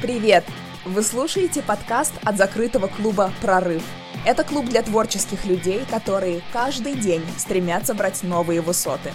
Привет! 0.00 0.44
Вы 0.84 1.02
слушаете 1.02 1.60
подкаст 1.60 2.12
от 2.22 2.36
закрытого 2.36 2.86
клуба 2.86 3.32
«Прорыв». 3.42 3.82
Это 4.24 4.44
клуб 4.44 4.66
для 4.66 4.82
творческих 4.82 5.44
людей, 5.44 5.82
которые 5.90 6.40
каждый 6.52 6.94
день 6.94 7.24
стремятся 7.36 7.94
брать 7.94 8.22
новые 8.22 8.60
высоты. 8.60 9.10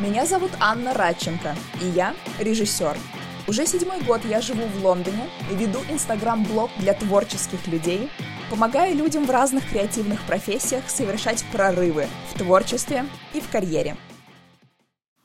Меня 0.00 0.26
зовут 0.26 0.50
Анна 0.60 0.92
Радченко, 0.92 1.56
и 1.80 1.86
я 1.86 2.14
режиссер. 2.38 2.98
Уже 3.48 3.64
седьмой 3.64 4.02
год 4.02 4.20
я 4.26 4.42
живу 4.42 4.66
в 4.66 4.84
Лондоне 4.84 5.30
и 5.50 5.54
веду 5.54 5.78
инстаграм-блог 5.88 6.70
для 6.76 6.92
творческих 6.92 7.66
людей, 7.66 8.10
помогая 8.50 8.92
людям 8.92 9.24
в 9.24 9.30
разных 9.30 9.66
креативных 9.70 10.20
профессиях 10.24 10.90
совершать 10.90 11.42
прорывы 11.52 12.06
в 12.34 12.38
творчестве 12.38 13.06
и 13.32 13.40
в 13.40 13.48
карьере. 13.48 13.96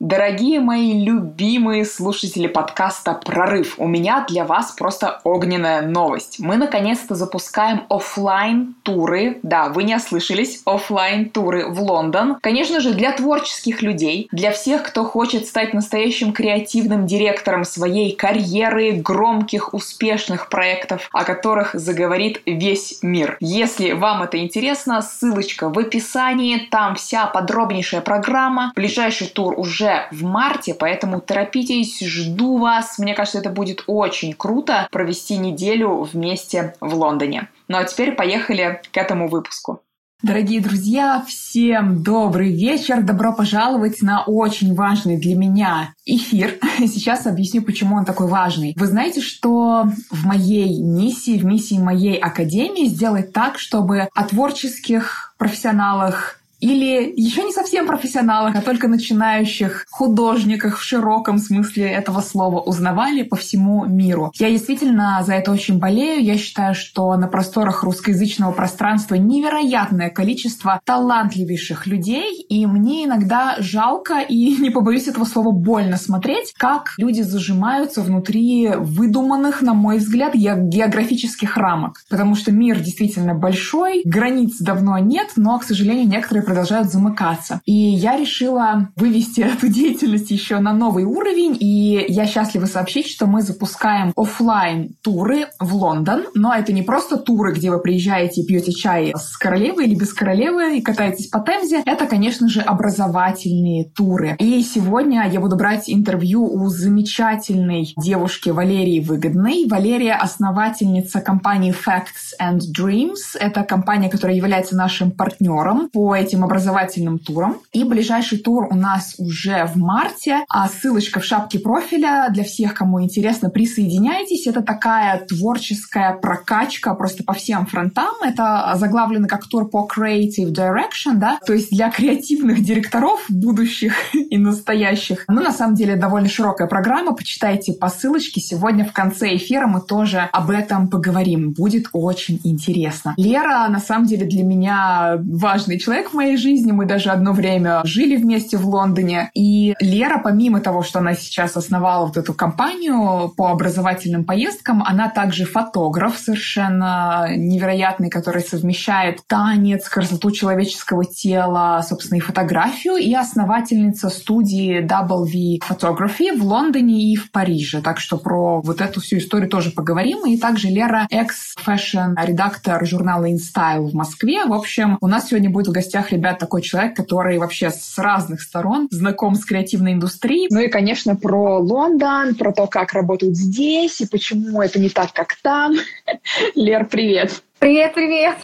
Дорогие 0.00 0.60
мои 0.60 1.04
любимые 1.04 1.84
слушатели 1.84 2.46
подкаста 2.46 3.14
«Прорыв», 3.14 3.74
у 3.78 3.88
меня 3.88 4.24
для 4.28 4.44
вас 4.44 4.70
просто 4.70 5.20
огненная 5.24 5.82
новость. 5.82 6.36
Мы 6.38 6.56
наконец-то 6.56 7.16
запускаем 7.16 7.82
офлайн 7.88 8.76
туры 8.84 9.40
Да, 9.42 9.70
вы 9.70 9.82
не 9.82 9.96
ослышались, 9.96 10.62
офлайн 10.64 11.28
туры 11.28 11.66
в 11.66 11.82
Лондон. 11.82 12.36
Конечно 12.40 12.78
же, 12.78 12.94
для 12.94 13.10
творческих 13.10 13.82
людей, 13.82 14.28
для 14.30 14.52
всех, 14.52 14.84
кто 14.84 15.04
хочет 15.04 15.46
стать 15.46 15.74
настоящим 15.74 16.32
креативным 16.32 17.04
директором 17.04 17.64
своей 17.64 18.14
карьеры, 18.14 18.92
громких, 18.92 19.74
успешных 19.74 20.48
проектов, 20.48 21.08
о 21.12 21.24
которых 21.24 21.74
заговорит 21.74 22.40
весь 22.46 23.00
мир. 23.02 23.36
Если 23.40 23.90
вам 23.90 24.22
это 24.22 24.38
интересно, 24.38 25.02
ссылочка 25.02 25.68
в 25.68 25.76
описании, 25.76 26.68
там 26.70 26.94
вся 26.94 27.26
подробнейшая 27.26 28.00
программа. 28.00 28.72
Ближайший 28.76 29.26
тур 29.26 29.58
уже 29.58 29.87
уже 29.88 30.08
в 30.10 30.22
марте, 30.24 30.74
поэтому 30.74 31.20
торопитесь, 31.20 32.00
жду 32.00 32.58
вас. 32.58 32.98
Мне 32.98 33.14
кажется, 33.14 33.38
это 33.38 33.50
будет 33.50 33.84
очень 33.86 34.34
круто 34.34 34.88
провести 34.90 35.36
неделю 35.36 36.02
вместе 36.02 36.74
в 36.80 36.94
Лондоне. 36.94 37.48
Ну 37.68 37.78
а 37.78 37.84
теперь 37.84 38.12
поехали 38.12 38.80
к 38.92 38.96
этому 38.96 39.28
выпуску. 39.28 39.82
Дорогие 40.20 40.60
друзья, 40.60 41.24
всем 41.28 42.02
добрый 42.02 42.52
вечер. 42.52 43.02
Добро 43.02 43.32
пожаловать 43.32 44.02
на 44.02 44.24
очень 44.24 44.74
важный 44.74 45.16
для 45.16 45.36
меня 45.36 45.94
эфир. 46.04 46.58
Сейчас 46.80 47.28
объясню, 47.28 47.62
почему 47.62 47.94
он 47.94 48.04
такой 48.04 48.26
важный. 48.26 48.74
Вы 48.76 48.86
знаете, 48.86 49.20
что 49.20 49.84
в 50.10 50.26
моей 50.26 50.82
миссии, 50.82 51.38
в 51.38 51.44
миссии 51.44 51.78
моей 51.78 52.16
академии 52.16 52.86
сделать 52.86 53.32
так, 53.32 53.60
чтобы 53.60 54.08
о 54.12 54.24
творческих 54.24 55.36
профессионалах, 55.38 56.37
или 56.60 57.12
еще 57.16 57.44
не 57.44 57.52
совсем 57.52 57.86
профессионалах, 57.86 58.56
а 58.56 58.62
только 58.62 58.88
начинающих 58.88 59.86
художниках 59.90 60.78
в 60.78 60.82
широком 60.82 61.38
смысле 61.38 61.84
этого 61.84 62.20
слова 62.20 62.60
узнавали 62.60 63.22
по 63.22 63.36
всему 63.36 63.84
миру. 63.84 64.32
Я 64.38 64.50
действительно 64.50 65.22
за 65.24 65.34
это 65.34 65.52
очень 65.52 65.78
болею. 65.78 66.24
Я 66.24 66.36
считаю, 66.36 66.74
что 66.74 67.14
на 67.16 67.28
просторах 67.28 67.82
русскоязычного 67.84 68.52
пространства 68.52 69.14
невероятное 69.14 70.10
количество 70.10 70.80
талантливейших 70.84 71.86
людей, 71.86 72.42
и 72.48 72.66
мне 72.66 73.04
иногда 73.04 73.56
жалко 73.58 74.20
и, 74.20 74.56
не 74.60 74.70
побоюсь 74.70 75.08
этого 75.08 75.24
слова, 75.24 75.52
больно 75.52 75.96
смотреть, 75.96 76.52
как 76.56 76.94
люди 76.98 77.22
зажимаются 77.22 78.02
внутри 78.02 78.70
выдуманных, 78.76 79.62
на 79.62 79.74
мой 79.74 79.98
взгляд, 79.98 80.34
географических 80.34 81.56
рамок. 81.56 82.02
Потому 82.08 82.34
что 82.34 82.52
мир 82.52 82.80
действительно 82.80 83.34
большой, 83.34 84.02
границ 84.04 84.58
давно 84.60 84.98
нет, 84.98 85.32
но, 85.36 85.58
к 85.58 85.64
сожалению, 85.64 86.08
некоторые 86.08 86.44
продолжают 86.48 86.90
замыкаться. 86.90 87.60
И 87.66 87.74
я 87.74 88.16
решила 88.16 88.88
вывести 88.96 89.42
эту 89.42 89.68
деятельность 89.68 90.30
еще 90.30 90.60
на 90.60 90.72
новый 90.72 91.04
уровень, 91.04 91.54
и 91.60 92.06
я 92.08 92.26
счастлива 92.26 92.64
сообщить, 92.64 93.06
что 93.06 93.26
мы 93.26 93.42
запускаем 93.42 94.14
офлайн 94.16 94.96
туры 95.02 95.48
в 95.60 95.74
Лондон, 95.74 96.24
но 96.34 96.54
это 96.54 96.72
не 96.72 96.80
просто 96.80 97.18
туры, 97.18 97.52
где 97.52 97.70
вы 97.70 97.80
приезжаете 97.82 98.40
и 98.40 98.46
пьете 98.46 98.72
чай 98.72 99.12
с 99.14 99.36
королевой 99.36 99.84
или 99.88 99.94
без 99.94 100.14
королевы 100.14 100.78
и 100.78 100.80
катаетесь 100.80 101.26
по 101.26 101.40
Темзе, 101.40 101.82
это, 101.84 102.06
конечно 102.06 102.48
же, 102.48 102.62
образовательные 102.62 103.84
туры. 103.84 104.34
И 104.38 104.62
сегодня 104.62 105.28
я 105.30 105.40
буду 105.40 105.56
брать 105.56 105.84
интервью 105.90 106.46
у 106.46 106.68
замечательной 106.68 107.92
девушки 107.98 108.48
Валерии 108.48 109.00
Выгодной. 109.00 109.66
Валерия— 109.68 110.14
основательница 110.20 111.20
компании 111.20 111.74
Facts 111.74 112.32
and 112.40 112.60
Dreams. 112.74 113.36
Это 113.38 113.64
компания, 113.64 114.08
которая 114.08 114.36
является 114.36 114.76
нашим 114.76 115.10
партнером 115.10 115.90
по 115.90 116.16
этим 116.16 116.37
этим 116.38 116.44
образовательным 116.44 117.18
туром. 117.18 117.58
И 117.72 117.84
ближайший 117.84 118.38
тур 118.38 118.68
у 118.70 118.74
нас 118.74 119.14
уже 119.18 119.66
в 119.66 119.76
марте. 119.76 120.44
А 120.48 120.68
ссылочка 120.68 121.20
в 121.20 121.24
шапке 121.24 121.58
профиля 121.58 122.28
для 122.30 122.44
всех, 122.44 122.74
кому 122.74 123.02
интересно, 123.02 123.50
присоединяйтесь. 123.50 124.46
Это 124.46 124.62
такая 124.62 125.24
творческая 125.26 126.14
прокачка 126.14 126.94
просто 126.94 127.24
по 127.24 127.32
всем 127.32 127.66
фронтам. 127.66 128.14
Это 128.22 128.72
заглавлено 128.76 129.26
как 129.26 129.46
тур 129.46 129.68
по 129.68 129.88
Creative 129.88 130.52
Direction, 130.52 131.14
да, 131.14 131.38
то 131.44 131.52
есть 131.52 131.70
для 131.70 131.90
креативных 131.90 132.62
директоров 132.62 133.24
будущих 133.28 133.94
и 134.14 134.38
настоящих. 134.38 135.24
Ну, 135.28 135.42
на 135.42 135.52
самом 135.52 135.74
деле, 135.74 135.96
довольно 135.96 136.28
широкая 136.28 136.68
программа. 136.68 137.14
Почитайте 137.14 137.72
по 137.72 137.88
ссылочке. 137.88 138.40
Сегодня 138.40 138.84
в 138.84 138.92
конце 138.92 139.36
эфира 139.36 139.66
мы 139.66 139.80
тоже 139.80 140.28
об 140.32 140.50
этом 140.50 140.88
поговорим. 140.88 141.52
Будет 141.52 141.88
очень 141.92 142.40
интересно. 142.44 143.14
Лера, 143.16 143.66
на 143.68 143.80
самом 143.80 144.06
деле, 144.06 144.26
для 144.26 144.44
меня 144.44 145.18
важный 145.24 145.78
человек 145.78 146.10
в 146.10 146.14
моей 146.14 146.27
моей 146.28 146.36
жизни. 146.36 146.72
Мы 146.72 146.84
даже 146.84 147.10
одно 147.10 147.32
время 147.32 147.80
жили 147.84 148.16
вместе 148.16 148.58
в 148.58 148.66
Лондоне. 148.68 149.30
И 149.34 149.74
Лера, 149.80 150.20
помимо 150.22 150.60
того, 150.60 150.82
что 150.82 150.98
она 150.98 151.14
сейчас 151.14 151.56
основала 151.56 152.06
вот 152.06 152.16
эту 152.16 152.34
компанию 152.34 153.32
по 153.36 153.48
образовательным 153.50 154.24
поездкам, 154.24 154.82
она 154.82 155.08
также 155.08 155.44
фотограф 155.44 156.18
совершенно 156.18 157.26
невероятный, 157.34 158.10
который 158.10 158.42
совмещает 158.42 159.20
танец, 159.26 159.88
красоту 159.88 160.30
человеческого 160.30 161.04
тела, 161.04 161.82
собственно, 161.88 162.18
и 162.18 162.20
фотографию, 162.20 162.96
и 162.96 163.14
основательница 163.14 164.10
студии 164.10 164.80
V 164.80 165.58
Photography 165.66 166.36
в 166.36 166.44
Лондоне 166.44 167.12
и 167.12 167.16
в 167.16 167.30
Париже. 167.30 167.80
Так 167.80 168.00
что 168.00 168.18
про 168.18 168.60
вот 168.60 168.80
эту 168.80 169.00
всю 169.00 169.18
историю 169.18 169.48
тоже 169.48 169.70
поговорим. 169.70 170.26
И 170.26 170.36
также 170.36 170.68
Лера 170.68 171.06
экс- 171.10 171.49
fashion 171.49 172.18
редактор 172.22 172.84
журнала 172.84 173.24
InStyle 173.30 173.88
в 173.88 173.94
Москве. 173.94 174.44
В 174.44 174.52
общем, 174.52 174.98
у 175.00 175.06
нас 175.06 175.28
сегодня 175.28 175.48
будет 175.50 175.68
в 175.68 175.72
гостях 175.72 176.12
ребят 176.18 176.38
такой 176.38 176.62
человек, 176.62 176.96
который 176.96 177.38
вообще 177.38 177.70
с 177.70 177.96
разных 177.96 178.42
сторон 178.42 178.88
знаком 178.90 179.34
с 179.34 179.44
креативной 179.44 179.92
индустрией. 179.92 180.48
Ну 180.50 180.60
и, 180.60 180.68
конечно, 180.68 181.16
про 181.16 181.58
Лондон, 181.58 182.34
про 182.34 182.52
то, 182.52 182.66
как 182.66 182.92
работают 182.92 183.36
здесь 183.36 184.00
и 184.00 184.06
почему 184.06 184.60
это 184.60 184.78
не 184.78 184.90
так, 184.90 185.12
как 185.12 185.36
там. 185.42 185.74
Лер, 186.54 186.86
привет! 186.86 187.42
Привет, 187.58 187.94
привет! 187.94 188.36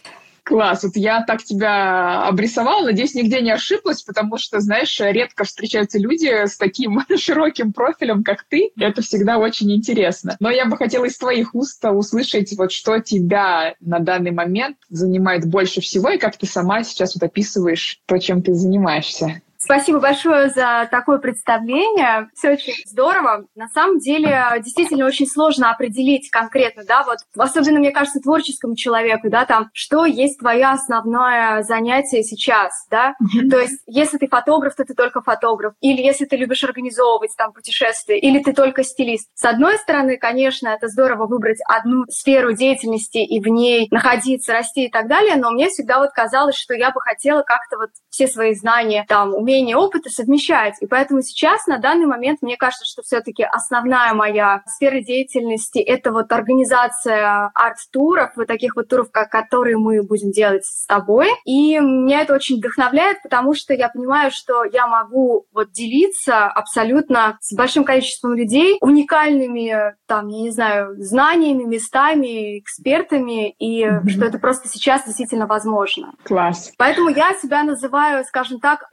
Класс, 0.44 0.84
вот 0.84 0.94
я 0.97 1.22
так 1.22 1.43
тебя 1.43 2.25
обрисовала, 2.25 2.84
надеюсь, 2.84 3.15
нигде 3.15 3.41
не 3.41 3.50
ошиблась, 3.50 4.03
потому 4.03 4.37
что, 4.37 4.60
знаешь, 4.60 5.00
редко 5.00 5.44
встречаются 5.44 5.99
люди 5.99 6.27
с 6.27 6.59
таким 6.59 7.00
широким 7.16 7.72
профилем, 7.72 8.22
как 8.22 8.44
ты. 8.44 8.71
Это 8.78 9.00
всегда 9.00 9.38
очень 9.38 9.72
интересно. 9.75 10.37
Но 10.41 10.50
я 10.50 10.66
бы 10.66 10.77
хотела 10.77 11.06
из 11.06 11.16
твоих 11.16 11.55
уст 11.55 11.82
услышать, 11.84 12.55
вот 12.59 12.72
что 12.72 13.00
тебя 13.00 13.75
на 13.81 14.00
данный 14.00 14.32
момент 14.32 14.77
занимает 14.91 15.47
больше 15.47 15.81
всего, 15.81 16.10
и 16.10 16.19
как 16.19 16.37
ты 16.37 16.47
сама 16.47 16.84
сейчас 16.84 17.15
вот 17.15 17.22
описываешь 17.22 18.00
то, 18.05 18.19
чем 18.19 18.43
ты 18.43 18.53
занимаешься. 18.53 19.41
Спасибо 19.65 19.99
большое 19.99 20.51
за 20.51 20.87
такое 20.91 21.19
представление. 21.19 22.29
Все 22.35 22.51
очень 22.51 22.75
здорово. 22.85 23.47
На 23.55 23.69
самом 23.69 23.99
деле, 23.99 24.45
действительно 24.61 25.07
очень 25.07 25.27
сложно 25.27 25.71
определить 25.71 26.29
конкретно, 26.31 26.83
да, 26.87 27.03
вот, 27.05 27.19
особенно, 27.37 27.79
мне 27.79 27.91
кажется, 27.91 28.21
творческому 28.21 28.77
человеку, 28.77 29.31
да, 29.31 29.47
там, 29.47 29.71
что 29.73 30.05
есть 30.05 30.39
твое 30.39 30.67
основное 30.67 31.63
занятие 31.63 32.23
сейчас, 32.23 32.87
да. 32.91 33.15
Mm-hmm. 33.23 33.49
То 33.49 33.59
есть, 33.61 33.81
если 33.87 34.19
ты 34.19 34.29
фотограф, 34.29 34.75
то 34.75 34.85
ты 34.85 34.93
только 34.95 35.23
фотограф. 35.23 35.73
Или 35.81 36.03
если 36.03 36.27
ты 36.27 36.37
любишь 36.37 36.63
организовывать 36.63 37.35
там 37.37 37.53
путешествия, 37.53 38.19
или 38.19 38.43
ты 38.43 38.53
только 38.53 38.85
стилист. 38.85 39.31
С 39.35 39.44
одной 39.47 39.79
стороны, 39.79 40.19
конечно, 40.19 40.69
это 40.69 40.88
здорово 40.88 41.27
выбрать 41.27 41.59
одну 41.67 42.05
сферу 42.11 42.53
деятельности 42.53 43.19
и 43.19 43.41
в 43.41 43.47
ней 43.47 43.88
находиться, 43.91 44.53
расти 44.53 44.87
и 44.87 44.91
так 44.91 45.09
далее, 45.09 45.37
но 45.37 45.50
мне 45.50 45.69
всегда 45.69 46.00
вот 46.00 46.11
казалось, 46.11 46.56
что 46.56 46.75
я 46.75 46.91
бы 46.91 47.00
хотела 47.00 47.43
как-то 47.43 47.79
вот 47.79 47.91
все 48.11 48.27
свои 48.27 48.55
знания, 48.55 49.06
там, 49.09 49.35
умения, 49.35 49.54
опыта 49.75 50.11
совмещать. 50.11 50.75
И 50.81 50.87
поэтому 50.87 51.23
сейчас, 51.23 51.67
на 51.67 51.79
данный 51.79 52.06
момент, 52.06 52.43
мне 52.43 52.56
кажется, 52.56 52.85
что 52.85 53.03
все-таки 53.03 53.43
основная 53.43 54.12
моя 54.15 54.62
сфера 54.67 55.01
деятельности— 55.01 55.79
это 55.81 56.12
вот 56.12 56.33
организация 56.33 57.51
арт-туров, 57.55 58.33
вот 58.37 58.47
таких 58.47 58.77
вот 58.77 58.89
туров, 58.89 59.11
как, 59.11 59.31
которые 59.31 59.77
мы 59.77 60.03
будем 60.03 60.31
делать 60.31 60.65
с 60.65 60.87
тобой. 60.87 61.29
И 61.45 61.79
меня 61.79 62.23
это 62.23 62.35
очень 62.35 62.59
вдохновляет, 62.59 63.23
потому 63.23 63.55
что 63.55 63.73
я 63.75 63.89
понимаю, 63.89 64.31
что 64.33 64.65
я 64.65 64.87
могу 64.87 65.47
вот 65.53 65.71
делиться 65.71 66.47
абсолютно 66.47 67.39
с 67.41 67.55
большим 67.55 67.85
количеством 67.85 68.35
людей 68.35 68.79
уникальными, 68.81 69.95
там, 70.07 70.29
я 70.29 70.43
не 70.43 70.50
знаю, 70.50 70.97
знаниями, 70.99 71.65
местами, 71.65 72.59
экспертами, 72.59 73.50
и 73.50 73.85
mm-hmm. 73.85 74.09
что 74.09 74.25
это 74.25 74.39
просто 74.39 74.69
сейчас 74.69 75.05
действительно 75.05 75.47
возможно. 75.47 76.15
Класс. 76.25 76.73
Поэтому 76.77 77.09
я 77.09 77.35
себя 77.35 77.62
называю 77.62 78.25
скажем 78.25 78.59
так, 78.59 78.85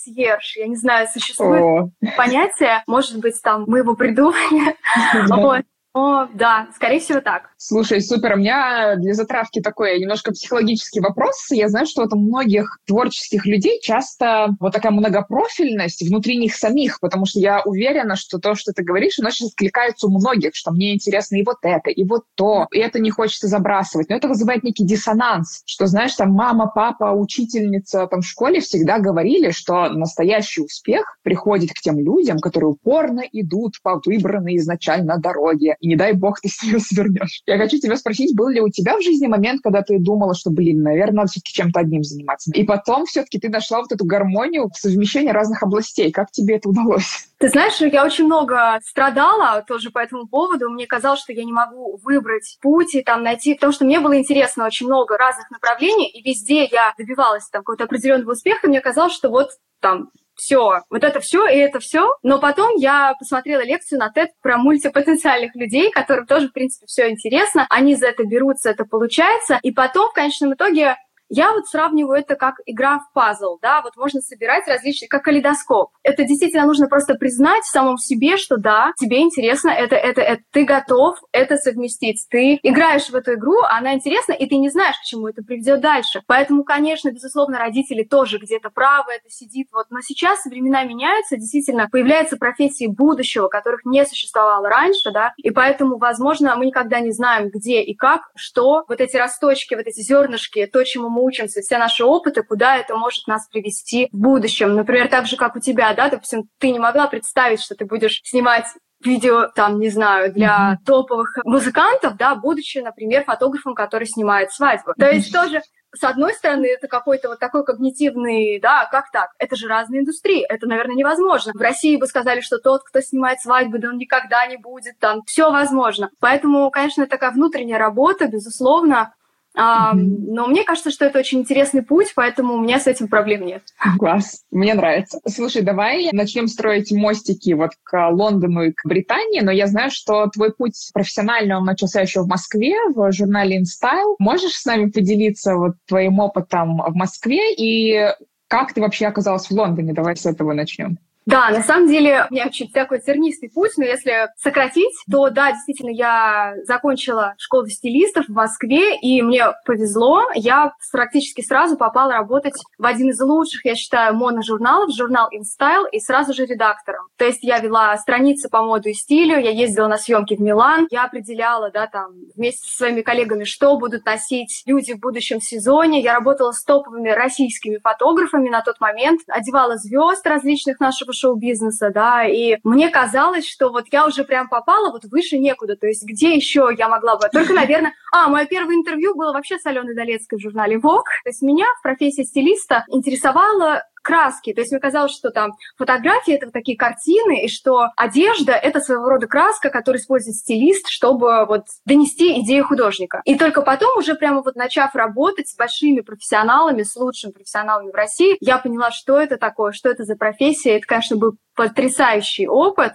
арт-консьерж. 0.00 0.56
Я 0.56 0.66
не 0.66 0.76
знаю, 0.76 1.08
существует 1.08 1.62
О. 1.62 1.90
понятие, 2.16 2.82
может 2.86 3.18
быть, 3.18 3.40
там 3.42 3.64
мы 3.66 3.78
его 3.78 3.94
придумали. 3.94 4.76
Вот. 5.30 5.64
О, 5.92 6.26
да, 6.34 6.68
скорее 6.76 7.00
всего 7.00 7.20
так. 7.20 7.50
Слушай, 7.56 8.00
супер. 8.00 8.34
У 8.34 8.36
меня 8.36 8.94
для 8.94 9.12
затравки 9.12 9.60
такой 9.60 9.98
немножко 9.98 10.30
психологический 10.30 11.00
вопрос. 11.00 11.48
Я 11.50 11.68
знаю, 11.68 11.86
что 11.86 12.02
вот 12.02 12.12
у 12.12 12.16
многих 12.16 12.78
творческих 12.86 13.44
людей 13.44 13.80
часто 13.82 14.54
вот 14.60 14.72
такая 14.72 14.92
многопрофильность 14.92 16.08
внутри 16.08 16.38
них 16.38 16.54
самих, 16.54 17.00
потому 17.00 17.26
что 17.26 17.40
я 17.40 17.62
уверена, 17.64 18.14
что 18.14 18.38
то, 18.38 18.54
что 18.54 18.72
ты 18.72 18.84
говоришь, 18.84 19.18
оно 19.18 19.30
сейчас 19.30 19.48
откликается 19.48 20.06
у 20.06 20.10
многих, 20.10 20.52
что 20.54 20.70
мне 20.70 20.94
интересно 20.94 21.36
и 21.36 21.44
вот 21.44 21.56
это, 21.62 21.90
и 21.90 22.04
вот 22.04 22.22
то, 22.36 22.68
и 22.70 22.78
это 22.78 23.00
не 23.00 23.10
хочется 23.10 23.48
забрасывать. 23.48 24.10
Но 24.10 24.16
это 24.16 24.28
вызывает 24.28 24.62
некий 24.62 24.84
диссонанс, 24.84 25.62
что, 25.66 25.86
знаешь, 25.86 26.14
там 26.14 26.30
мама, 26.30 26.70
папа, 26.72 27.10
учительница 27.10 28.06
там 28.06 28.20
в 28.20 28.26
школе 28.26 28.60
всегда 28.60 29.00
говорили, 29.00 29.50
что 29.50 29.88
настоящий 29.88 30.62
успех 30.62 31.18
приходит 31.24 31.70
к 31.70 31.80
тем 31.80 31.98
людям, 31.98 32.38
которые 32.38 32.70
упорно 32.70 33.22
идут 33.32 33.74
по 33.82 34.00
выбранной 34.06 34.56
изначально 34.56 35.18
дороге, 35.18 35.74
и 35.80 35.88
не 35.88 35.96
дай 35.96 36.12
бог 36.12 36.40
ты 36.40 36.48
с 36.48 36.62
нее 36.62 36.78
свернешь. 36.78 37.42
Я 37.46 37.58
хочу 37.58 37.78
тебя 37.78 37.96
спросить, 37.96 38.36
был 38.36 38.48
ли 38.48 38.60
у 38.60 38.68
тебя 38.68 38.96
в 38.96 39.02
жизни 39.02 39.26
момент, 39.26 39.62
когда 39.62 39.82
ты 39.82 39.98
думала, 39.98 40.34
что, 40.34 40.50
блин, 40.50 40.82
наверное, 40.82 41.20
надо 41.20 41.28
все-таки 41.28 41.54
чем-то 41.54 41.80
одним 41.80 42.02
заниматься? 42.02 42.50
И 42.54 42.64
потом 42.64 43.06
все-таки 43.06 43.38
ты 43.38 43.48
нашла 43.48 43.80
вот 43.80 43.90
эту 43.90 44.04
гармонию 44.04 44.70
совмещения 44.74 45.32
разных 45.32 45.62
областей. 45.62 46.12
Как 46.12 46.30
тебе 46.30 46.56
это 46.56 46.68
удалось? 46.68 47.28
Ты 47.38 47.48
знаешь, 47.48 47.80
я 47.80 48.04
очень 48.04 48.26
много 48.26 48.78
страдала 48.84 49.64
тоже 49.66 49.90
по 49.90 49.98
этому 49.98 50.28
поводу. 50.28 50.68
Мне 50.68 50.86
казалось, 50.86 51.20
что 51.20 51.32
я 51.32 51.44
не 51.44 51.52
могу 51.52 51.98
выбрать 52.02 52.58
путь 52.60 52.94
и 52.94 53.02
там 53.02 53.22
найти, 53.22 53.54
потому 53.54 53.72
что 53.72 53.86
мне 53.86 54.00
было 54.00 54.18
интересно 54.18 54.66
очень 54.66 54.86
много 54.86 55.16
разных 55.16 55.50
направлений, 55.50 56.08
и 56.10 56.22
везде 56.22 56.64
я 56.64 56.92
добивалась 56.98 57.48
там 57.48 57.62
какого-то 57.62 57.84
определенного 57.84 58.32
успеха. 58.32 58.68
Мне 58.68 58.80
казалось, 58.80 59.14
что 59.14 59.30
вот 59.30 59.50
там 59.80 60.10
все, 60.40 60.80
вот 60.88 61.04
это 61.04 61.20
все 61.20 61.46
и 61.46 61.58
это 61.58 61.80
все. 61.80 62.14
Но 62.22 62.38
потом 62.38 62.74
я 62.76 63.14
посмотрела 63.18 63.62
лекцию 63.62 63.98
на 63.98 64.10
TED 64.10 64.28
про 64.40 64.56
мультипотенциальных 64.56 65.54
людей, 65.54 65.90
которым 65.90 66.26
тоже, 66.26 66.48
в 66.48 66.52
принципе, 66.52 66.86
все 66.86 67.10
интересно. 67.10 67.66
Они 67.68 67.94
за 67.94 68.08
это 68.08 68.24
берутся, 68.24 68.70
это 68.70 68.84
получается. 68.84 69.58
И 69.62 69.70
потом, 69.70 70.08
в 70.08 70.14
конечном 70.14 70.54
итоге, 70.54 70.96
я 71.30 71.52
вот 71.52 71.66
сравниваю 71.66 72.18
это 72.18 72.34
как 72.34 72.56
игра 72.66 72.98
в 72.98 73.12
пазл, 73.12 73.58
да, 73.62 73.82
вот 73.82 73.96
можно 73.96 74.20
собирать 74.20 74.66
различные, 74.66 75.08
как 75.08 75.22
калейдоскоп. 75.22 75.92
Это 76.02 76.24
действительно 76.24 76.66
нужно 76.66 76.88
просто 76.88 77.14
признать 77.14 77.62
в 77.62 77.70
самом 77.70 77.96
себе, 77.98 78.36
что 78.36 78.56
да, 78.56 78.92
тебе 78.98 79.20
интересно, 79.20 79.70
это, 79.70 79.94
это, 79.94 80.20
это, 80.20 80.42
ты 80.50 80.64
готов 80.64 81.18
это 81.32 81.56
совместить. 81.56 82.26
Ты 82.28 82.58
играешь 82.62 83.08
в 83.08 83.14
эту 83.14 83.34
игру, 83.34 83.60
она 83.62 83.94
интересна, 83.94 84.32
и 84.32 84.46
ты 84.48 84.56
не 84.56 84.70
знаешь, 84.70 84.96
к 84.96 85.04
чему 85.04 85.28
это 85.28 85.42
приведет 85.42 85.80
дальше. 85.80 86.22
Поэтому, 86.26 86.64
конечно, 86.64 87.10
безусловно, 87.12 87.58
родители 87.58 88.02
тоже 88.02 88.38
где-то 88.38 88.70
правы, 88.70 89.12
это 89.12 89.30
сидит 89.30 89.68
вот. 89.72 89.86
Но 89.90 90.00
сейчас 90.00 90.44
времена 90.44 90.82
меняются, 90.82 91.36
действительно, 91.36 91.88
появляются 91.88 92.36
профессии 92.36 92.88
будущего, 92.88 93.48
которых 93.48 93.84
не 93.84 94.04
существовало 94.04 94.68
раньше, 94.68 95.12
да, 95.12 95.32
и 95.36 95.50
поэтому, 95.50 95.98
возможно, 95.98 96.56
мы 96.56 96.66
никогда 96.66 96.98
не 96.98 97.12
знаем, 97.12 97.50
где 97.50 97.82
и 97.82 97.94
как, 97.94 98.30
что, 98.34 98.84
вот 98.88 99.00
эти 99.00 99.16
росточки, 99.16 99.74
вот 99.74 99.86
эти 99.86 100.00
зернышки, 100.00 100.66
то, 100.66 100.82
чему 100.84 101.08
учимся, 101.20 101.60
все 101.60 101.78
наши 101.78 102.04
опыты, 102.04 102.42
куда 102.42 102.76
это 102.76 102.96
может 102.96 103.26
нас 103.26 103.46
привести 103.48 104.08
в 104.12 104.16
будущем. 104.16 104.74
Например, 104.74 105.08
так 105.08 105.26
же, 105.26 105.36
как 105.36 105.56
у 105.56 105.60
тебя, 105.60 105.94
да, 105.94 106.08
допустим, 106.08 106.44
ты 106.58 106.70
не 106.70 106.78
могла 106.78 107.06
представить, 107.06 107.60
что 107.60 107.74
ты 107.74 107.84
будешь 107.84 108.20
снимать 108.24 108.66
видео, 109.02 109.48
там, 109.54 109.80
не 109.80 109.88
знаю, 109.88 110.32
для 110.32 110.72
mm-hmm. 110.74 110.84
топовых 110.84 111.38
музыкантов, 111.44 112.16
да, 112.16 112.34
будучи, 112.34 112.78
например, 112.78 113.24
фотографом, 113.24 113.74
который 113.74 114.06
снимает 114.06 114.52
свадьбу. 114.52 114.90
Mm-hmm. 114.90 115.00
То 115.00 115.10
есть 115.10 115.32
тоже 115.32 115.62
с 115.92 116.04
одной 116.04 116.34
стороны, 116.34 116.66
это 116.66 116.86
какой-то 116.86 117.28
вот 117.28 117.40
такой 117.40 117.64
когнитивный, 117.64 118.60
да, 118.60 118.86
как 118.90 119.10
так? 119.10 119.30
Это 119.38 119.56
же 119.56 119.66
разные 119.66 120.02
индустрии, 120.02 120.44
это, 120.48 120.66
наверное, 120.66 120.94
невозможно. 120.94 121.52
В 121.52 121.60
России 121.60 121.96
бы 121.96 122.06
сказали, 122.06 122.40
что 122.40 122.58
тот, 122.58 122.82
кто 122.84 123.00
снимает 123.00 123.40
свадьбы, 123.40 123.78
да 123.78 123.88
он 123.88 123.96
никогда 123.96 124.46
не 124.46 124.56
будет, 124.56 124.98
там, 125.00 125.22
все 125.26 125.50
возможно. 125.50 126.10
Поэтому, 126.20 126.70
конечно, 126.70 127.06
такая 127.06 127.32
внутренняя 127.32 127.78
работа, 127.78 128.28
безусловно, 128.28 129.14
а, 129.56 129.94
но 129.94 130.46
мне 130.46 130.64
кажется, 130.64 130.90
что 130.90 131.04
это 131.04 131.18
очень 131.18 131.40
интересный 131.40 131.82
путь, 131.82 132.12
поэтому 132.14 132.54
у 132.54 132.60
меня 132.60 132.78
с 132.78 132.86
этим 132.86 133.08
проблем 133.08 133.44
нет. 133.44 133.62
Класс, 133.98 134.42
мне 134.50 134.74
нравится. 134.74 135.20
Слушай, 135.26 135.62
давай 135.62 136.08
начнем 136.12 136.46
строить 136.46 136.92
мостики 136.92 137.52
вот 137.52 137.70
к 137.82 138.10
Лондону 138.10 138.62
и 138.62 138.72
к 138.72 138.82
Британии, 138.84 139.40
но 139.40 139.50
я 139.50 139.66
знаю, 139.66 139.90
что 139.90 140.26
твой 140.26 140.52
путь 140.52 140.90
профессиональный, 140.94 141.56
он 141.56 141.64
начался 141.64 142.00
еще 142.00 142.20
в 142.22 142.28
Москве, 142.28 142.74
в 142.94 143.10
журнале 143.12 143.60
InStyle. 143.60 144.14
Можешь 144.18 144.52
с 144.52 144.64
нами 144.64 144.90
поделиться 144.90 145.56
вот 145.56 145.72
твоим 145.86 146.20
опытом 146.20 146.78
в 146.78 146.94
Москве 146.94 147.54
и 147.54 148.12
как 148.48 148.72
ты 148.72 148.80
вообще 148.80 149.06
оказалась 149.06 149.46
в 149.46 149.52
Лондоне? 149.52 149.92
Давай 149.92 150.16
с 150.16 150.26
этого 150.26 150.52
начнем. 150.52 150.98
Да, 151.30 151.48
на 151.50 151.62
самом 151.62 151.86
деле 151.86 152.26
у 152.28 152.34
меня 152.34 152.46
очень 152.46 152.68
такой 152.72 153.00
тернистый 153.00 153.50
путь, 153.50 153.70
но 153.76 153.84
если 153.84 154.30
сократить, 154.36 154.92
то 155.08 155.30
да, 155.30 155.52
действительно, 155.52 155.90
я 155.90 156.54
закончила 156.64 157.34
школу 157.38 157.68
стилистов 157.68 158.26
в 158.26 158.32
Москве, 158.32 158.98
и 158.98 159.22
мне 159.22 159.44
повезло, 159.64 160.24
я 160.34 160.72
практически 160.90 161.40
сразу 161.42 161.76
попала 161.76 162.14
работать 162.14 162.54
в 162.78 162.84
один 162.84 163.10
из 163.10 163.20
лучших, 163.20 163.64
я 163.64 163.76
считаю, 163.76 164.16
моножурналов, 164.16 164.92
журнал 164.92 165.28
InStyle, 165.32 165.84
и 165.92 166.00
сразу 166.00 166.34
же 166.34 166.46
редактором. 166.46 167.06
То 167.16 167.26
есть 167.26 167.44
я 167.44 167.60
вела 167.60 167.96
страницы 167.98 168.48
по 168.48 168.64
моду 168.64 168.88
и 168.88 168.94
стилю, 168.94 169.38
я 169.38 169.50
ездила 169.50 169.86
на 169.86 169.98
съемки 169.98 170.34
в 170.34 170.40
Милан, 170.40 170.88
я 170.90 171.04
определяла, 171.04 171.70
да, 171.70 171.86
там, 171.86 172.10
вместе 172.34 172.68
со 172.68 172.78
своими 172.78 173.02
коллегами, 173.02 173.44
что 173.44 173.78
будут 173.78 174.04
носить 174.04 174.64
люди 174.66 174.94
в 174.94 174.98
будущем 174.98 175.40
сезоне, 175.40 176.00
я 176.00 176.14
работала 176.14 176.50
с 176.50 176.64
топовыми 176.64 177.10
российскими 177.10 177.78
фотографами 177.78 178.48
на 178.48 178.62
тот 178.62 178.80
момент, 178.80 179.20
одевала 179.28 179.76
звезд 179.76 180.26
различных 180.26 180.80
нашего 180.80 181.12
шоу-бизнеса, 181.20 181.90
да, 181.94 182.24
и 182.24 182.58
мне 182.64 182.88
казалось, 182.88 183.46
что 183.48 183.70
вот 183.70 183.86
я 183.92 184.06
уже 184.06 184.24
прям 184.24 184.48
попала 184.48 184.90
вот 184.90 185.04
выше 185.04 185.38
некуда, 185.38 185.76
то 185.76 185.86
есть 185.86 186.04
где 186.04 186.34
еще 186.34 186.70
я 186.76 186.88
могла 186.88 187.16
бы... 187.16 187.28
Только, 187.32 187.52
наверное... 187.52 187.94
А, 188.12 188.28
мое 188.28 188.44
первое 188.46 188.74
интервью 188.74 189.14
было 189.14 189.32
вообще 189.32 189.56
с 189.56 189.66
Аленой 189.66 189.94
Долецкой 189.94 190.40
в 190.40 190.42
журнале 190.42 190.78
Vogue. 190.78 191.04
То 191.22 191.28
есть 191.28 191.42
меня 191.42 191.66
в 191.78 191.82
профессии 191.82 192.22
стилиста 192.22 192.84
интересовало 192.88 193.84
краски. 194.02 194.52
То 194.52 194.60
есть 194.60 194.72
мне 194.72 194.80
казалось, 194.80 195.12
что 195.12 195.30
там 195.30 195.52
фотографии— 195.76 196.34
это 196.34 196.50
такие 196.50 196.76
картины, 196.76 197.44
и 197.44 197.48
что 197.48 197.88
одежда— 197.96 198.52
это 198.54 198.80
своего 198.80 199.08
рода 199.08 199.26
краска, 199.26 199.70
которую 199.70 200.00
использует 200.00 200.36
стилист, 200.36 200.88
чтобы 200.88 201.46
вот 201.46 201.66
донести 201.84 202.40
идею 202.40 202.64
художника. 202.64 203.22
И 203.24 203.36
только 203.36 203.62
потом, 203.62 203.98
уже 203.98 204.14
прямо 204.14 204.42
вот 204.42 204.56
начав 204.56 204.94
работать 204.94 205.48
с 205.48 205.56
большими 205.56 206.00
профессионалами, 206.00 206.82
с 206.82 206.96
лучшими 206.96 207.32
профессионалами 207.32 207.90
в 207.90 207.94
России, 207.94 208.36
я 208.40 208.58
поняла, 208.58 208.90
что 208.90 209.20
это 209.20 209.36
такое, 209.36 209.72
что 209.72 209.88
это 209.88 210.04
за 210.04 210.16
профессия. 210.16 210.76
Это, 210.76 210.86
конечно, 210.86 211.16
был 211.16 211.36
потрясающий 211.54 212.48
опыт. 212.48 212.94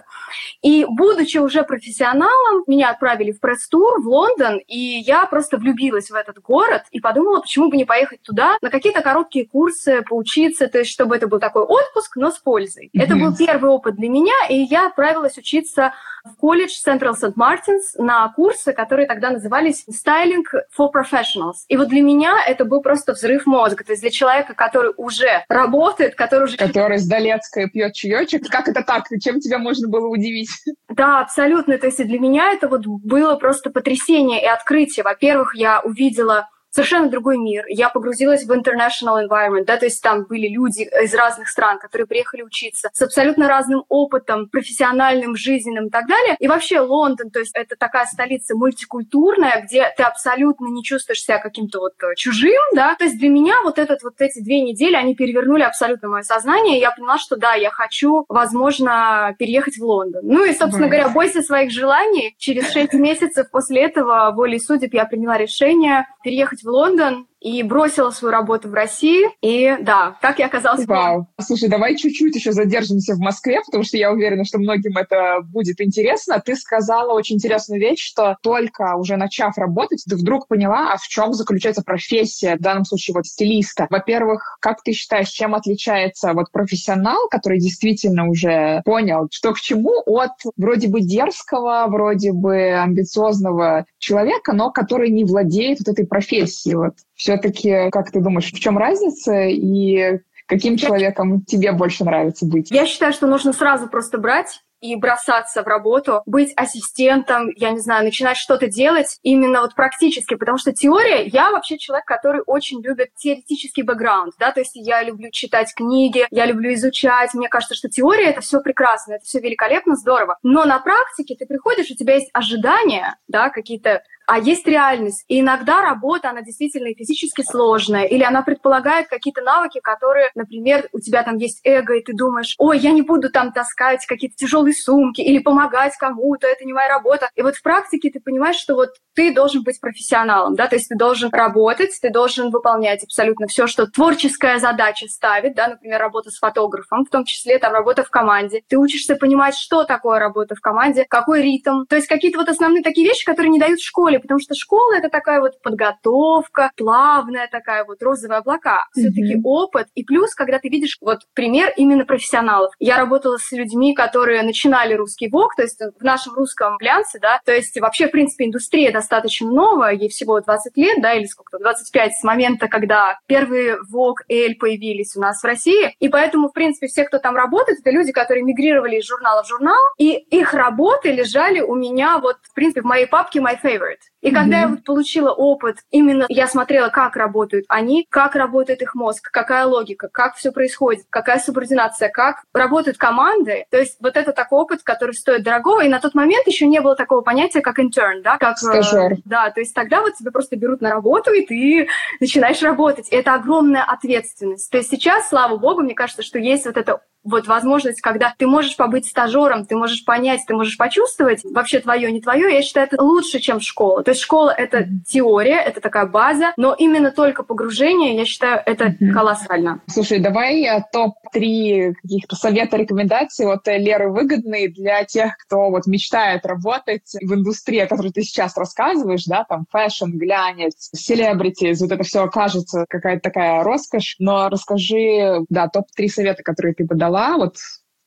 И 0.60 0.84
будучи 0.88 1.38
уже 1.38 1.62
профессионалом, 1.62 2.64
меня 2.66 2.90
отправили 2.90 3.30
в 3.30 3.38
пресс-тур 3.38 4.02
в 4.02 4.08
Лондон, 4.08 4.58
и 4.66 4.98
я 5.06 5.24
просто 5.26 5.56
влюбилась 5.56 6.10
в 6.10 6.14
этот 6.14 6.40
город 6.40 6.82
и 6.90 7.00
подумала, 7.00 7.40
почему 7.40 7.70
бы 7.70 7.76
не 7.76 7.84
поехать 7.84 8.22
туда 8.22 8.56
на 8.62 8.70
какие-то 8.70 9.02
короткие 9.02 9.46
курсы, 9.46 10.02
поучиться, 10.02 10.66
то 10.66 10.78
есть 10.78 10.90
чтобы 10.96 11.14
это 11.14 11.28
был 11.28 11.38
такой 11.38 11.62
отпуск, 11.62 12.16
но 12.16 12.30
с 12.30 12.38
пользой. 12.38 12.86
Mm-hmm. 12.86 13.02
Это 13.02 13.16
был 13.16 13.36
первый 13.36 13.70
опыт 13.70 13.96
для 13.96 14.08
меня, 14.08 14.32
и 14.48 14.56
я 14.56 14.86
отправилась 14.86 15.36
учиться 15.36 15.92
в 16.24 16.36
колледж 16.36 16.72
Central 16.86 17.12
St. 17.12 17.34
Martins 17.34 17.98
на 17.98 18.26
курсы, 18.30 18.72
которые 18.72 19.06
тогда 19.06 19.28
назывались 19.28 19.84
Styling 19.90 20.42
for 20.76 20.88
Professionals. 20.90 21.66
И 21.68 21.76
вот 21.76 21.88
для 21.88 22.00
меня 22.00 22.38
это 22.46 22.64
был 22.64 22.80
просто 22.80 23.12
взрыв 23.12 23.44
мозга. 23.44 23.84
То 23.84 23.92
есть 23.92 24.00
для 24.00 24.10
человека, 24.10 24.54
который 24.54 24.92
уже 24.96 25.44
работает, 25.50 26.14
который 26.14 26.44
уже... 26.44 26.56
Который 26.56 26.98
с 26.98 27.06
Долецкой 27.06 27.68
пьет 27.68 27.92
чаечек. 27.92 28.48
Как 28.48 28.68
это 28.68 28.82
так? 28.82 29.04
Чем 29.22 29.40
тебя 29.40 29.58
можно 29.58 29.86
было 29.88 30.08
удивить? 30.08 30.48
Да, 30.88 31.20
абсолютно. 31.20 31.76
То 31.76 31.86
есть 31.86 32.02
для 32.02 32.18
меня 32.18 32.52
это 32.52 32.68
вот 32.68 32.86
было 32.86 33.36
просто 33.36 33.68
потрясение 33.68 34.42
и 34.42 34.46
открытие. 34.46 35.04
Во-первых, 35.04 35.54
я 35.54 35.80
увидела 35.80 36.48
совершенно 36.76 37.08
другой 37.08 37.38
мир. 37.38 37.64
Я 37.68 37.88
погрузилась 37.88 38.44
в 38.44 38.52
international 38.52 39.26
environment, 39.26 39.64
да, 39.64 39.78
то 39.78 39.86
есть 39.86 40.02
там 40.02 40.24
были 40.24 40.46
люди 40.46 40.88
из 41.02 41.14
разных 41.14 41.48
стран, 41.48 41.78
которые 41.78 42.06
приехали 42.06 42.42
учиться 42.42 42.90
с 42.92 43.00
абсолютно 43.00 43.48
разным 43.48 43.84
опытом, 43.88 44.48
профессиональным, 44.48 45.36
жизненным 45.36 45.86
и 45.86 45.90
так 45.90 46.06
далее. 46.06 46.36
И 46.38 46.46
вообще 46.46 46.80
Лондон, 46.80 47.30
то 47.30 47.38
есть 47.38 47.52
это 47.54 47.76
такая 47.76 48.04
столица 48.04 48.54
мультикультурная, 48.54 49.62
где 49.66 49.90
ты 49.96 50.02
абсолютно 50.02 50.66
не 50.66 50.84
чувствуешь 50.84 51.22
себя 51.22 51.38
каким-то 51.38 51.80
вот 51.80 51.94
э, 52.02 52.14
чужим, 52.16 52.60
да. 52.74 52.94
То 52.94 53.04
есть 53.04 53.18
для 53.18 53.30
меня 53.30 53.54
вот 53.64 53.78
этот 53.78 54.02
вот 54.02 54.20
эти 54.20 54.40
две 54.40 54.60
недели, 54.60 54.96
они 54.96 55.14
перевернули 55.14 55.62
абсолютно 55.62 56.08
мое 56.08 56.22
сознание, 56.22 56.76
и 56.76 56.80
я 56.80 56.90
поняла, 56.90 57.16
что 57.16 57.36
да, 57.36 57.54
я 57.54 57.70
хочу, 57.70 58.26
возможно, 58.28 59.34
переехать 59.38 59.78
в 59.78 59.82
Лондон. 59.82 60.20
Ну 60.24 60.44
и, 60.44 60.52
собственно 60.52 60.88
говоря, 60.88 61.08
бойся 61.08 61.40
своих 61.40 61.70
желаний. 61.70 62.34
Через 62.36 62.70
шесть 62.70 62.92
месяцев 62.92 63.50
после 63.50 63.84
этого, 63.84 64.30
волей 64.32 64.60
судеб, 64.60 64.92
я 64.92 65.06
приняла 65.06 65.38
решение 65.38 66.06
переехать 66.22 66.62
в 66.62 66.65
Лондон, 66.66 67.28
и 67.40 67.62
бросила 67.62 68.10
свою 68.10 68.32
работу 68.32 68.68
в 68.68 68.74
России. 68.74 69.26
И 69.40 69.76
да, 69.80 70.16
так 70.20 70.38
я 70.38 70.46
оказалась 70.46 70.86
Вау. 70.86 71.28
Слушай, 71.40 71.68
давай 71.68 71.96
чуть-чуть 71.96 72.34
еще 72.34 72.52
задержимся 72.52 73.14
в 73.14 73.18
Москве, 73.18 73.60
потому 73.64 73.84
что 73.84 73.96
я 73.96 74.10
уверена, 74.10 74.44
что 74.44 74.58
многим 74.58 74.96
это 74.96 75.40
будет 75.42 75.80
интересно. 75.80 76.42
Ты 76.44 76.56
сказала 76.56 77.12
очень 77.12 77.36
интересную 77.36 77.80
вещь, 77.80 78.04
что 78.04 78.36
только 78.42 78.96
уже 78.96 79.16
начав 79.16 79.56
работать, 79.58 80.04
ты 80.08 80.16
вдруг 80.16 80.48
поняла, 80.48 80.92
а 80.92 80.96
в 80.96 81.06
чем 81.08 81.32
заключается 81.34 81.82
профессия, 81.82 82.56
в 82.56 82.60
данном 82.60 82.84
случае 82.84 83.14
вот 83.14 83.26
стилиста. 83.26 83.86
Во-первых, 83.90 84.58
как 84.60 84.82
ты 84.82 84.92
считаешь, 84.92 85.28
чем 85.28 85.54
отличается 85.54 86.32
вот 86.32 86.50
профессионал, 86.50 87.28
который 87.30 87.58
действительно 87.58 88.28
уже 88.28 88.82
понял, 88.84 89.28
что 89.30 89.52
к 89.52 89.60
чему, 89.60 90.02
от 90.06 90.32
вроде 90.56 90.88
бы 90.88 91.00
дерзкого, 91.00 91.86
вроде 91.88 92.32
бы 92.32 92.72
амбициозного 92.72 93.86
человека, 93.98 94.52
но 94.52 94.70
который 94.70 95.10
не 95.10 95.24
владеет 95.24 95.78
вот 95.80 95.88
этой 95.88 96.06
профессией. 96.06 96.76
Вот 96.76 96.94
все-таки, 97.26 97.90
как 97.90 98.12
ты 98.12 98.20
думаешь, 98.20 98.52
в 98.52 98.60
чем 98.60 98.78
разница 98.78 99.46
и 99.46 100.20
каким 100.46 100.76
человеком 100.76 101.44
тебе 101.44 101.72
больше 101.72 102.04
нравится 102.04 102.46
быть? 102.46 102.70
Я 102.70 102.86
считаю, 102.86 103.12
что 103.12 103.26
нужно 103.26 103.52
сразу 103.52 103.88
просто 103.88 104.16
брать 104.18 104.62
и 104.80 104.94
бросаться 104.94 105.64
в 105.64 105.66
работу, 105.66 106.22
быть 106.24 106.52
ассистентом, 106.54 107.50
я 107.56 107.70
не 107.70 107.80
знаю, 107.80 108.04
начинать 108.04 108.36
что-то 108.36 108.68
делать 108.68 109.18
именно 109.22 109.62
вот 109.62 109.74
практически, 109.74 110.34
потому 110.34 110.58
что 110.58 110.72
теория, 110.72 111.24
я 111.24 111.50
вообще 111.50 111.78
человек, 111.78 112.04
который 112.04 112.42
очень 112.46 112.80
любит 112.80 113.08
теоретический 113.16 113.82
бэкграунд, 113.82 114.34
да, 114.38 114.52
то 114.52 114.60
есть 114.60 114.72
я 114.76 115.02
люблю 115.02 115.30
читать 115.32 115.72
книги, 115.74 116.26
я 116.30 116.46
люблю 116.46 116.74
изучать, 116.74 117.34
мне 117.34 117.48
кажется, 117.48 117.74
что 117.74 117.88
теория— 117.88 118.26
это 118.26 118.42
все 118.42 118.60
прекрасно, 118.60 119.14
это 119.14 119.24
все 119.24 119.40
великолепно, 119.40 119.96
здорово, 119.96 120.38
но 120.44 120.64
на 120.64 120.78
практике 120.78 121.34
ты 121.34 121.46
приходишь, 121.46 121.90
у 121.90 121.96
тебя 121.96 122.14
есть 122.14 122.30
ожидания, 122.34 123.16
да, 123.26 123.48
какие-то 123.48 124.02
а 124.26 124.38
есть 124.38 124.66
реальность. 124.66 125.24
И 125.28 125.40
иногда 125.40 125.80
работа, 125.80 126.30
она 126.30 126.42
действительно 126.42 126.92
физически 126.94 127.42
сложная, 127.42 128.04
или 128.04 128.22
она 128.22 128.42
предполагает 128.42 129.08
какие-то 129.08 129.42
навыки, 129.42 129.80
которые, 129.82 130.30
например, 130.34 130.88
у 130.92 131.00
тебя 131.00 131.22
там 131.22 131.36
есть 131.36 131.60
эго, 131.64 131.94
и 131.94 132.02
ты 132.02 132.12
думаешь, 132.12 132.54
ой, 132.58 132.78
я 132.78 132.92
не 132.92 133.02
буду 133.02 133.30
там 133.30 133.52
таскать 133.52 134.04
какие-то 134.06 134.36
тяжелые 134.36 134.74
сумки 134.74 135.20
или 135.20 135.38
помогать 135.38 135.96
кому-то, 135.96 136.46
это 136.46 136.64
не 136.64 136.72
моя 136.72 136.88
работа. 136.88 137.30
И 137.34 137.42
вот 137.42 137.56
в 137.56 137.62
практике 137.62 138.10
ты 138.10 138.20
понимаешь, 138.20 138.56
что 138.56 138.74
вот 138.74 138.90
ты 139.14 139.32
должен 139.32 139.62
быть 139.62 139.80
профессионалом, 139.80 140.54
да, 140.56 140.66
то 140.66 140.76
есть 140.76 140.88
ты 140.88 140.96
должен 140.96 141.30
работать, 141.32 141.90
ты 142.00 142.10
должен 142.10 142.50
выполнять 142.50 143.04
абсолютно 143.04 143.46
все, 143.46 143.66
что 143.66 143.86
творческая 143.86 144.58
задача 144.58 145.06
ставит, 145.08 145.54
да, 145.54 145.68
например, 145.68 146.00
работа 146.00 146.30
с 146.30 146.38
фотографом, 146.38 147.04
в 147.04 147.10
том 147.10 147.24
числе 147.24 147.58
там 147.58 147.72
работа 147.72 148.02
в 148.02 148.10
команде. 148.10 148.62
Ты 148.68 148.76
учишься 148.76 149.16
понимать, 149.16 149.56
что 149.56 149.84
такое 149.84 150.18
работа 150.18 150.54
в 150.54 150.60
команде, 150.60 151.06
какой 151.08 151.42
ритм, 151.42 151.84
то 151.88 151.96
есть 151.96 152.08
какие-то 152.08 152.38
вот 152.38 152.48
основные 152.48 152.82
такие 152.82 153.06
вещи, 153.06 153.24
которые 153.24 153.50
не 153.50 153.60
дают 153.60 153.80
в 153.80 153.86
школе, 153.86 154.15
школе, 154.16 154.20
потому 154.20 154.40
что 154.40 154.54
школа 154.54 154.96
это 154.96 155.08
такая 155.08 155.40
вот 155.40 155.60
подготовка, 155.62 156.70
плавная 156.76 157.48
такая 157.50 157.84
вот 157.84 158.02
розовые 158.02 158.38
облака. 158.38 158.86
Все-таки 158.92 159.36
mm-hmm. 159.36 159.42
опыт. 159.44 159.88
И 159.94 160.04
плюс, 160.04 160.34
когда 160.34 160.58
ты 160.58 160.68
видишь 160.68 160.98
вот 161.00 161.20
пример 161.34 161.72
именно 161.76 162.04
профессионалов. 162.04 162.72
Я 162.78 162.96
работала 162.96 163.38
с 163.38 163.52
людьми, 163.52 163.94
которые 163.94 164.42
начинали 164.42 164.94
русский 164.94 165.28
ВОК, 165.28 165.56
то 165.56 165.62
есть 165.62 165.80
в 165.80 166.04
нашем 166.04 166.34
русском 166.34 166.76
глянце, 166.78 167.18
да, 167.20 167.40
то 167.44 167.52
есть 167.52 167.78
вообще, 167.80 168.08
в 168.08 168.10
принципе, 168.10 168.46
индустрия 168.46 168.92
достаточно 168.92 169.50
новая, 169.50 169.92
ей 169.92 170.08
всего 170.08 170.40
20 170.40 170.76
лет, 170.76 171.02
да, 171.02 171.14
или 171.14 171.26
сколько-то, 171.26 171.58
25 171.58 172.12
с 172.12 172.22
момента, 172.22 172.68
когда 172.68 173.18
первые 173.26 173.78
ВОК, 173.90 174.22
Эль 174.28 174.56
появились 174.56 175.16
у 175.16 175.20
нас 175.20 175.42
в 175.42 175.44
России, 175.44 175.94
и 175.98 176.08
поэтому, 176.08 176.48
в 176.48 176.52
принципе, 176.52 176.86
все, 176.86 177.04
кто 177.04 177.18
там 177.18 177.36
работает, 177.36 177.80
это 177.80 177.90
люди, 177.90 178.12
которые 178.12 178.44
мигрировали 178.44 178.96
из 178.96 179.06
журнала 179.06 179.42
в 179.42 179.48
журнал, 179.48 179.80
и 179.98 180.12
их 180.12 180.54
работы 180.54 181.10
лежали 181.12 181.60
у 181.60 181.74
меня 181.74 182.18
вот, 182.18 182.36
в 182.42 182.54
принципе, 182.54 182.82
в 182.82 182.84
моей 182.84 183.06
папке 183.06 183.40
My 183.40 183.58
Favorite. 183.62 184.05
И 184.20 184.28
mm-hmm. 184.28 184.34
когда 184.34 184.60
я 184.60 184.68
вот 184.68 184.84
получила 184.84 185.30
опыт, 185.30 185.78
именно 185.90 186.24
я 186.28 186.46
смотрела, 186.46 186.88
как 186.88 187.16
работают 187.16 187.64
они, 187.68 188.06
как 188.08 188.34
работает 188.34 188.82
их 188.82 188.94
мозг, 188.94 189.30
какая 189.30 189.66
логика, 189.66 190.08
как 190.08 190.36
все 190.36 190.52
происходит, 190.52 191.06
какая 191.10 191.38
субординация, 191.38 192.08
как 192.08 192.42
работают 192.52 192.98
команды. 192.98 193.66
То 193.70 193.78
есть 193.78 193.98
вот 194.00 194.16
это 194.16 194.32
такой 194.32 194.60
опыт, 194.60 194.82
который 194.82 195.12
стоит 195.12 195.42
дорогого. 195.42 195.84
И 195.84 195.88
на 195.88 196.00
тот 196.00 196.14
момент 196.14 196.46
еще 196.46 196.66
не 196.66 196.80
было 196.80 196.96
такого 196.96 197.20
понятия, 197.20 197.60
как 197.60 197.78
intern, 197.78 198.22
да, 198.22 198.38
как... 198.38 198.56
Э, 198.56 198.82
Стажер. 198.82 199.16
да, 199.24 199.50
то 199.50 199.60
есть 199.60 199.74
тогда 199.74 200.00
вот 200.00 200.14
тебя 200.14 200.30
просто 200.30 200.56
берут 200.56 200.80
на 200.80 200.90
работу, 200.90 201.32
и 201.32 201.46
ты 201.46 201.88
начинаешь 202.20 202.62
работать. 202.62 203.08
И 203.12 203.16
это 203.16 203.34
огромная 203.34 203.84
ответственность. 203.84 204.70
То 204.70 204.78
есть 204.78 204.90
сейчас, 204.90 205.28
слава 205.28 205.56
богу, 205.56 205.82
мне 205.82 205.94
кажется, 205.94 206.22
что 206.22 206.38
есть 206.38 206.66
вот 206.66 206.76
это 206.76 207.00
вот 207.26 207.46
возможность, 207.46 208.00
когда 208.00 208.34
ты 208.36 208.46
можешь 208.46 208.76
побыть 208.76 209.06
стажером, 209.06 209.66
ты 209.66 209.76
можешь 209.76 210.04
понять, 210.04 210.40
ты 210.46 210.54
можешь 210.54 210.76
почувствовать, 210.76 211.40
вообще 211.44 211.80
твое, 211.80 212.10
не 212.12 212.20
твое, 212.20 212.52
я 212.52 212.62
считаю, 212.62 212.86
это 212.86 213.02
лучше, 213.02 213.40
чем 213.40 213.60
школа. 213.60 214.02
То 214.02 214.12
есть 214.12 214.20
школа— 214.20 214.50
это 214.56 214.86
теория, 215.06 215.56
это 215.56 215.80
такая 215.80 216.06
база, 216.06 216.52
но 216.56 216.74
именно 216.74 217.10
только 217.10 217.42
погружение, 217.42 218.16
я 218.16 218.24
считаю, 218.24 218.62
это 218.64 218.86
mm-hmm. 218.86 219.10
колоссально. 219.12 219.80
Слушай, 219.86 220.20
давай 220.20 220.62
э, 220.64 220.82
топ-3 220.92 221.94
каких-то 222.02 222.36
совета, 222.36 222.76
рекомендаций 222.76 223.46
от 223.46 223.66
Леры 223.66 224.10
Выгодной 224.10 224.68
для 224.68 225.04
тех, 225.04 225.36
кто 225.36 225.70
вот 225.70 225.86
мечтает 225.86 226.46
работать 226.46 227.14
в 227.20 227.34
индустрии, 227.34 227.80
о 227.80 227.86
которой 227.86 228.12
ты 228.12 228.22
сейчас 228.22 228.56
рассказываешь, 228.56 229.24
да, 229.24 229.44
там 229.44 229.66
fashion, 229.70 230.10
глянец, 230.12 230.90
celebrities, 230.94 231.80
вот 231.80 231.92
это 231.92 232.04
все 232.04 232.28
кажется 232.28 232.86
какая-то 232.88 233.20
такая 233.22 233.62
роскошь, 233.64 234.16
но 234.18 234.48
расскажи, 234.48 235.40
да, 235.48 235.68
топ-3 235.68 236.08
совета, 236.08 236.42
которые 236.42 236.74
ты 236.74 236.84
бы 236.84 236.94
дала 236.94 237.15
дала, 237.16 237.36
вот 237.36 237.56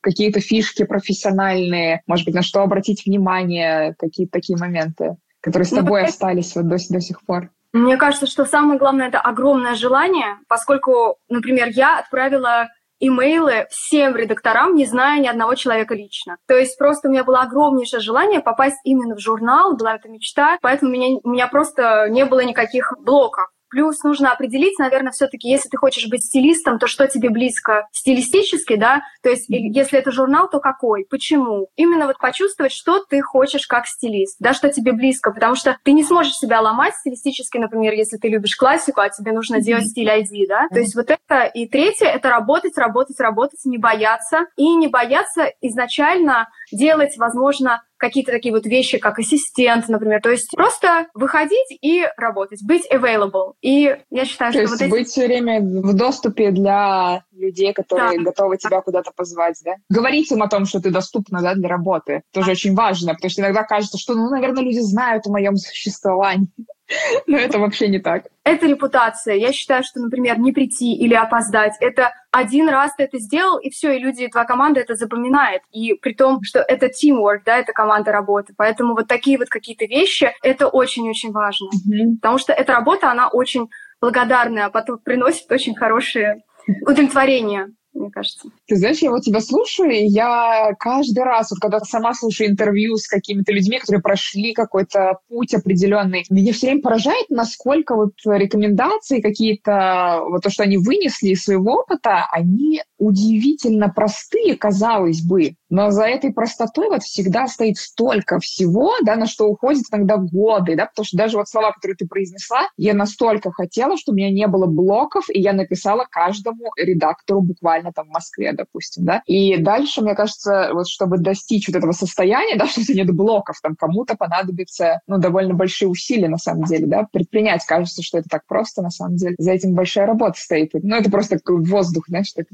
какие-то 0.00 0.40
фишки 0.40 0.84
профессиональные, 0.84 2.02
может 2.06 2.24
быть, 2.24 2.34
на 2.34 2.42
что 2.42 2.62
обратить 2.62 3.04
внимание, 3.04 3.94
какие-то 3.98 4.32
такие 4.32 4.58
моменты, 4.58 5.16
которые 5.40 5.66
с 5.66 5.72
ну, 5.72 5.78
тобой 5.78 6.02
ну, 6.02 6.08
остались 6.08 6.54
вот 6.56 6.68
до, 6.68 6.76
до 6.88 7.00
сих 7.00 7.22
пор? 7.24 7.50
Мне 7.72 7.96
кажется, 7.96 8.26
что 8.26 8.44
самое 8.44 8.78
главное— 8.78 9.08
это 9.08 9.20
огромное 9.20 9.74
желание, 9.74 10.38
поскольку, 10.48 11.16
например, 11.28 11.68
я 11.68 11.98
отправила 11.98 12.68
имейлы 12.98 13.66
всем 13.70 14.16
редакторам, 14.16 14.74
не 14.74 14.84
зная 14.84 15.20
ни 15.20 15.26
одного 15.26 15.54
человека 15.54 15.94
лично. 15.94 16.36
То 16.46 16.54
есть 16.54 16.76
просто 16.76 17.08
у 17.08 17.10
меня 17.10 17.24
было 17.24 17.42
огромнейшее 17.42 18.00
желание 18.00 18.40
попасть 18.40 18.78
именно 18.84 19.14
в 19.16 19.20
журнал, 19.20 19.76
была 19.76 19.96
эта 19.96 20.08
мечта, 20.08 20.58
поэтому 20.60 20.90
у 20.90 20.94
меня, 20.94 21.18
у 21.22 21.30
меня 21.30 21.46
просто 21.46 22.08
не 22.10 22.24
было 22.26 22.40
никаких 22.40 22.92
блоков. 23.00 23.46
Плюс 23.70 24.02
нужно 24.02 24.32
определить, 24.32 24.78
наверное, 24.78 25.12
все-таки, 25.12 25.48
если 25.48 25.68
ты 25.68 25.76
хочешь 25.76 26.08
быть 26.08 26.24
стилистом, 26.24 26.78
то 26.78 26.86
что 26.86 27.06
тебе 27.06 27.30
близко 27.30 27.88
стилистически, 27.92 28.76
да? 28.76 29.02
То 29.22 29.30
есть, 29.30 29.50
mm-hmm. 29.50 29.70
если 29.72 29.98
это 29.98 30.10
журнал, 30.10 30.48
то 30.48 30.60
какой? 30.60 31.06
Почему? 31.08 31.68
Именно 31.76 32.06
вот 32.06 32.18
почувствовать, 32.18 32.72
что 32.72 33.04
ты 33.04 33.20
хочешь 33.22 33.66
как 33.66 33.86
стилист, 33.86 34.36
да, 34.40 34.54
что 34.54 34.70
тебе 34.70 34.92
близко, 34.92 35.30
потому 35.30 35.54
что 35.54 35.78
ты 35.84 35.92
не 35.92 36.04
сможешь 36.04 36.34
себя 36.34 36.60
ломать 36.60 36.94
стилистически, 36.96 37.58
например, 37.58 37.94
если 37.94 38.16
ты 38.16 38.28
любишь 38.28 38.56
классику, 38.56 39.00
а 39.00 39.08
тебе 39.08 39.32
нужно 39.32 39.56
mm-hmm. 39.56 39.60
делать 39.60 39.86
стиль 39.86 40.08
ID, 40.08 40.46
да? 40.48 40.64
Mm-hmm. 40.64 40.74
То 40.74 40.78
есть 40.80 40.94
вот 40.96 41.10
это. 41.10 41.44
И 41.44 41.68
третье— 41.68 42.06
это 42.06 42.28
работать, 42.28 42.76
работать, 42.76 43.20
работать, 43.20 43.64
не 43.64 43.78
бояться. 43.78 44.46
И 44.56 44.74
не 44.74 44.88
бояться 44.88 45.52
изначально 45.60 46.48
делать, 46.72 47.16
возможно, 47.16 47.82
какие-то 48.00 48.32
такие 48.32 48.52
вот 48.52 48.66
вещи, 48.66 48.98
как 48.98 49.18
ассистент, 49.18 49.88
например. 49.88 50.20
То 50.22 50.30
есть 50.30 50.50
просто 50.56 51.06
выходить 51.14 51.78
и 51.82 52.04
работать, 52.16 52.60
быть 52.64 52.90
available. 52.90 53.52
И 53.60 53.96
я 54.10 54.24
считаю, 54.24 54.52
То 54.52 54.58
что 54.58 54.72
есть 54.72 54.82
вот 54.82 54.90
быть 54.90 55.08
все 55.08 55.26
время 55.26 55.60
в 55.60 55.94
доступе 55.94 56.50
для 56.50 57.22
людей, 57.32 57.72
которые 57.72 58.18
да. 58.18 58.24
готовы 58.24 58.56
тебя 58.56 58.80
куда-то 58.80 59.12
позвать, 59.14 59.60
да? 59.64 59.74
Говорить 59.88 60.32
им 60.32 60.42
о 60.42 60.48
том, 60.48 60.64
что 60.64 60.80
ты 60.80 60.90
доступна, 60.90 61.42
да, 61.42 61.54
для 61.54 61.68
работы. 61.68 62.22
Тоже 62.32 62.52
очень 62.52 62.74
важно, 62.74 63.14
потому 63.14 63.30
что 63.30 63.42
иногда 63.42 63.62
кажется, 63.62 63.98
что, 63.98 64.14
ну, 64.14 64.30
наверное, 64.30 64.62
люди 64.62 64.80
знают 64.80 65.26
о 65.26 65.30
моем 65.30 65.56
существовании. 65.56 66.48
Но 67.26 67.36
это 67.36 67.58
вообще 67.58 67.88
не 67.88 67.98
так. 67.98 68.24
Это 68.44 68.66
репутация. 68.66 69.34
Я 69.34 69.52
считаю, 69.52 69.82
что, 69.84 70.00
например, 70.00 70.38
не 70.38 70.52
прийти 70.52 70.94
или 70.94 71.14
опоздать, 71.14 71.74
это 71.80 72.12
один 72.30 72.68
раз 72.68 72.94
ты 72.96 73.04
это 73.04 73.18
сделал, 73.18 73.58
и 73.58 73.70
все, 73.70 73.92
и 73.92 73.98
люди, 73.98 74.28
твоя 74.28 74.46
команда 74.46 74.80
это 74.80 74.94
запоминает. 74.94 75.62
И 75.72 75.94
при 75.94 76.14
том, 76.14 76.40
что 76.42 76.60
это 76.60 76.86
teamwork, 76.86 77.40
да, 77.44 77.58
это 77.58 77.72
команда 77.72 78.12
работы. 78.12 78.54
Поэтому 78.56 78.94
вот 78.94 79.08
такие 79.08 79.38
вот 79.38 79.48
какие-то 79.48 79.84
вещи, 79.86 80.32
это 80.42 80.68
очень-очень 80.68 81.32
важно. 81.32 81.66
Mm-hmm. 81.66 82.16
Потому 82.20 82.38
что 82.38 82.52
эта 82.52 82.72
работа, 82.72 83.10
она 83.10 83.28
очень 83.28 83.68
благодарная, 84.00 84.66
а 84.66 84.70
потом 84.70 84.98
приносит 84.98 85.50
очень 85.50 85.74
хорошее 85.74 86.42
удовлетворение 86.86 87.68
мне 87.92 88.10
кажется. 88.10 88.48
Ты 88.66 88.76
знаешь, 88.76 88.98
я 88.98 89.10
вот 89.10 89.22
тебя 89.22 89.40
слушаю, 89.40 89.90
и 89.90 90.06
я 90.06 90.72
каждый 90.78 91.24
раз, 91.24 91.50
вот 91.50 91.60
когда 91.60 91.80
сама 91.80 92.14
слушаю 92.14 92.50
интервью 92.50 92.96
с 92.96 93.06
какими-то 93.06 93.52
людьми, 93.52 93.78
которые 93.78 94.02
прошли 94.02 94.52
какой-то 94.52 95.18
путь 95.28 95.54
определенный, 95.54 96.24
меня 96.30 96.52
все 96.52 96.68
время 96.68 96.82
поражает, 96.82 97.26
насколько 97.30 97.94
вот 97.94 98.12
рекомендации 98.24 99.20
какие-то, 99.20 100.22
вот 100.28 100.42
то, 100.42 100.50
что 100.50 100.62
они 100.62 100.76
вынесли 100.76 101.30
из 101.30 101.44
своего 101.44 101.80
опыта, 101.80 102.26
они 102.30 102.82
удивительно 102.98 103.88
простые, 103.88 104.56
казалось 104.56 105.22
бы, 105.22 105.54
но 105.70 105.90
за 105.90 106.04
этой 106.04 106.32
простотой 106.32 106.88
вот 106.88 107.02
всегда 107.02 107.46
стоит 107.46 107.78
столько 107.78 108.38
всего, 108.40 108.92
да, 109.02 109.16
на 109.16 109.26
что 109.26 109.46
уходит 109.46 109.84
иногда 109.90 110.16
годы, 110.16 110.76
да, 110.76 110.86
потому 110.86 111.04
что 111.04 111.16
даже 111.16 111.38
вот 111.38 111.48
слова, 111.48 111.72
которые 111.72 111.96
ты 111.96 112.06
произнесла, 112.06 112.68
я 112.76 112.92
настолько 112.94 113.50
хотела, 113.52 113.96
чтобы 113.96 114.16
у 114.16 114.18
меня 114.18 114.30
не 114.30 114.46
было 114.46 114.66
блоков, 114.66 115.24
и 115.32 115.40
я 115.40 115.52
написала 115.52 116.06
каждому 116.10 116.72
редактору 116.76 117.40
буквально 117.40 117.79
реально 117.80 117.92
там 117.92 118.06
в 118.06 118.12
Москве, 118.12 118.52
допустим, 118.52 119.04
да. 119.04 119.22
И 119.26 119.56
дальше, 119.56 120.02
мне 120.02 120.14
кажется, 120.14 120.70
вот 120.72 120.88
чтобы 120.88 121.18
достичь 121.18 121.68
вот 121.68 121.76
этого 121.76 121.92
состояния, 121.92 122.56
да, 122.58 122.66
что 122.66 122.80
нет 122.92 123.10
блоков, 123.14 123.56
там 123.62 123.76
кому-то 123.76 124.16
понадобится, 124.16 125.00
ну, 125.06 125.18
довольно 125.18 125.54
большие 125.54 125.88
усилия, 125.88 126.28
на 126.28 126.38
самом 126.38 126.64
деле, 126.64 126.86
да, 126.86 127.06
предпринять. 127.12 127.64
Кажется, 127.64 128.02
что 128.02 128.18
это 128.18 128.28
так 128.28 128.46
просто, 128.46 128.82
на 128.82 128.90
самом 128.90 129.16
деле. 129.16 129.34
За 129.38 129.52
этим 129.52 129.74
большая 129.74 130.06
работа 130.06 130.38
стоит. 130.38 130.70
Ну, 130.74 130.96
это 130.96 131.10
просто 131.10 131.38
воздух, 131.46 132.04
знаешь, 132.08 132.32
так 132.32 132.46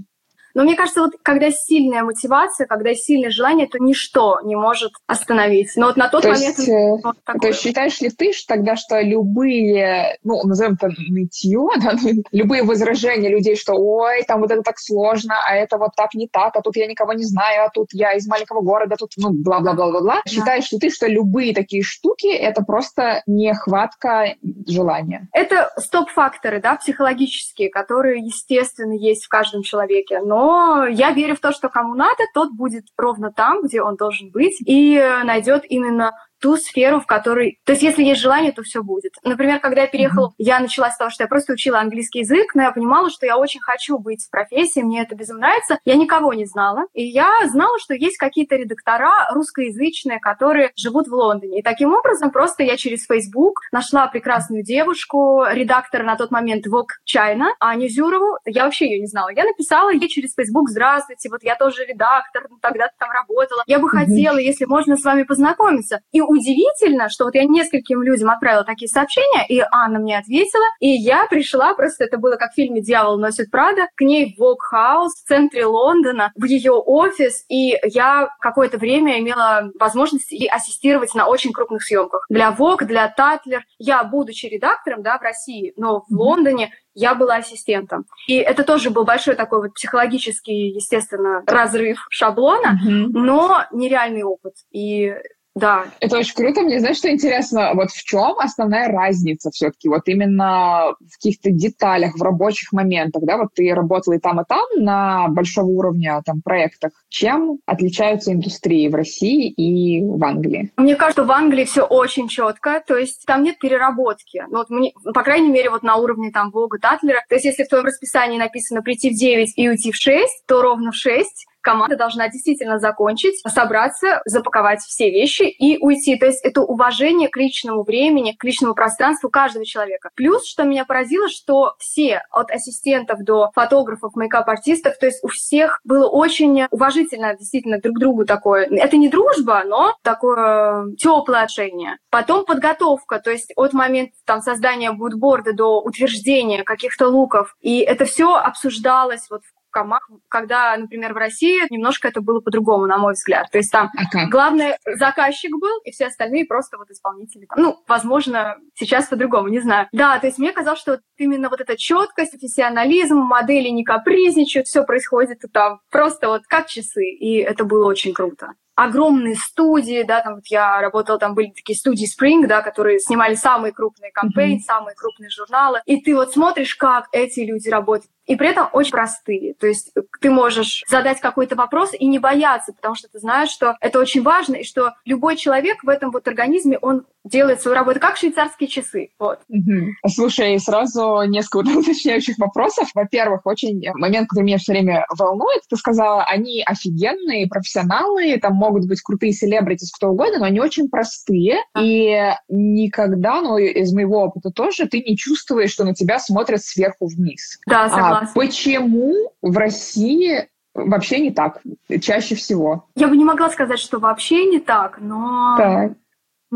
но 0.57 0.63
мне 0.63 0.75
кажется, 0.75 1.03
вот 1.03 1.13
когда 1.23 1.51
сильная 1.51 2.03
мотивация, 2.03 2.67
когда 2.67 2.95
сильное 2.95 3.29
желание, 3.29 3.67
то 3.67 3.77
ничто 3.79 4.41
не 4.43 4.57
может 4.57 4.93
остановить. 5.07 5.73
Но 5.77 5.89
вот 5.89 5.99
на 5.99 6.09
тот 6.09 6.23
то 6.23 6.29
момент... 6.29 6.59
Есть, 6.59 6.71
вот 7.05 7.15
э, 7.15 7.21
такое. 7.27 7.41
то 7.41 7.47
есть 7.49 7.61
считаешь 7.61 8.01
ли 8.01 8.09
ты 8.09 8.33
что 8.33 8.55
тогда, 8.55 8.75
что 8.75 8.99
любые, 9.03 10.17
ну, 10.25 10.43
назовем 10.45 10.79
это 10.81 10.89
нытье, 11.11 11.69
да, 11.83 11.93
ну, 12.03 12.23
любые 12.33 12.63
возражения 12.63 13.29
людей, 13.29 13.55
что 13.55 13.75
ой, 13.75 14.23
там 14.27 14.41
вот 14.41 14.51
это 14.51 14.63
так 14.63 14.79
сложно, 14.79 15.35
а 15.47 15.55
это 15.55 15.77
вот 15.77 15.91
так 15.95 16.15
не 16.15 16.27
так, 16.27 16.57
а 16.57 16.63
тут 16.63 16.75
я 16.77 16.87
никого 16.87 17.13
не 17.13 17.25
знаю, 17.25 17.67
а 17.67 17.69
тут 17.69 17.89
я 17.93 18.15
из 18.15 18.27
маленького 18.27 18.63
города, 18.63 18.97
тут, 18.99 19.11
ну, 19.19 19.35
бла-бла-бла-бла-бла. 19.35 20.23
Да. 20.25 20.31
Считаешь 20.31 20.73
ли 20.73 20.79
ты, 20.79 20.89
что 20.89 21.07
любые 21.07 21.55
такие 21.55 21.83
штуки— 21.83 22.29
это 22.35 22.63
просто 22.63 23.23
нехватка 23.27 24.37
желания? 24.67 25.29
Это 25.33 25.71
стоп-факторы, 25.77 26.63
да, 26.63 26.77
психологические, 26.77 27.69
которые, 27.69 28.25
естественно, 28.25 28.95
есть 28.95 29.27
в 29.27 29.29
каждом 29.29 29.61
человеке, 29.61 30.21
но 30.21 30.46
я 30.89 31.13
верю 31.13 31.37
в 31.37 31.41
то, 31.41 31.53
что 31.53 31.69
кому 31.69 31.95
надо, 31.95 32.25
тот 32.35 32.53
будет 32.53 32.87
ровно 32.97 33.33
там, 33.33 33.63
где 33.63 33.83
он 33.83 33.97
должен 33.97 34.31
быть, 34.31 34.57
и 34.67 34.97
найдет 35.25 35.65
именно 35.69 36.13
ту 36.41 36.57
сферу, 36.57 37.01
в 37.01 37.07
которой... 37.07 37.59
То 37.65 37.73
есть 37.73 37.83
если 37.83 38.03
есть 38.03 38.21
желание, 38.21 38.53
то 38.53 38.63
все 38.63 38.83
будет. 38.83 39.13
Например, 39.25 39.59
когда 39.61 39.83
я 39.83 39.87
переехала, 39.87 40.29
mm-hmm. 40.29 40.35
я 40.39 40.61
начала 40.61 40.91
с 40.91 40.97
того, 40.97 41.11
что 41.11 41.25
я 41.25 41.29
просто 41.29 41.53
учила 41.53 41.79
английский 41.79 42.21
язык, 42.21 42.55
но 42.55 42.63
я 42.63 42.73
понимала, 42.73 43.11
что 43.11 43.27
я 43.27 43.37
очень 43.37 43.61
хочу 43.61 43.99
быть 43.99 44.25
в 44.25 44.31
профессии, 44.31 44.81
мне 44.81 45.03
это 45.03 45.15
безумно 45.15 45.47
нравится. 45.47 45.79
Я 45.85 45.97
никого 45.97 46.33
не 46.35 46.47
знала. 46.47 46.87
И 46.93 47.05
я 47.05 47.29
знала, 47.47 47.79
что 47.79 47.95
есть 47.95 48.17
какие-то 48.17 48.57
редактора 48.57 49.11
русскоязычные, 49.33 50.19
которые 50.19 50.73
живут 50.77 51.09
в 51.09 51.15
Лондоне. 51.15 51.61
И 51.61 51.63
таким 51.63 51.93
образом 51.93 52.31
просто 52.31 52.63
я 52.63 52.77
через 52.77 53.07
Facebook 53.07 53.61
нашла 53.73 54.07
прекрасную 54.07 54.63
девушку, 54.63 55.45
редактора 55.51 56.03
на 56.03 56.17
тот 56.17 56.31
момент 56.31 56.67
Vogue 56.67 56.95
China, 57.07 57.51
Аню 57.61 57.89
Зюрову. 57.89 58.39
Я 58.45 58.65
вообще 58.65 58.87
ее 58.87 59.01
не 59.01 59.07
знала. 59.07 59.31
Я 59.31 59.45
написала 59.45 59.91
ей 59.91 60.09
через 60.09 60.35
Facebook, 60.35 60.69
здравствуйте, 60.69 61.29
вот 61.31 61.43
я 61.43 61.57
тоже 61.57 61.85
редактор, 61.85 62.49
тогда-то 62.61 62.95
там 62.99 63.11
работала. 63.11 63.63
Я 63.67 63.79
бы 63.79 63.89
mm-hmm. 63.89 64.07
хотела, 64.07 64.39
если 64.39 64.65
можно, 64.65 64.97
с 64.97 65.05
вами 65.05 65.23
познакомиться. 65.23 66.01
И 66.13 66.21
удивительно, 66.27 67.09
что 67.09 67.25
вот 67.25 67.35
я 67.35 67.45
нескольким 67.45 68.03
людям 68.03 68.31
отправила 68.31 68.65
такие 68.65 68.89
сообщения, 68.89 69.47
и 69.49 69.63
Анна 69.71 69.99
мне 69.99 70.19
ответила, 70.19 70.65
и 70.81 70.89
я 70.89 71.27
пришла, 71.27 71.75
просто 71.75 72.05
это 72.05 72.19
было 72.19 72.37
как 72.37 72.53
в 72.53 72.55
фильме 72.55 72.83
«Дьявол 72.83 73.19
носит 73.19 73.51
Прада», 73.51 73.89
к 73.95 74.01
ней 74.03 74.35
в 74.35 74.41
Vogue 74.41 74.77
House 74.77 75.13
в 75.15 75.27
центре 75.27 75.67
Лондона, 75.67 76.33
в 76.37 76.45
ее 76.45 76.73
офис, 76.73 77.45
и 77.49 77.77
я 77.85 78.29
какое-то 78.41 78.79
время 78.79 79.19
имела 79.21 79.71
возможность 79.79 80.33
и 80.33 80.47
ассистировать 80.47 81.15
на 81.15 81.27
очень 81.27 81.53
крупных 81.53 81.83
съемках. 81.83 82.27
Для 82.29 82.51
Vogue, 82.51 82.85
для 82.85 83.09
Tatler. 83.09 83.63
Я, 83.79 84.05
будучи 84.05 84.47
редактором, 84.47 85.03
да, 85.03 85.19
в 85.19 85.23
России, 85.23 85.73
но 85.77 86.05
в 86.09 86.15
Лондоне 86.15 86.73
я 86.95 87.15
была 87.15 87.37
ассистентом. 87.37 88.07
И 88.27 88.37
это 88.37 88.65
тоже 88.65 88.91
был 88.91 89.05
большой 89.05 89.35
такой 89.35 89.61
вот 89.61 89.75
психологический, 89.75 90.71
естественно, 90.71 91.43
разрыв 91.47 92.07
шаблона, 92.11 92.79
mm-hmm. 92.83 93.07
но 93.13 93.65
нереальный 93.71 94.23
опыт. 94.23 94.55
И 94.73 95.15
да. 95.57 95.87
Это 96.01 96.19
очень 96.19 96.35
круто. 96.35 96.61
Мне, 96.61 96.81
знаешь, 96.81 96.99
что 96.99 97.11
интересно? 97.11 97.73
Вот 97.73 97.91
в 97.91 98.05
чем 98.05 98.39
основная 98.39 98.89
разница 98.89 99.51
все-таки? 99.51 99.89
Вот 99.89 100.03
именно 100.05 100.95
в 101.01 101.15
каких-то 101.15 101.51
деталях, 101.51 102.15
в 102.15 102.23
рабочих 102.23 102.73
моментах, 102.73 103.23
да? 103.25 103.39
Вот 103.39 103.55
ты 103.55 103.73
работала 103.75 104.15
и 104.15 104.19
там, 104.19 104.39
и 104.39 104.45
там 104.47 104.67
на 104.77 105.29
большого 105.29 105.69
уровня 105.69 106.21
там 106.27 106.43
проектах. 106.43 106.93
Чем 107.09 107.59
отличаются 107.65 108.35
индустрии 108.35 108.87
в 108.89 108.95
России 108.95 109.49
и 109.49 110.05
в 110.05 110.23
Англии? 110.23 110.73
Мне 110.77 110.95
кажется, 110.95 111.25
в 111.25 111.33
Англии 111.33 111.65
все 111.65 111.85
очень 111.85 112.29
четко, 112.29 112.83
то 112.87 112.95
есть 112.95 113.25
там 113.25 113.43
нет 113.43 113.59
переработки. 113.59 114.45
Ну, 114.51 114.59
вот 114.59 114.69
мне, 114.69 114.93
по 115.15 115.23
крайней 115.23 115.49
мере, 115.49 115.71
вот 115.71 115.83
на 115.83 115.97
уровне 115.97 116.31
там 116.33 116.51
Вога, 116.51 116.79
Татлера. 116.79 117.25
То 117.31 117.37
есть 117.37 117.47
если 117.47 117.65
в 117.65 117.69
твоем 117.69 117.87
расписании 117.87 118.39
написано 118.39 118.83
прийти 118.83 119.09
в 119.09 119.15
9 119.15 119.55
и 119.57 119.69
уйти 119.71 119.91
в 119.91 119.97
6, 119.97 120.45
то 120.47 120.61
ровно 120.61 120.91
в 120.91 120.97
6 120.97 121.47
команда 121.67 121.97
должна 121.97 122.29
действительно 122.29 122.79
закончить, 122.79 123.41
собраться, 123.45 124.23
запаковать 124.25 124.81
все 124.81 125.11
вещи 125.11 125.43
и 125.43 125.79
уйти. 125.79 126.17
То 126.17 126.27
есть 126.27 126.45
это 126.45 126.63
уважение 126.63 127.29
к 127.29 127.37
личному 127.37 127.83
времени, 127.83 128.37
к 128.39 128.45
личному 128.45 128.75
пространству 128.75 129.29
каждого 129.29 129.67
человека. 129.67 130.11
Плюс, 130.15 130.47
что 130.47 130.63
меня 130.63 130.85
поразило, 130.85 131.29
что 131.29 131.75
все, 131.81 132.23
от 132.31 132.53
ассистентов 132.53 133.19
до 133.25 133.51
фотографов, 133.53 134.15
мейкап-артистов, 134.15 134.97
то 134.99 135.07
есть 135.07 135.25
у 135.25 135.29
всех 135.29 135.81
было 135.83 136.09
очень 136.09 136.67
уважительно 136.71 137.35
действительно 137.37 137.81
друг 137.81 137.99
другу 137.99 138.25
такое. 138.25 138.69
Это 138.71 138.97
не 138.97 139.09
дружба, 139.09 139.65
но 139.67 139.97
такое 140.03 140.95
теплое 140.95 141.43
отношение. 141.43 141.97
Потом 142.11 142.45
подготовка, 142.45 143.19
то 143.19 143.33
есть 143.33 143.53
от 143.57 143.73
момента 143.73 144.13
там, 144.25 144.41
создания 144.41 144.93
будборда 144.93 145.53
до 145.53 145.81
утверждения 145.81 146.63
каких-то 146.63 147.09
луков. 147.09 147.57
И 147.61 147.81
это 147.81 148.05
все 148.05 148.37
обсуждалось 148.37 149.27
вот 149.31 149.43
в 149.43 149.56
комах, 149.77 150.09
когда, 150.29 150.75
например, 150.77 151.13
в 151.13 151.19
России 151.19 151.61
немножко 151.69 152.09
это 152.09 152.23
было 152.23 152.41
по-другому, 152.41 152.87
на 152.87 152.97
мой 152.97 153.13
взгляд. 153.13 153.51
То 153.51 153.59
есть 153.59 153.71
там 153.71 153.91
okay. 153.95 154.27
главный 154.31 154.77
заказчик 154.87 155.53
был, 155.61 155.81
и 155.85 155.91
все 155.91 156.07
остальные 156.07 156.47
просто 156.47 156.79
вот 156.79 156.91
исполнители. 156.91 157.47
Ну, 157.57 157.77
возможно, 157.87 158.57
сейчас 158.75 159.07
по-другому, 159.07 159.49
не 159.49 159.61
знаю. 159.61 159.89
Да, 159.93 160.19
то 160.19 160.27
есть 160.27 160.39
мне 160.39 160.53
казалось, 160.53 160.81
что 160.81 160.93
вот 160.93 161.01
именно 161.19 161.51
вот 161.51 161.61
эта 161.61 161.77
четкость, 161.77 162.33
профессионализм, 162.33 163.17
модели 163.17 163.69
не 163.69 163.85
капризничают, 163.85 164.67
все 164.67 164.83
происходит 164.83 165.43
там 165.53 165.81
просто 165.91 166.29
вот 166.29 166.43
как 166.47 166.67
часы, 166.69 167.05
и 167.05 167.37
это 167.37 167.65
было 167.65 167.87
очень 167.87 168.15
круто 168.15 168.53
огромные 168.77 169.35
студии, 169.35 170.03
да, 170.03 170.21
там 170.21 170.37
вот 170.37 170.47
я 170.47 170.81
работала, 170.81 171.19
там 171.19 171.35
были 171.35 171.51
такие 171.51 171.77
студии 171.77 172.07
Spring, 172.07 172.47
да, 172.47 172.63
которые 172.63 173.01
снимали 173.01 173.35
самые 173.35 173.73
крупные 173.73 174.13
кампейны, 174.13 174.59
mm-hmm. 174.59 174.65
самые 174.65 174.95
крупные 174.95 175.31
журналы, 175.31 175.81
и 175.87 176.01
ты 176.01 176.15
вот 176.15 176.33
смотришь, 176.33 176.77
как 176.77 177.09
эти 177.11 177.41
люди 177.41 177.69
работают, 177.69 178.13
и 178.27 178.37
при 178.37 178.49
этом 178.49 178.69
очень 178.73 178.91
простые. 178.91 179.55
То 179.55 179.67
есть 179.67 179.93
ты 180.21 180.31
можешь 180.31 180.83
задать 180.89 181.21
какой-то 181.21 181.57
вопрос 181.57 181.93
и 181.99 182.07
не 182.07 182.19
бояться, 182.19 182.73
потому 182.73 182.95
что 182.95 183.09
ты 183.09 183.19
знаешь, 183.19 183.51
что 183.51 183.77
это 183.81 183.99
очень 183.99 184.23
важно, 184.23 184.57
и 184.57 184.65
что 184.65 184.95
любой 185.05 185.37
человек 185.37 185.83
в 185.83 185.89
этом 185.89 186.11
вот 186.11 186.29
организме, 186.29 186.79
он 186.79 187.07
делает 187.27 187.61
свою 187.61 187.77
работу 187.77 188.01
как 188.01 188.17
швейцарские 188.17 188.69
часы. 188.69 189.11
Вот. 189.19 189.41
Угу. 189.49 190.09
Слушай, 190.09 190.59
сразу 190.59 191.23
несколько 191.27 191.69
уточняющих 191.79 192.39
вопросов. 192.39 192.89
Во-первых, 192.95 193.41
очень 193.45 193.83
момент, 193.95 194.29
который 194.29 194.45
меня 194.45 194.59
все 194.59 194.73
время 194.73 195.07
волнует, 195.17 195.63
ты 195.69 195.77
сказала, 195.77 196.25
они 196.25 196.63
офигенные, 196.65 197.49
профессионалы, 197.49 198.39
там 198.39 198.55
могут 198.55 198.87
быть 198.87 199.01
крутые 199.01 199.33
селебритис, 199.33 199.91
кто 199.93 200.09
угодно, 200.09 200.41
но 200.41 200.45
они 200.47 200.61
очень 200.61 200.89
простые, 200.89 201.59
и 201.79 202.33
никогда, 202.49 203.41
ну, 203.41 203.59
из 203.59 203.93
моего 203.93 204.23
опыта 204.23 204.51
тоже, 204.51 204.87
ты 204.87 205.03
не 205.03 205.17
чувствуешь, 205.17 205.71
что 205.71 205.85
на 205.85 205.95
тебя 205.95 206.19
смотрят 206.19 206.63
сверху 206.63 207.07
вниз. 207.07 207.59
Да, 207.67 207.85
а 207.85 207.91
согласна. 207.91 208.31
А 208.31 208.35
почему 208.35 209.33
в 209.43 209.57
России 209.57 210.49
вообще 210.75 211.21
не 211.21 211.31
так, 211.31 211.63
чаще 212.01 212.35
всего? 212.35 212.87
Я 212.95 213.09
бы 213.09 213.17
не 213.17 213.25
могла 213.25 213.51
сказать, 213.51 213.79
что 213.79 213.99
вообще 213.99 214.45
не 214.45 214.61
так, 214.61 214.99
но... 215.01 215.57
Так. 215.57 215.93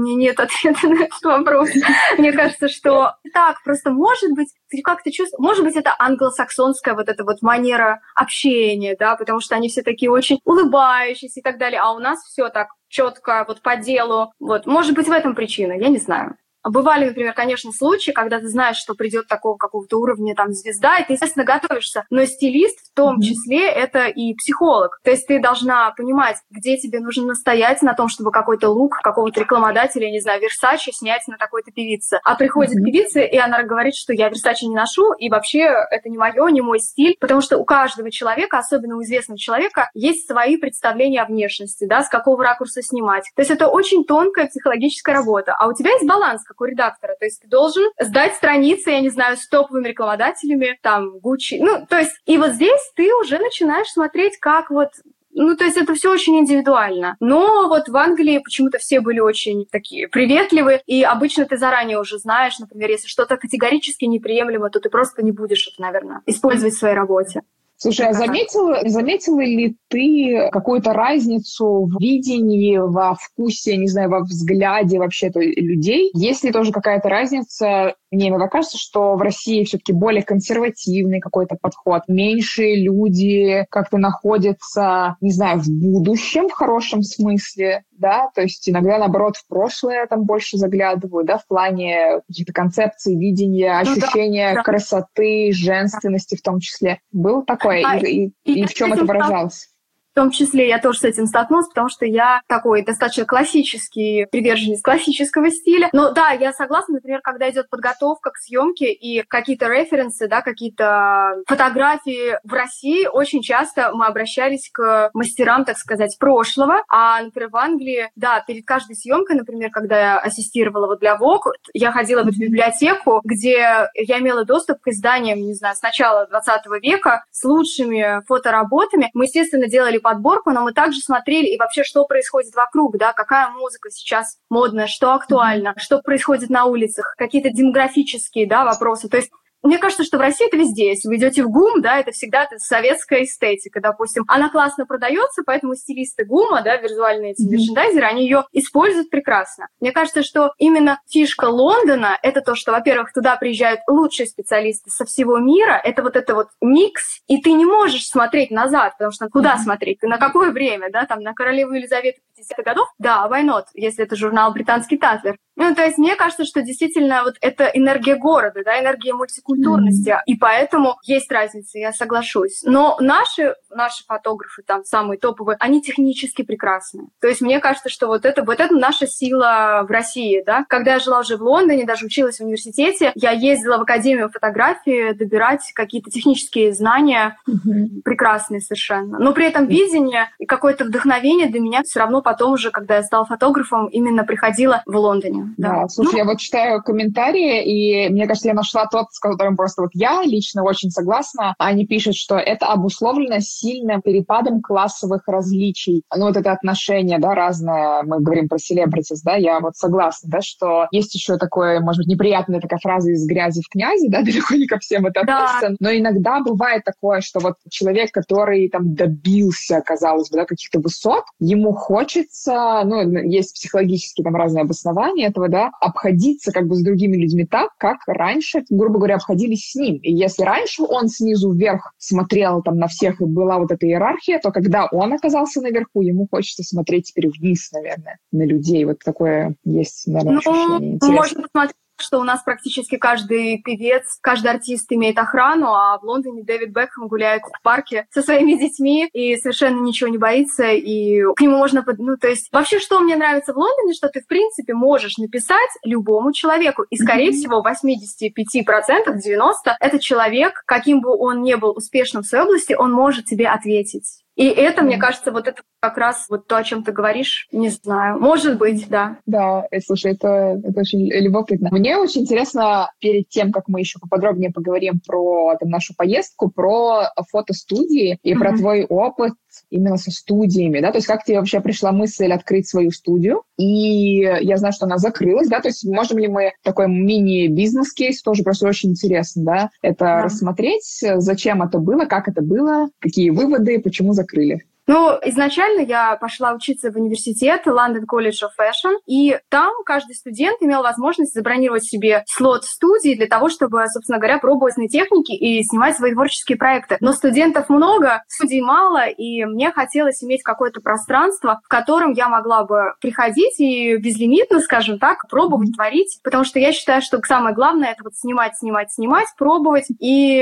Мне 0.00 0.14
нет 0.14 0.40
ответа 0.40 0.88
на 0.88 1.04
этот 1.04 1.22
вопрос. 1.22 1.68
Мне 2.16 2.32
кажется, 2.32 2.68
что 2.68 3.14
так, 3.34 3.62
просто 3.62 3.90
может 3.90 4.32
быть, 4.32 4.48
ты 4.70 4.80
как-то 4.82 5.12
чувствуешь, 5.12 5.44
может 5.44 5.62
быть, 5.62 5.76
это 5.76 5.94
англосаксонская 5.98 6.94
вот 6.94 7.08
эта 7.08 7.22
вот 7.22 7.42
манера 7.42 8.00
общения, 8.14 8.96
да, 8.98 9.16
потому 9.16 9.40
что 9.40 9.56
они 9.56 9.68
все 9.68 9.82
такие 9.82 10.10
очень 10.10 10.40
улыбающиеся 10.44 11.40
и 11.40 11.42
так 11.42 11.58
далее, 11.58 11.80
а 11.80 11.92
у 11.92 11.98
нас 11.98 12.20
все 12.24 12.48
так 12.48 12.68
четко, 12.88 13.44
вот 13.46 13.60
по 13.60 13.76
делу. 13.76 14.32
Вот, 14.40 14.66
может 14.66 14.94
быть, 14.94 15.06
в 15.06 15.12
этом 15.12 15.34
причина, 15.34 15.72
я 15.72 15.88
не 15.88 15.98
знаю. 15.98 16.36
Бывали, 16.62 17.06
например, 17.06 17.32
конечно, 17.32 17.72
случаи, 17.72 18.10
когда 18.10 18.38
ты 18.38 18.48
знаешь, 18.48 18.76
что 18.76 18.94
придет 18.94 19.26
такого 19.28 19.56
какого-то 19.56 19.98
уровня 19.98 20.34
там 20.34 20.52
звезда, 20.52 20.98
и 20.98 21.06
ты, 21.06 21.14
естественно, 21.14 21.44
готовишься. 21.44 22.04
Но 22.10 22.24
стилист 22.24 22.78
в 22.80 22.94
том 22.94 23.18
mm-hmm. 23.18 23.22
числе 23.22 23.68
это 23.68 24.06
и 24.06 24.34
психолог. 24.34 25.00
То 25.02 25.10
есть 25.10 25.26
ты 25.26 25.40
должна 25.40 25.90
понимать, 25.92 26.36
где 26.50 26.76
тебе 26.76 27.00
нужно 27.00 27.26
настоять 27.26 27.82
на 27.82 27.94
том, 27.94 28.08
чтобы 28.08 28.30
какой-то 28.30 28.68
лук 28.68 28.98
какого-то 29.02 29.40
рекламодателя, 29.40 30.10
не 30.10 30.20
знаю, 30.20 30.40
Версачи 30.40 30.90
снять 30.92 31.26
на 31.28 31.38
такой-то 31.38 31.70
певице. 31.70 32.20
А 32.24 32.34
приходит 32.34 32.76
mm-hmm. 32.76 32.84
певица, 32.84 33.20
и 33.20 33.36
она 33.36 33.62
говорит, 33.62 33.94
что 33.94 34.12
я 34.12 34.28
Версачи 34.28 34.64
не 34.64 34.74
ношу, 34.74 35.12
и 35.14 35.30
вообще 35.30 35.60
это 35.90 36.08
не 36.08 36.18
мое, 36.18 36.46
не 36.48 36.60
мой 36.60 36.78
стиль, 36.78 37.16
потому 37.18 37.40
что 37.40 37.56
у 37.58 37.64
каждого 37.64 38.10
человека, 38.10 38.58
особенно 38.58 38.96
у 38.96 39.02
известного 39.02 39.38
человека, 39.38 39.90
есть 39.94 40.26
свои 40.26 40.56
представления 40.56 41.22
о 41.22 41.26
внешности, 41.26 41.86
да, 41.86 42.02
с 42.02 42.08
какого 42.08 42.42
ракурса 42.42 42.82
снимать. 42.82 43.24
То 43.34 43.40
есть 43.40 43.50
это 43.50 43.68
очень 43.68 44.04
тонкая 44.04 44.48
психологическая 44.48 45.14
работа. 45.14 45.54
А 45.58 45.68
у 45.68 45.72
тебя 45.72 45.92
есть 45.92 46.06
баланс 46.06 46.42
как 46.50 46.60
у 46.60 46.64
редактора. 46.64 47.14
То 47.18 47.26
есть 47.26 47.42
ты 47.42 47.48
должен 47.48 47.88
сдать 48.00 48.34
страницы, 48.34 48.90
я 48.90 49.00
не 49.00 49.08
знаю, 49.08 49.36
с 49.36 49.46
топовыми 49.48 49.88
рекламодателями, 49.88 50.78
там, 50.82 51.16
Gucci. 51.18 51.58
Ну, 51.60 51.86
то 51.88 51.98
есть, 51.98 52.12
и 52.26 52.36
вот 52.38 52.52
здесь 52.52 52.80
ты 52.96 53.14
уже 53.14 53.38
начинаешь 53.38 53.88
смотреть, 53.88 54.38
как 54.38 54.70
вот 54.70 54.90
ну, 55.32 55.56
то 55.56 55.64
есть 55.64 55.76
это 55.76 55.94
все 55.94 56.10
очень 56.10 56.38
индивидуально. 56.40 57.16
Но 57.20 57.68
вот 57.68 57.88
в 57.88 57.96
Англии 57.96 58.38
почему-то 58.38 58.78
все 58.78 59.00
были 59.00 59.20
очень 59.20 59.64
такие 59.70 60.08
приветливые, 60.08 60.82
и 60.86 61.04
обычно 61.04 61.44
ты 61.44 61.56
заранее 61.56 62.00
уже 62.00 62.18
знаешь, 62.18 62.58
например, 62.58 62.90
если 62.90 63.06
что-то 63.06 63.36
категорически 63.36 64.06
неприемлемо, 64.06 64.70
то 64.70 64.80
ты 64.80 64.90
просто 64.90 65.22
не 65.22 65.30
будешь 65.30 65.68
это, 65.68 65.80
наверное, 65.80 66.22
использовать 66.26 66.74
в 66.74 66.78
своей 66.78 66.96
работе. 66.96 67.42
Слушай, 67.82 68.08
а 68.08 68.12
заметила, 68.12 68.86
заметила 68.86 69.40
ли 69.40 69.74
ты 69.88 70.50
какую-то 70.52 70.92
разницу 70.92 71.86
в 71.86 71.98
видении, 71.98 72.76
во 72.76 73.14
вкусе, 73.14 73.78
не 73.78 73.86
знаю, 73.86 74.10
во 74.10 74.20
взгляде 74.20 74.98
вообще-то 74.98 75.40
людей? 75.40 76.10
Есть 76.12 76.44
ли 76.44 76.52
тоже 76.52 76.72
какая-то 76.72 77.08
разница 77.08 77.94
мне 78.10 78.28
иногда 78.28 78.48
кажется, 78.48 78.76
что 78.76 79.14
в 79.14 79.22
России 79.22 79.64
все-таки 79.64 79.92
более 79.92 80.24
консервативный 80.24 81.20
какой-то 81.20 81.56
подход. 81.60 82.02
Меньше 82.08 82.64
люди 82.74 83.64
как-то 83.70 83.98
находятся, 83.98 85.16
не 85.20 85.30
знаю, 85.30 85.60
в 85.60 85.70
будущем 85.70 86.48
в 86.48 86.52
хорошем 86.52 87.02
смысле, 87.02 87.84
да, 88.00 88.30
то 88.34 88.40
есть 88.42 88.68
иногда, 88.68 88.98
наоборот, 88.98 89.36
в 89.36 89.46
прошлое 89.46 90.06
там 90.06 90.24
больше 90.24 90.56
заглядывают, 90.56 91.26
да, 91.26 91.38
в 91.38 91.46
плане 91.46 92.22
каких-то 92.26 92.52
концепций, 92.52 93.14
видения, 93.14 93.78
ощущения 93.78 94.48
ну, 94.50 94.54
да, 94.54 94.60
да. 94.60 94.62
красоты, 94.62 95.52
женственности 95.52 96.36
в 96.36 96.42
том 96.42 96.60
числе. 96.60 97.00
Был 97.12 97.44
такое? 97.44 97.82
А, 97.86 97.98
и, 97.98 98.26
и, 98.26 98.32
и, 98.44 98.62
и 98.62 98.66
в 98.66 98.74
чем 98.74 98.92
это 98.92 99.04
выражалось? 99.04 99.68
В 100.12 100.14
том 100.16 100.30
числе 100.32 100.68
я 100.68 100.78
тоже 100.78 100.98
с 100.98 101.04
этим 101.04 101.26
столкнулась, 101.26 101.68
потому 101.68 101.88
что 101.88 102.04
я 102.04 102.42
такой 102.48 102.84
достаточно 102.84 103.24
классический 103.24 104.26
приверженец 104.30 104.82
классического 104.82 105.50
стиля. 105.50 105.88
Но 105.92 106.10
да, 106.12 106.30
я 106.30 106.52
согласна, 106.52 106.94
например, 106.94 107.20
когда 107.22 107.48
идет 107.48 107.70
подготовка 107.70 108.30
к 108.30 108.36
съемке 108.36 108.92
и 108.92 109.22
какие-то 109.22 109.68
референсы, 109.68 110.26
да, 110.26 110.42
какие-то 110.42 111.36
фотографии 111.46 112.38
в 112.42 112.52
России, 112.52 113.06
очень 113.06 113.40
часто 113.40 113.92
мы 113.94 114.06
обращались 114.06 114.68
к 114.72 115.10
мастерам, 115.14 115.64
так 115.64 115.78
сказать, 115.78 116.16
прошлого. 116.18 116.82
А, 116.88 117.22
например, 117.22 117.50
в 117.50 117.56
Англии, 117.56 118.10
да, 118.16 118.42
перед 118.44 118.66
каждой 118.66 118.96
съемкой, 118.96 119.36
например, 119.36 119.70
когда 119.70 119.98
я 119.98 120.18
ассистировала 120.18 120.86
вот 120.86 120.98
для 120.98 121.16
Vogue, 121.16 121.52
я 121.72 121.92
ходила 121.92 122.24
в 122.24 122.36
библиотеку, 122.36 123.20
где 123.22 123.88
я 123.94 124.18
имела 124.18 124.44
доступ 124.44 124.80
к 124.80 124.88
изданиям, 124.88 125.38
не 125.38 125.54
знаю, 125.54 125.76
с 125.76 125.82
начала 125.82 126.26
20 126.26 126.66
века 126.82 127.24
с 127.30 127.44
лучшими 127.44 128.24
фотоработами. 128.26 129.10
Мы, 129.14 129.24
естественно, 129.24 129.68
делали 129.68 129.99
подборку, 130.00 130.50
но 130.50 130.62
мы 130.62 130.72
также 130.72 131.00
смотрели 131.00 131.46
и 131.46 131.58
вообще, 131.58 131.84
что 131.84 132.04
происходит 132.04 132.54
вокруг, 132.54 132.96
да, 132.96 133.12
какая 133.12 133.50
музыка 133.50 133.90
сейчас 133.90 134.38
модная, 134.48 134.86
что 134.86 135.14
актуально, 135.14 135.74
что 135.76 136.00
происходит 136.00 136.50
на 136.50 136.64
улицах, 136.64 137.14
какие-то 137.16 137.50
демографические, 137.50 138.46
да, 138.46 138.64
вопросы. 138.64 139.08
То 139.08 139.16
есть 139.16 139.30
мне 139.62 139.78
кажется, 139.78 140.04
что 140.04 140.18
в 140.18 140.20
России 140.20 140.46
это 140.46 140.56
везде. 140.56 140.88
Если 140.88 141.08
вы 141.08 141.16
идете 141.16 141.42
в 141.42 141.50
ГУМ, 141.50 141.82
да, 141.82 141.98
это 141.98 142.12
всегда 142.12 142.44
это 142.44 142.58
советская 142.58 143.24
эстетика, 143.24 143.80
допустим. 143.80 144.24
Она 144.28 144.48
классно 144.48 144.86
продается, 144.86 145.42
поэтому 145.44 145.74
стилисты 145.74 146.24
ГУМа, 146.24 146.62
да, 146.62 146.76
визуальные 146.76 147.32
эти 147.32 147.42
мерчендайзеры, 147.42 148.06
они 148.06 148.24
ее 148.24 148.44
используют 148.52 149.10
прекрасно. 149.10 149.68
Мне 149.80 149.92
кажется, 149.92 150.22
что 150.22 150.52
именно 150.58 151.00
фишка 151.08 151.46
Лондона— 151.46 152.18
это 152.22 152.40
то, 152.40 152.54
что, 152.54 152.72
во-первых, 152.72 153.12
туда 153.12 153.36
приезжают 153.36 153.80
лучшие 153.86 154.26
специалисты 154.26 154.90
со 154.90 155.04
всего 155.04 155.38
мира, 155.38 155.80
это 155.82 156.02
вот 156.02 156.16
это 156.16 156.34
вот 156.34 156.48
микс, 156.60 157.20
и 157.26 157.40
ты 157.40 157.52
не 157.52 157.64
можешь 157.64 158.06
смотреть 158.06 158.50
назад, 158.50 158.92
потому 158.92 159.12
что 159.12 159.28
куда 159.28 159.54
mm-hmm. 159.54 159.64
смотреть? 159.64 160.00
Ты 160.00 160.08
на 160.08 160.18
какое 160.18 160.50
время, 160.52 160.90
да, 160.90 161.06
там, 161.06 161.20
на 161.20 161.34
королеву 161.34 161.72
Елизавету 161.72 162.20
50-х 162.38 162.62
годов? 162.62 162.88
Да, 162.98 163.28
why 163.30 163.44
not, 163.44 163.64
если 163.74 164.04
это 164.04 164.16
журнал 164.16 164.52
«Британский 164.52 164.96
Татлер». 164.96 165.36
Ну, 165.56 165.74
то 165.74 165.84
есть 165.84 165.98
мне 165.98 166.16
кажется, 166.16 166.46
что 166.46 166.62
действительно 166.62 167.22
вот 167.22 167.34
это 167.42 167.66
энергия 167.66 168.16
города, 168.16 168.62
да, 168.64 168.80
энергия 168.80 169.12
мультикультурности, 169.12 169.49
mm-hmm. 169.54 170.18
и 170.26 170.36
поэтому 170.36 170.96
есть 171.04 171.30
разница, 171.30 171.78
я 171.78 171.92
соглашусь. 171.92 172.62
Но 172.64 172.96
наши, 173.00 173.54
наши 173.70 174.04
фотографы, 174.06 174.62
там, 174.66 174.84
самые 174.84 175.18
топовые, 175.18 175.56
они 175.60 175.82
технически 175.82 176.42
прекрасны. 176.42 177.08
То 177.20 177.28
есть 177.28 177.40
мне 177.40 177.60
кажется, 177.60 177.88
что 177.88 178.06
вот 178.06 178.24
это, 178.24 178.42
вот 178.42 178.60
это 178.60 178.74
наша 178.74 179.06
сила 179.06 179.84
в 179.86 179.90
России, 179.90 180.42
да. 180.44 180.64
Когда 180.68 180.94
я 180.94 180.98
жила 180.98 181.20
уже 181.20 181.36
в 181.36 181.42
Лондоне, 181.42 181.84
даже 181.84 182.06
училась 182.06 182.38
в 182.38 182.44
университете, 182.44 183.12
я 183.14 183.30
ездила 183.30 183.78
в 183.78 183.82
Академию 183.82 184.30
фотографии 184.30 185.12
добирать 185.12 185.72
какие-то 185.74 186.10
технические 186.10 186.72
знания, 186.72 187.36
mm-hmm. 187.48 188.02
прекрасные 188.04 188.60
совершенно. 188.60 189.18
Но 189.18 189.32
при 189.32 189.46
этом 189.46 189.66
видение 189.66 190.30
и 190.38 190.46
какое-то 190.46 190.84
вдохновение 190.84 191.48
для 191.48 191.60
меня 191.60 191.82
все 191.82 192.00
равно 192.00 192.22
потом 192.22 192.52
уже, 192.52 192.70
когда 192.70 192.96
я 192.96 193.02
стала 193.02 193.24
фотографом, 193.24 193.86
именно 193.86 194.24
приходило 194.24 194.82
в 194.86 194.96
Лондоне. 194.96 195.54
Да, 195.56 195.88
слушай, 195.88 196.12
ну, 196.12 196.18
я 196.18 196.24
вот 196.24 196.38
читаю 196.38 196.82
комментарии, 196.82 197.64
и 197.64 198.08
мне 198.10 198.26
кажется, 198.26 198.48
я 198.48 198.54
нашла 198.54 198.86
тот, 198.86 199.06
которым 199.40 199.56
просто 199.56 199.82
вот 199.82 199.90
я 199.94 200.20
лично 200.22 200.62
очень 200.64 200.90
согласна. 200.90 201.54
Они 201.58 201.86
пишут, 201.86 202.14
что 202.14 202.36
это 202.36 202.66
обусловлено 202.66 203.40
сильным 203.40 204.02
перепадом 204.02 204.60
классовых 204.60 205.22
различий. 205.26 206.02
Ну, 206.14 206.26
вот 206.26 206.36
это 206.36 206.52
отношение, 206.52 207.18
да, 207.18 207.34
разное, 207.34 208.02
мы 208.02 208.20
говорим 208.20 208.48
про 208.48 208.58
селебритис, 208.58 209.22
да, 209.22 209.36
я 209.36 209.60
вот 209.60 209.76
согласна, 209.76 210.28
да, 210.30 210.40
что 210.42 210.88
есть 210.90 211.14
еще 211.14 211.38
такое, 211.38 211.80
может 211.80 212.00
быть, 212.00 212.08
неприятная 212.08 212.60
такая 212.60 212.78
фраза 212.82 213.12
из 213.12 213.26
грязи 213.26 213.62
в 213.62 213.70
князи, 213.70 214.08
да, 214.08 214.20
далеко 214.22 214.54
не 214.54 214.66
ко 214.66 214.78
всем 214.78 215.06
это 215.06 215.22
да. 215.24 215.44
относится, 215.44 215.76
но 215.80 215.90
иногда 215.90 216.40
бывает 216.40 216.84
такое, 216.84 217.22
что 217.22 217.40
вот 217.40 217.54
человек, 217.70 218.12
который 218.12 218.68
там 218.68 218.94
добился, 218.94 219.80
казалось 219.80 220.28
бы, 220.28 220.36
да, 220.36 220.44
каких-то 220.44 220.80
высот, 220.80 221.24
ему 221.38 221.72
хочется, 221.72 222.82
ну, 222.84 223.08
есть 223.22 223.54
психологические 223.54 224.24
там 224.24 224.36
разные 224.36 224.62
обоснования 224.62 225.28
этого, 225.28 225.48
да, 225.48 225.70
обходиться 225.80 226.52
как 226.52 226.66
бы 226.66 226.74
с 226.74 226.82
другими 226.82 227.16
людьми 227.16 227.46
так, 227.46 227.70
как 227.78 228.00
раньше, 228.06 228.64
грубо 228.68 228.98
говоря, 228.98 229.18
обходились 229.30 229.70
с 229.70 229.74
ним. 229.74 229.96
И 230.02 230.12
если 230.12 230.42
раньше 230.42 230.82
он 230.82 231.08
снизу 231.08 231.52
вверх 231.52 231.92
смотрел 231.98 232.62
там 232.62 232.78
на 232.78 232.88
всех 232.88 233.20
и 233.20 233.24
была 233.24 233.58
вот 233.58 233.70
эта 233.70 233.86
иерархия, 233.86 234.40
то 234.40 234.50
когда 234.50 234.86
он 234.90 235.12
оказался 235.12 235.60
наверху, 235.60 236.02
ему 236.02 236.26
хочется 236.30 236.62
смотреть 236.62 237.06
теперь 237.06 237.28
вниз, 237.28 237.70
наверное, 237.72 238.18
на 238.32 238.44
людей. 238.44 238.84
Вот 238.84 238.98
такое 239.04 239.54
есть, 239.64 240.06
наверное, 240.06 240.32
ну, 240.32 240.38
ощущение. 240.38 240.94
Интересно. 240.94 241.16
Можно 241.16 241.42
посмотреть 241.42 241.76
что 242.00 242.18
у 242.18 242.24
нас 242.24 242.42
практически 242.42 242.96
каждый 242.96 243.62
певец, 243.62 244.18
каждый 244.20 244.50
артист 244.50 244.92
имеет 244.92 245.18
охрану, 245.18 245.68
а 245.68 245.98
в 245.98 246.04
Лондоне 246.04 246.42
Дэвид 246.42 246.70
Бекхэм 246.70 247.08
гуляет 247.08 247.42
в 247.42 247.62
парке 247.62 248.06
со 248.10 248.22
своими 248.22 248.54
детьми 248.58 249.08
и 249.12 249.36
совершенно 249.36 249.80
ничего 249.80 250.10
не 250.10 250.18
боится, 250.18 250.70
и 250.70 251.22
к 251.34 251.40
нему 251.40 251.58
можно... 251.58 251.84
Ну, 251.98 252.16
то 252.16 252.28
есть 252.28 252.48
вообще, 252.52 252.78
что 252.78 253.00
мне 253.00 253.16
нравится 253.16 253.52
в 253.52 253.56
Лондоне, 253.56 253.94
что 253.94 254.08
ты, 254.08 254.20
в 254.20 254.26
принципе, 254.26 254.74
можешь 254.74 255.18
написать 255.18 255.70
любому 255.84 256.32
человеку, 256.32 256.82
и, 256.88 256.96
скорее 256.96 257.30
mm-hmm. 257.30 257.32
всего, 257.32 257.64
85%, 257.64 259.16
90% 259.16 259.74
это 259.80 259.98
человек, 259.98 260.62
каким 260.66 261.00
бы 261.00 261.16
он 261.16 261.42
ни 261.42 261.54
был 261.54 261.70
успешным 261.76 262.22
в 262.22 262.26
своей 262.26 262.44
области, 262.44 262.74
он 262.74 262.92
может 262.92 263.26
тебе 263.26 263.48
ответить. 263.48 264.22
И 264.40 264.46
это, 264.46 264.80
мне 264.80 264.96
кажется, 264.96 265.32
вот 265.32 265.46
это 265.46 265.60
как 265.80 265.98
раз 265.98 266.24
вот 266.30 266.46
то, 266.46 266.56
о 266.56 266.64
чем 266.64 266.82
ты 266.82 266.92
говоришь, 266.92 267.46
не 267.52 267.68
знаю. 267.68 268.18
Может 268.18 268.56
быть, 268.56 268.88
да. 268.88 269.18
Да, 269.26 269.66
э, 269.70 269.80
слушай, 269.80 270.12
это, 270.12 270.58
это 270.64 270.80
очень 270.80 271.12
любопытно. 271.12 271.68
Мне 271.70 271.98
очень 271.98 272.22
интересно, 272.22 272.90
перед 273.00 273.28
тем, 273.28 273.52
как 273.52 273.68
мы 273.68 273.80
еще 273.80 273.98
поподробнее 273.98 274.50
поговорим 274.50 274.98
про 275.06 275.56
там, 275.60 275.68
нашу 275.68 275.94
поездку, 275.94 276.50
про 276.50 277.12
фотостудии 277.30 278.18
и 278.22 278.32
mm-hmm. 278.32 278.38
про 278.38 278.56
твой 278.56 278.86
опыт 278.86 279.34
именно 279.70 279.96
со 279.96 280.10
студиями, 280.10 280.80
да, 280.80 280.90
то 280.90 280.98
есть 280.98 281.06
как 281.06 281.24
тебе 281.24 281.38
вообще 281.38 281.60
пришла 281.60 281.92
мысль 281.92 282.32
открыть 282.32 282.68
свою 282.68 282.90
студию, 282.90 283.42
и 283.56 284.20
я 284.20 284.56
знаю, 284.56 284.72
что 284.72 284.86
она 284.86 284.98
закрылась, 284.98 285.48
да, 285.48 285.60
то 285.60 285.68
есть 285.68 285.84
можем 285.84 286.18
ли 286.18 286.28
мы 286.28 286.52
такой 286.62 286.88
мини-бизнес-кейс, 286.88 288.22
тоже 288.22 288.42
просто 288.42 288.68
очень 288.68 288.90
интересно, 288.90 289.44
да, 289.44 289.70
это 289.82 290.04
да. 290.04 290.22
рассмотреть, 290.22 291.04
зачем 291.16 291.62
это 291.62 291.78
было, 291.78 292.04
как 292.04 292.28
это 292.28 292.42
было, 292.42 292.88
какие 292.98 293.30
выводы, 293.30 293.80
почему 293.80 294.12
закрыли. 294.12 294.64
Ну, 294.90 295.16
изначально 295.22 295.82
я 295.82 296.16
пошла 296.16 296.52
учиться 296.52 296.90
в 296.90 296.96
университет 296.96 297.62
London 297.64 298.06
College 298.12 298.42
of 298.42 298.50
Fashion, 298.58 298.96
и 299.06 299.38
там 299.48 299.70
каждый 299.86 300.16
студент 300.16 300.60
имел 300.62 300.82
возможность 300.82 301.32
забронировать 301.32 301.84
себе 301.84 302.24
слот 302.26 302.64
студии 302.64 303.14
для 303.14 303.28
того, 303.28 303.50
чтобы, 303.50 303.84
собственно 303.86 304.18
говоря, 304.18 304.40
пробовать 304.40 304.76
на 304.78 304.88
технике 304.88 305.36
и 305.36 305.62
снимать 305.62 305.96
свои 305.96 306.12
творческие 306.12 306.58
проекты. 306.58 306.96
Но 306.98 307.12
студентов 307.12 307.68
много, 307.68 308.24
студий 308.26 308.62
мало, 308.62 309.06
и 309.06 309.44
мне 309.44 309.70
хотелось 309.70 310.24
иметь 310.24 310.42
какое-то 310.42 310.80
пространство, 310.80 311.60
в 311.64 311.68
котором 311.68 312.10
я 312.10 312.28
могла 312.28 312.64
бы 312.64 312.94
приходить 313.00 313.60
и 313.60 313.96
безлимитно, 313.96 314.58
скажем 314.58 314.98
так, 314.98 315.28
пробовать 315.28 315.72
творить, 315.76 316.18
потому 316.24 316.42
что 316.42 316.58
я 316.58 316.72
считаю, 316.72 317.00
что 317.00 317.20
самое 317.24 317.54
главное— 317.54 317.90
это 317.92 318.02
вот 318.02 318.16
снимать, 318.16 318.56
снимать, 318.58 318.92
снимать, 318.92 319.28
пробовать 319.38 319.86
и 320.00 320.40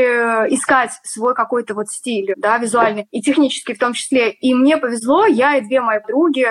искать 0.48 0.92
свой 1.02 1.34
какой-то 1.34 1.74
вот 1.74 1.88
стиль, 1.88 2.32
да, 2.38 2.56
визуальный 2.56 3.06
и 3.10 3.20
технический 3.20 3.74
в 3.74 3.78
том 3.78 3.92
числе. 3.92 4.37
И 4.40 4.54
мне 4.54 4.76
повезло, 4.76 5.26
я 5.26 5.56
и 5.56 5.60
две 5.60 5.80
мои 5.80 6.00
подруги 6.00 6.46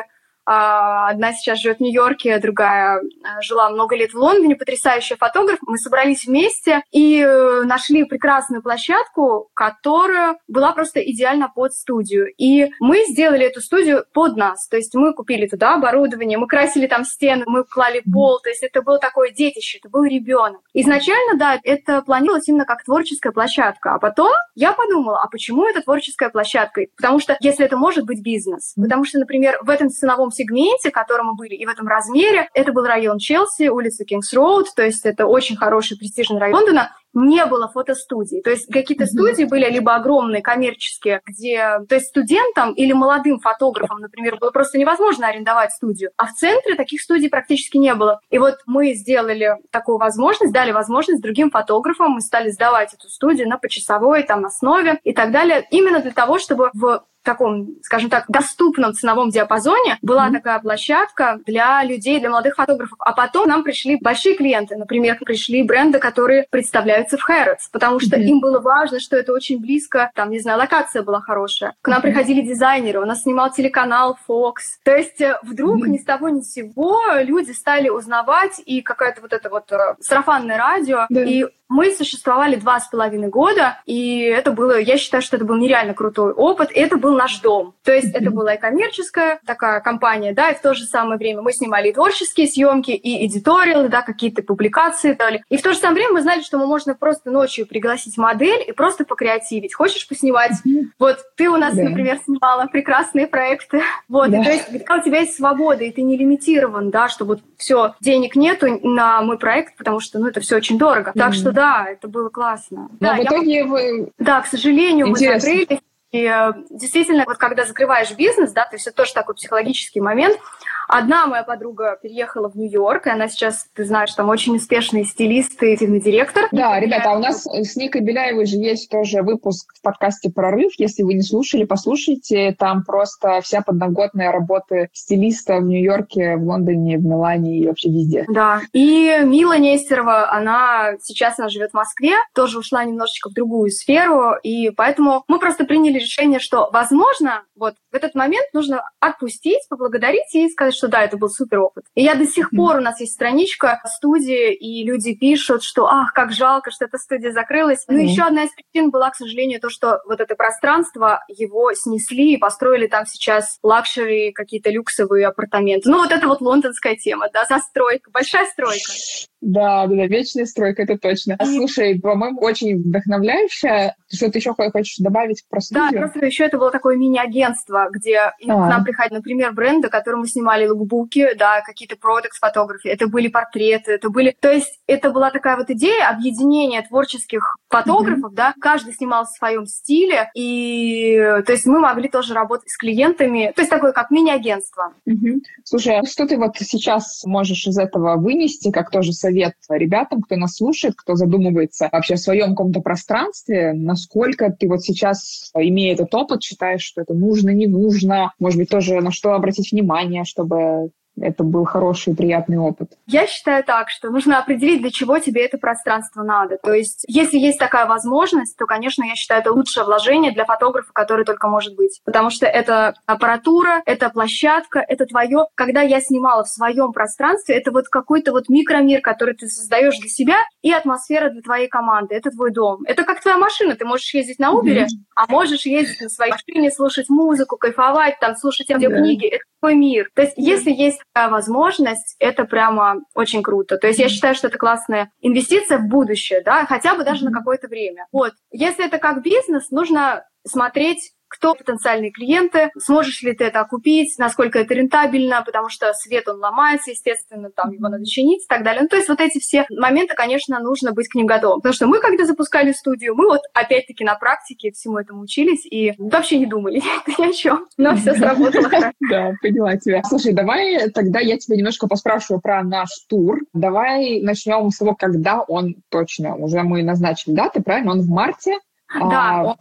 одна 0.47 1.33
сейчас 1.33 1.59
живет 1.59 1.77
в 1.77 1.81
Нью-Йорке, 1.81 2.39
другая 2.39 3.01
а, 3.23 3.41
жила 3.41 3.69
много 3.69 3.97
лет 3.97 4.13
в 4.13 4.17
Лондоне, 4.17 4.55
потрясающая 4.55 5.17
фотограф. 5.17 5.59
Мы 5.61 5.77
собрались 5.77 6.25
вместе 6.25 6.83
и 6.91 7.19
э, 7.19 7.63
нашли 7.63 8.05
прекрасную 8.05 8.63
площадку, 8.63 9.49
которая 9.53 10.37
была 10.47 10.71
просто 10.71 11.01
идеально 11.01 11.51
под 11.53 11.73
студию. 11.73 12.27
И 12.37 12.69
мы 12.79 13.03
сделали 13.09 13.45
эту 13.45 13.59
студию 13.59 14.05
под 14.13 14.37
нас. 14.37 14.69
То 14.69 14.77
есть 14.77 14.95
мы 14.95 15.13
купили 15.13 15.47
туда 15.47 15.75
оборудование, 15.75 16.37
мы 16.37 16.47
красили 16.47 16.87
там 16.87 17.03
стены, 17.03 17.43
мы 17.45 17.65
клали 17.65 18.01
пол. 18.09 18.39
То 18.41 18.47
есть 18.47 18.63
это 18.63 18.81
было 18.81 18.99
такое 18.99 19.31
детище, 19.31 19.79
это 19.79 19.89
был 19.89 20.05
ребенок. 20.05 20.61
Изначально, 20.73 21.37
да, 21.37 21.59
это 21.61 22.01
планировалось 22.03 22.47
именно 22.47 22.65
как 22.65 22.85
творческая 22.85 23.33
площадка. 23.33 23.95
А 23.95 23.99
потом 23.99 24.31
я 24.55 24.71
подумала, 24.71 25.21
а 25.21 25.27
почему 25.27 25.65
это 25.65 25.81
творческая 25.81 26.29
площадка? 26.29 26.83
Потому 26.95 27.19
что 27.19 27.35
если 27.41 27.65
это 27.65 27.75
может 27.75 28.05
быть 28.05 28.23
бизнес, 28.23 28.73
потому 28.75 29.03
что, 29.03 29.19
например, 29.19 29.59
в 29.61 29.69
этом 29.69 29.89
ценовом 29.89 30.31
сегменте, 30.37 30.89
в 30.89 30.93
котором 30.93 31.27
мы 31.27 31.35
были, 31.35 31.55
и 31.55 31.65
в 31.65 31.69
этом 31.69 31.87
размере. 31.87 32.49
Это 32.53 32.71
был 32.71 32.83
район 32.83 33.17
Челси, 33.17 33.69
улица 33.69 34.03
Кингс-Роуд, 34.03 34.65
то 34.75 34.83
есть 34.83 35.05
это 35.05 35.25
очень 35.25 35.55
хороший 35.55 35.97
престижный 35.97 36.39
район 36.39 36.57
Лондона 36.57 36.91
не 37.13 37.45
было 37.45 37.67
фотостудий. 37.67 38.41
То 38.41 38.51
есть 38.51 38.71
какие-то 38.71 39.05
mm-hmm. 39.05 39.07
студии 39.07 39.43
были 39.45 39.69
либо 39.69 39.95
огромные, 39.95 40.41
коммерческие, 40.41 41.21
где... 41.25 41.79
То 41.89 41.95
есть 41.95 42.07
студентам 42.07 42.73
или 42.73 42.93
молодым 42.93 43.39
фотографам, 43.39 43.99
например, 43.99 44.37
было 44.37 44.51
просто 44.51 44.77
невозможно 44.77 45.27
арендовать 45.27 45.71
студию. 45.71 46.11
А 46.17 46.27
в 46.27 46.33
центре 46.33 46.75
таких 46.75 47.01
студий 47.01 47.29
практически 47.29 47.77
не 47.77 47.95
было. 47.95 48.19
И 48.29 48.37
вот 48.37 48.57
мы 48.67 48.93
сделали 48.93 49.55
такую 49.71 49.97
возможность, 49.97 50.53
дали 50.53 50.71
возможность 50.71 51.21
другим 51.21 51.49
фотографам, 51.49 52.11
мы 52.11 52.21
стали 52.21 52.51
сдавать 52.51 52.93
эту 52.93 53.09
студию 53.09 53.47
на 53.47 53.57
почасовой 53.57 54.23
там 54.23 54.45
основе 54.45 54.99
и 55.03 55.13
так 55.13 55.31
далее, 55.31 55.65
именно 55.71 55.99
для 55.99 56.11
того, 56.11 56.37
чтобы 56.37 56.69
в 56.73 57.03
таком, 57.27 57.75
скажем 57.83 58.09
так, 58.09 58.25
доступном 58.29 58.93
ценовом 58.93 59.29
диапазоне 59.29 59.97
была 60.01 60.27
mm-hmm. 60.27 60.33
такая 60.33 60.59
площадка 60.59 61.39
для 61.45 61.83
людей, 61.83 62.19
для 62.19 62.29
молодых 62.29 62.55
фотографов. 62.55 62.97
А 62.99 63.11
потом 63.11 63.49
нам 63.49 63.63
пришли 63.63 63.97
большие 64.01 64.35
клиенты. 64.35 64.77
Например, 64.77 65.17
пришли 65.19 65.63
бренды, 65.63 65.99
которые 65.99 66.47
представляются 66.49 67.17
в 67.17 67.29
Harrods, 67.29 67.67
потому 67.71 67.99
что 67.99 68.15
mm-hmm. 68.15 68.23
им 68.23 68.39
было 68.39 68.59
важно, 68.59 68.99
что 68.99 69.17
это 69.17 69.33
очень 69.33 69.59
близко, 69.59 70.09
там, 70.15 70.31
не 70.31 70.39
знаю, 70.39 70.57
локация 70.57 71.03
была 71.03 71.19
хорошая. 71.19 71.73
К 71.81 71.89
нам 71.89 71.99
mm-hmm. 71.99 72.01
приходили 72.01 72.41
дизайнеры, 72.41 73.01
у 73.01 73.05
нас 73.05 73.23
снимал 73.23 73.51
телеканал 73.51 74.17
Fox. 74.27 74.79
То 74.83 74.95
есть 74.95 75.19
э, 75.19 75.37
вдруг 75.43 75.83
mm-hmm. 75.83 75.89
ни 75.89 75.97
с 75.97 76.05
того 76.05 76.29
ни 76.29 76.41
с 76.41 76.53
сего 76.53 77.01
люди 77.21 77.51
стали 77.51 77.89
узнавать, 77.89 78.61
и 78.65 78.81
какая-то 78.81 79.21
вот 79.21 79.33
это 79.33 79.49
вот 79.49 79.69
э, 79.73 79.95
сарафанное 79.99 80.57
радио, 80.57 81.07
yeah. 81.11 81.25
и 81.25 81.45
мы 81.69 81.91
существовали 81.93 82.55
два 82.55 82.79
с 82.79 82.87
половиной 82.87 83.29
года, 83.29 83.79
и 83.85 84.21
это 84.21 84.51
было, 84.51 84.79
я 84.79 84.97
считаю, 84.97 85.21
что 85.21 85.35
это 85.35 85.45
был 85.45 85.57
нереально 85.57 85.93
крутой 85.93 86.33
опыт, 86.33 86.71
и 86.71 86.79
это 86.79 86.97
был 86.97 87.15
наш 87.15 87.39
дом. 87.39 87.75
То 87.83 87.93
есть 87.93 88.13
это 88.13 88.31
была 88.31 88.55
и 88.55 88.59
коммерческая 88.59 89.39
такая 89.45 89.81
компания, 89.81 90.33
да, 90.33 90.51
и 90.51 90.55
в 90.55 90.61
то 90.61 90.73
же 90.73 90.85
самое 90.85 91.17
время 91.17 91.41
мы 91.41 91.51
снимали 91.51 91.89
и 91.89 91.93
творческие 91.93 92.47
съемки, 92.47 92.91
и 92.91 93.25
эдиториалы, 93.25 93.89
да, 93.89 94.01
какие-то 94.01 94.43
публикации 94.43 95.13
дали. 95.13 95.43
И 95.49 95.57
в 95.57 95.61
то 95.61 95.73
же 95.73 95.79
самое 95.79 95.95
время 95.95 96.13
мы 96.13 96.21
знали, 96.21 96.41
что 96.41 96.57
мы 96.57 96.67
можно 96.67 96.95
просто 96.95 97.31
ночью 97.31 97.67
пригласить 97.67 98.17
модель 98.17 98.63
и 98.67 98.71
просто 98.71 99.03
покреативить. 99.03 99.73
Хочешь 99.73 100.07
поснимать? 100.07 100.53
Вот 100.99 101.19
ты 101.35 101.49
у 101.49 101.57
нас, 101.57 101.75
да. 101.75 101.83
например, 101.83 102.19
снимала 102.23 102.67
прекрасные 102.67 103.27
проекты. 103.27 103.81
Вот, 104.07 104.31
да. 104.31 104.39
и, 104.39 104.43
то 104.43 104.51
есть 104.51 104.85
когда 104.85 105.01
у 105.01 105.03
тебя 105.03 105.19
есть 105.19 105.35
свобода, 105.35 105.83
и 105.83 105.91
ты 105.91 106.01
не 106.01 106.17
лимитирован, 106.17 106.91
да, 106.91 107.09
что 107.09 107.25
вот 107.25 107.41
все, 107.57 107.95
денег 107.99 108.35
нету 108.35 108.79
на 108.83 109.21
мой 109.21 109.37
проект, 109.37 109.75
потому 109.75 109.99
что, 109.99 110.17
ну, 110.19 110.27
это 110.27 110.39
все 110.39 110.55
очень 110.55 110.77
дорого. 110.77 111.11
Так 111.13 111.33
что 111.33 111.51
да, 111.57 111.87
это 111.89 112.07
было 112.07 112.29
классно. 112.29 112.89
Но 112.99 113.07
да, 113.07 113.15
в 113.15 113.23
итоге 113.23 113.57
я... 113.57 113.65
вы... 113.65 114.11
Да, 114.19 114.41
к 114.41 114.45
сожалению, 114.45 115.07
Интересно. 115.07 115.33
мы 115.33 115.59
закрылись. 115.59 115.81
И 116.11 116.23
э, 116.23 116.53
действительно, 116.69 117.23
вот 117.25 117.37
когда 117.37 117.65
закрываешь 117.65 118.11
бизнес, 118.11 118.51
да, 118.51 118.65
то 118.65 118.75
есть 118.75 118.87
это 118.87 118.95
тоже 118.95 119.13
такой 119.13 119.35
психологический 119.35 119.99
момент, 119.99 120.39
Одна 120.87 121.27
моя 121.27 121.43
подруга 121.43 121.97
переехала 122.01 122.49
в 122.49 122.55
Нью-Йорк, 122.55 123.07
и 123.07 123.09
она 123.09 123.27
сейчас, 123.27 123.67
ты 123.75 123.85
знаешь, 123.85 124.13
там 124.13 124.29
очень 124.29 124.55
успешный 124.55 125.03
стилист 125.05 125.61
и 125.61 125.73
активный 125.73 125.99
директор. 125.99 126.47
Да, 126.51 126.79
ребята, 126.79 127.11
а 127.11 127.17
у 127.17 127.19
нас 127.19 127.45
с 127.45 127.75
Никой 127.75 128.01
Беляевой 128.01 128.45
же 128.45 128.55
есть 128.57 128.89
тоже 128.89 129.21
выпуск 129.21 129.73
в 129.75 129.81
подкасте 129.81 130.29
«Прорыв». 130.29 130.73
Если 130.77 131.03
вы 131.03 131.13
не 131.15 131.21
слушали, 131.21 131.65
послушайте. 131.65 132.55
Там 132.57 132.83
просто 132.83 133.41
вся 133.41 133.61
подноготная 133.61 134.31
работа 134.31 134.87
стилиста 134.93 135.57
в 135.57 135.63
Нью-Йорке, 135.63 136.37
в 136.37 136.43
Лондоне, 136.43 136.97
в 136.97 137.05
Милане 137.05 137.59
и 137.59 137.67
вообще 137.67 137.89
везде. 137.89 138.25
Да. 138.29 138.61
И 138.73 139.19
Мила 139.23 139.57
Нестерова, 139.57 140.31
она 140.31 140.93
сейчас 141.01 141.39
она 141.39 141.49
живет 141.49 141.71
в 141.71 141.75
Москве, 141.75 142.13
тоже 142.33 142.59
ушла 142.59 142.83
немножечко 142.85 143.29
в 143.29 143.33
другую 143.33 143.71
сферу, 143.71 144.35
и 144.41 144.69
поэтому 144.69 145.23
мы 145.27 145.39
просто 145.39 145.65
приняли 145.65 145.99
решение, 145.99 146.39
что, 146.39 146.69
возможно, 146.71 147.43
вот 147.55 147.75
в 147.91 147.95
этот 147.95 148.15
момент 148.15 148.45
нужно 148.53 148.83
отпустить, 148.99 149.67
поблагодарить 149.69 150.33
и 150.33 150.49
сказать, 150.49 150.76
что 150.77 150.87
да, 150.87 151.03
это 151.03 151.17
был 151.17 151.29
супер 151.29 151.59
опыт. 151.59 151.85
И 151.95 152.03
я 152.03 152.15
до 152.15 152.25
сих 152.25 152.51
пор, 152.51 152.77
у 152.77 152.81
нас 152.81 152.99
есть 152.99 153.13
страничка 153.13 153.81
студии, 153.97 154.53
и 154.53 154.85
люди 154.85 155.15
пишут, 155.15 155.63
что 155.63 155.87
ах, 155.87 156.13
как 156.13 156.31
жалко, 156.31 156.71
что 156.71 156.85
эта 156.85 156.97
студия 156.97 157.31
закрылась. 157.31 157.83
Ну, 157.87 157.97
еще 157.97 158.23
одна 158.23 158.43
из 158.43 158.51
причин 158.51 158.91
была, 158.91 159.09
к 159.09 159.15
сожалению, 159.15 159.59
то, 159.59 159.69
что 159.69 160.01
вот 160.05 160.19
это 160.19 160.35
пространство, 160.35 161.23
его 161.27 161.73
снесли 161.73 162.33
и 162.33 162.37
построили 162.37 162.87
там 162.87 163.05
сейчас 163.05 163.57
luxury, 163.63 164.31
какие-то 164.31 164.69
люксовые 164.69 165.27
апартаменты. 165.27 165.89
Ну, 165.89 165.97
вот 165.97 166.11
это 166.11 166.27
вот 166.27 166.41
лондонская 166.41 166.95
тема, 166.95 167.27
да, 167.33 167.45
застройка, 167.45 168.11
большая 168.11 168.45
стройка. 168.45 168.91
Да, 169.41 169.85
да, 169.85 169.95
да, 169.95 170.05
вечная 170.07 170.45
стройка, 170.45 170.83
это 170.83 170.97
точно. 170.97 171.35
А, 171.37 171.45
слушай, 171.45 171.99
по-моему, 171.99 172.39
очень 172.41 172.77
вдохновляющая. 172.77 173.95
Что 174.11 174.31
ты 174.31 174.39
еще 174.39 174.53
хочешь 174.53 174.97
добавить 174.97 175.43
про 175.49 175.61
студию? 175.61 175.91
Да, 175.91 175.97
просто 175.99 176.25
еще 176.25 176.45
это 176.45 176.57
было 176.57 176.71
такое 176.71 176.95
мини-агентство, 176.95 177.87
где 177.91 178.17
а. 178.17 178.31
к 178.45 178.47
нам 178.47 178.83
приходили, 178.83 179.17
например, 179.17 179.53
бренды, 179.53 179.89
которым 179.89 180.21
мы 180.21 180.27
снимали 180.27 180.67
лукбуки, 180.67 181.35
да, 181.37 181.61
какие-то 181.61 181.97
продукт 181.97 182.35
фотографии, 182.35 182.89
это 182.89 183.07
были 183.07 183.27
портреты, 183.27 183.93
это 183.93 184.09
были... 184.09 184.35
То 184.39 184.51
есть 184.51 184.79
это 184.87 185.11
была 185.11 185.29
такая 185.29 185.57
вот 185.57 185.69
идея 185.69 186.09
объединения 186.09 186.81
творческих 186.81 187.57
фотографов, 187.69 188.31
mm-hmm. 188.31 188.35
да, 188.35 188.53
каждый 188.59 188.93
снимал 188.93 189.25
в 189.25 189.29
своем 189.29 189.65
стиле, 189.67 190.29
и 190.33 191.15
то 191.45 191.51
есть 191.51 191.65
мы 191.65 191.79
могли 191.79 192.09
тоже 192.09 192.33
работать 192.33 192.69
с 192.69 192.77
клиентами, 192.77 193.51
то 193.55 193.61
есть 193.61 193.69
такое 193.69 193.91
как 193.91 194.09
мини-агентство. 194.09 194.93
Mm-hmm. 195.07 195.41
Слушай, 195.63 195.99
а 195.99 196.05
что 196.05 196.25
ты 196.25 196.37
вот 196.37 196.57
сейчас 196.57 197.23
можешь 197.25 197.67
из 197.67 197.77
этого 197.77 198.15
вынести, 198.15 198.71
как 198.71 198.89
тоже 198.89 199.11
совет 199.27 199.53
ребятам, 199.69 200.21
кто 200.21 200.35
нас 200.35 200.55
слушает, 200.55 200.95
кто 200.95 201.15
задумывается 201.15 201.89
вообще 201.91 202.15
в 202.15 202.19
своем 202.19 202.49
каком-то 202.49 202.79
пространстве, 202.79 203.73
насколько 203.73 204.51
ты 204.51 204.67
вот 204.67 204.81
сейчас, 204.81 205.51
имея 205.53 205.93
этот 205.93 206.13
опыт, 206.15 206.43
считаешь, 206.43 206.81
что 206.81 207.01
это 207.01 207.13
нужно, 207.13 207.49
не 207.49 207.67
нужно, 207.67 208.33
может 208.39 208.59
быть, 208.59 208.69
тоже 208.69 209.01
на 209.01 209.11
что 209.11 209.33
обратить 209.33 209.71
внимание, 209.71 210.23
чтобы 210.23 210.91
это 211.19 211.43
был 211.43 211.65
хороший, 211.65 212.15
приятный 212.15 212.57
опыт? 212.57 212.91
Я 213.05 213.27
считаю 213.27 213.63
так, 213.63 213.89
что 213.89 214.09
нужно 214.09 214.39
определить, 214.39 214.81
для 214.81 214.91
чего 214.91 215.19
тебе 215.19 215.45
это 215.45 215.57
пространство 215.57 216.23
надо. 216.23 216.57
То 216.61 216.73
есть, 216.73 217.03
если 217.07 217.37
есть 217.37 217.59
такая 217.59 217.85
возможность, 217.85 218.57
то, 218.57 218.65
конечно, 218.65 219.03
я 219.03 219.15
считаю, 219.15 219.41
это 219.41 219.51
лучшее 219.51 219.85
вложение 219.85 220.31
для 220.31 220.45
фотографа, 220.45 220.91
который 220.93 221.25
только 221.25 221.47
может 221.47 221.75
быть. 221.75 222.01
Потому 222.05 222.29
что 222.29 222.45
это 222.45 222.93
аппаратура, 223.05 223.81
это 223.85 224.09
площадка, 224.09 224.79
это 224.79 225.05
твое. 225.05 225.45
Когда 225.55 225.81
я 225.81 226.01
снимала 226.01 226.43
в 226.43 226.49
своем 226.49 226.91
пространстве, 226.91 227.55
это 227.55 227.71
вот 227.71 227.87
какой-то 227.87 228.31
вот 228.31 228.49
микромир, 228.49 229.01
который 229.01 229.35
ты 229.35 229.47
создаешь 229.47 229.97
для 229.99 230.09
себя, 230.09 230.37
и 230.61 230.71
атмосфера 230.71 231.29
для 231.29 231.41
твоей 231.41 231.67
команды. 231.67 232.15
Это 232.15 232.31
твой 232.31 232.51
дом. 232.51 232.83
Это 232.85 233.03
как 233.03 233.21
твоя 233.21 233.37
машина. 233.37 233.75
Ты 233.75 233.85
можешь 233.85 234.13
ездить 234.13 234.39
на 234.39 234.51
Uber, 234.51 234.83
mm-hmm. 234.83 234.87
а 235.15 235.27
можешь 235.27 235.65
ездить 235.65 236.01
на 236.01 236.09
своей 236.09 236.31
машине, 236.31 236.71
слушать 236.71 237.09
музыку, 237.09 237.57
кайфовать, 237.57 238.19
там, 238.19 238.35
слушать 238.35 238.69
аудиокниги. 238.71 239.25
Yeah. 239.25 239.35
Это 239.35 239.43
такой 239.59 239.75
мир. 239.75 240.09
То 240.13 240.21
есть, 240.21 240.33
если 240.37 240.71
есть 240.71 241.01
такая 241.13 241.31
возможность, 241.31 242.15
это 242.19 242.45
прямо 242.45 243.01
очень 243.15 243.43
круто. 243.43 243.77
То 243.77 243.87
есть, 243.87 243.99
я 243.99 244.09
считаю, 244.09 244.35
что 244.35 244.47
это 244.47 244.57
классная 244.57 245.11
инвестиция 245.21 245.79
в 245.79 245.87
будущее, 245.87 246.41
да, 246.43 246.65
хотя 246.65 246.95
бы 246.95 247.03
даже 247.03 247.25
на 247.25 247.31
какое-то 247.31 247.67
время. 247.67 248.07
Вот. 248.11 248.33
Если 248.51 248.85
это 248.85 248.97
как 248.97 249.23
бизнес, 249.23 249.71
нужно 249.71 250.25
смотреть 250.45 251.13
кто 251.27 251.53
потенциальные 251.55 252.11
клиенты, 252.11 252.69
сможешь 252.77 253.21
ли 253.21 253.33
ты 253.33 253.45
это 253.45 253.59
окупить, 253.59 254.17
насколько 254.17 254.59
это 254.59 254.73
рентабельно, 254.73 255.43
потому 255.45 255.69
что 255.69 255.91
свет, 255.93 256.27
он 256.27 256.39
ломается, 256.39 256.91
естественно, 256.91 257.49
там 257.49 257.71
его 257.71 257.89
надо 257.89 258.05
чинить 258.05 258.43
и 258.43 258.47
так 258.47 258.63
далее. 258.63 258.83
Ну, 258.83 258.87
то 258.87 258.95
есть 258.95 259.09
вот 259.09 259.19
эти 259.19 259.39
все 259.39 259.65
моменты, 259.69 260.15
конечно, 260.15 260.59
нужно 260.59 260.93
быть 260.93 261.07
к 261.07 261.15
ним 261.15 261.25
готовым. 261.25 261.59
Потому 261.59 261.73
что 261.73 261.87
мы, 261.87 261.99
когда 261.99 262.25
запускали 262.25 262.71
студию, 262.71 263.15
мы 263.15 263.27
вот 263.27 263.41
опять-таки 263.53 264.03
на 264.03 264.15
практике 264.15 264.71
всему 264.71 264.97
этому 264.97 265.21
учились 265.21 265.65
и 265.65 265.93
вообще 265.97 266.37
не 266.39 266.45
думали 266.45 266.81
ни 267.07 267.29
о 267.29 267.33
чем, 267.33 267.67
но 267.77 267.95
все 267.95 268.13
сработало. 268.15 268.67
Да, 269.09 269.31
поняла 269.41 269.77
тебя. 269.77 270.01
Слушай, 270.03 270.33
давай 270.33 270.89
тогда 270.89 271.19
я 271.19 271.37
тебя 271.37 271.55
немножко 271.55 271.87
поспрашиваю 271.87 272.41
про 272.41 272.63
наш 272.63 272.89
тур. 273.07 273.39
Давай 273.53 274.21
начнем 274.21 274.69
с 274.69 274.77
того, 274.77 274.95
когда 274.95 275.41
он 275.41 275.75
точно, 275.89 276.35
уже 276.35 276.61
мы 276.63 276.83
назначили 276.83 277.33
даты, 277.33 277.61
правильно? 277.61 277.91
Он 277.91 278.01
в 278.01 278.09
марте. 278.09 278.57
Да, 278.93 279.41
а, 279.41 279.55